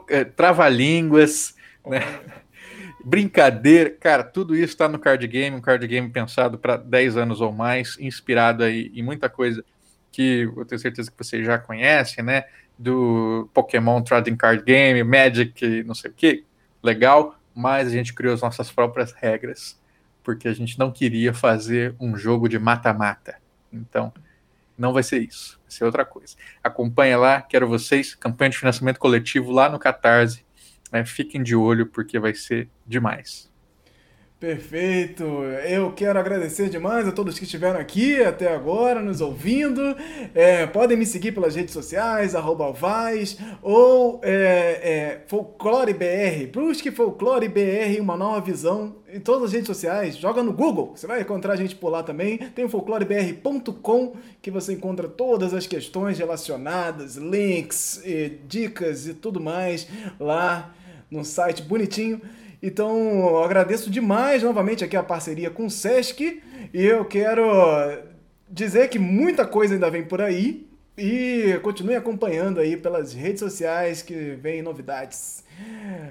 Eh, 0.07 0.23
trava-línguas, 0.23 1.53
né? 1.85 1.99
Brincadeira, 3.05 3.91
cara, 3.91 4.23
tudo 4.23 4.55
isso 4.55 4.73
está 4.73 4.89
no 4.89 4.97
card 4.97 5.27
game, 5.27 5.55
um 5.55 5.61
card 5.61 5.85
game 5.85 6.09
pensado 6.09 6.57
para 6.57 6.75
10 6.75 7.17
anos 7.17 7.39
ou 7.39 7.51
mais, 7.51 7.99
inspirado 7.99 8.63
aí 8.63 8.91
em 8.95 9.03
muita 9.03 9.29
coisa 9.29 9.63
que 10.11 10.49
eu 10.57 10.65
tenho 10.65 10.79
certeza 10.79 11.11
que 11.11 11.17
você 11.23 11.43
já 11.43 11.59
conhece, 11.59 12.23
né? 12.23 12.45
Do 12.79 13.47
Pokémon 13.53 14.01
Trading 14.01 14.35
Card 14.35 14.63
Game, 14.63 15.03
Magic, 15.03 15.83
não 15.83 15.93
sei 15.93 16.09
o 16.09 16.13
que, 16.13 16.45
legal, 16.81 17.37
mas 17.53 17.89
a 17.89 17.91
gente 17.91 18.11
criou 18.13 18.33
as 18.33 18.41
nossas 18.41 18.71
próprias 18.71 19.11
regras, 19.11 19.79
porque 20.23 20.47
a 20.47 20.53
gente 20.53 20.79
não 20.79 20.91
queria 20.91 21.33
fazer 21.33 21.93
um 21.99 22.17
jogo 22.17 22.49
de 22.49 22.57
mata-mata. 22.57 23.35
Então, 23.71 24.11
não 24.77 24.93
vai 24.93 25.03
ser 25.03 25.19
isso, 25.19 25.59
vai 25.61 25.71
ser 25.71 25.83
outra 25.83 26.05
coisa. 26.05 26.35
Acompanha 26.63 27.17
lá, 27.17 27.41
quero 27.41 27.67
vocês, 27.67 28.15
campanha 28.15 28.49
de 28.49 28.57
financiamento 28.57 28.97
coletivo 28.97 29.51
lá 29.51 29.69
no 29.69 29.77
Catarse, 29.77 30.44
né? 30.91 31.05
Fiquem 31.05 31.41
de 31.43 31.55
olho 31.55 31.85
porque 31.85 32.19
vai 32.19 32.33
ser 32.33 32.69
demais. 32.85 33.51
Perfeito. 34.37 35.23
Eu 35.65 35.93
quero 35.93 36.19
agradecer 36.19 36.69
demais 36.69 37.07
a 37.07 37.11
todos 37.11 37.39
que 37.39 37.45
estiveram 37.45 37.79
aqui 37.79 38.21
até 38.21 38.53
agora, 38.53 39.01
nos 39.01 39.21
ouvindo. 39.21 39.81
É, 40.33 40.67
podem 40.67 40.97
me 40.97 41.05
seguir 41.05 41.31
pelas 41.31 41.55
redes 41.55 41.73
sociais, 41.73 42.35
Alvaz, 42.35 43.37
ou 43.61 44.19
é, 44.21 44.33
é, 44.33 45.23
FolcloreBR. 45.27 46.47
Busque 46.51 46.91
FolcloreBR, 46.91 48.01
uma 48.01 48.17
nova 48.17 48.41
visão 48.41 48.97
em 49.11 49.21
todas 49.21 49.45
as 49.45 49.53
redes 49.53 49.67
sociais. 49.67 50.17
Joga 50.17 50.43
no 50.43 50.51
Google, 50.51 50.91
você 50.93 51.07
vai 51.07 51.21
encontrar 51.21 51.53
a 51.53 51.55
gente 51.57 51.73
por 51.73 51.89
lá 51.89 52.03
também. 52.03 52.37
Tem 52.37 52.65
o 52.65 52.69
folclorebr.com, 52.69 54.15
que 54.41 54.51
você 54.51 54.73
encontra 54.73 55.07
todas 55.07 55.53
as 55.53 55.65
questões 55.65 56.19
relacionadas, 56.19 57.15
links, 57.15 58.01
e 58.03 58.37
dicas 58.45 59.07
e 59.07 59.13
tudo 59.13 59.39
mais 59.39 59.87
lá 60.19 60.75
no 61.09 61.23
site 61.23 61.61
bonitinho. 61.61 62.21
Então, 62.65 62.97
eu 63.19 63.43
agradeço 63.43 63.91
demais 63.91 64.41
novamente 64.41 64.83
aqui 64.83 64.97
a 64.97 65.03
parceria 65.03 65.51
com 65.51 65.67
o 65.67 65.69
Sesc 65.69 66.41
e 66.73 66.83
eu 66.83 67.05
quero 67.05 67.43
dizer 68.49 68.89
que 68.89 68.97
muita 68.97 69.45
coisa 69.45 69.75
ainda 69.75 69.87
vem 69.87 70.03
por 70.03 70.19
aí 70.19 70.65
e 70.97 71.59
continue 71.61 71.95
acompanhando 71.95 72.59
aí 72.59 72.75
pelas 72.75 73.13
redes 73.13 73.41
sociais 73.41 74.01
que 74.01 74.35
vem 74.41 74.63
novidades. 74.63 75.43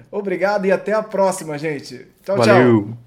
Obrigado 0.09 0.65
e 0.65 0.71
até 0.71 0.93
a 0.93 1.03
próxima, 1.03 1.57
gente. 1.57 2.07
Tchau, 2.23 2.37
Valeu. 2.37 2.85
tchau. 2.85 2.97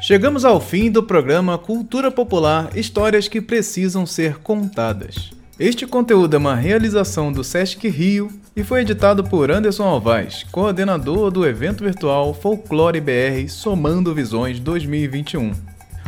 Chegamos 0.00 0.44
ao 0.44 0.60
fim 0.60 0.90
do 0.90 1.04
programa 1.04 1.56
Cultura 1.56 2.10
Popular 2.10 2.76
Histórias 2.76 3.28
que 3.28 3.40
Precisam 3.40 4.04
Ser 4.04 4.40
Contadas. 4.40 5.30
Este 5.56 5.86
conteúdo 5.86 6.34
é 6.34 6.38
uma 6.38 6.56
realização 6.56 7.32
do 7.32 7.44
Sesc 7.44 7.88
Rio 7.88 8.28
e 8.58 8.64
foi 8.64 8.80
editado 8.80 9.22
por 9.22 9.52
Anderson 9.52 9.84
Alvaz, 9.84 10.44
coordenador 10.50 11.30
do 11.30 11.46
evento 11.46 11.84
virtual 11.84 12.34
Folclore 12.34 13.00
BR 13.00 13.48
Somando 13.48 14.12
Visões 14.12 14.58
2021. 14.58 15.52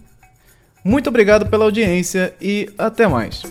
Muito 0.85 1.09
obrigado 1.09 1.47
pela 1.47 1.65
audiência 1.65 2.35
e 2.41 2.71
até 2.77 3.07
mais. 3.07 3.43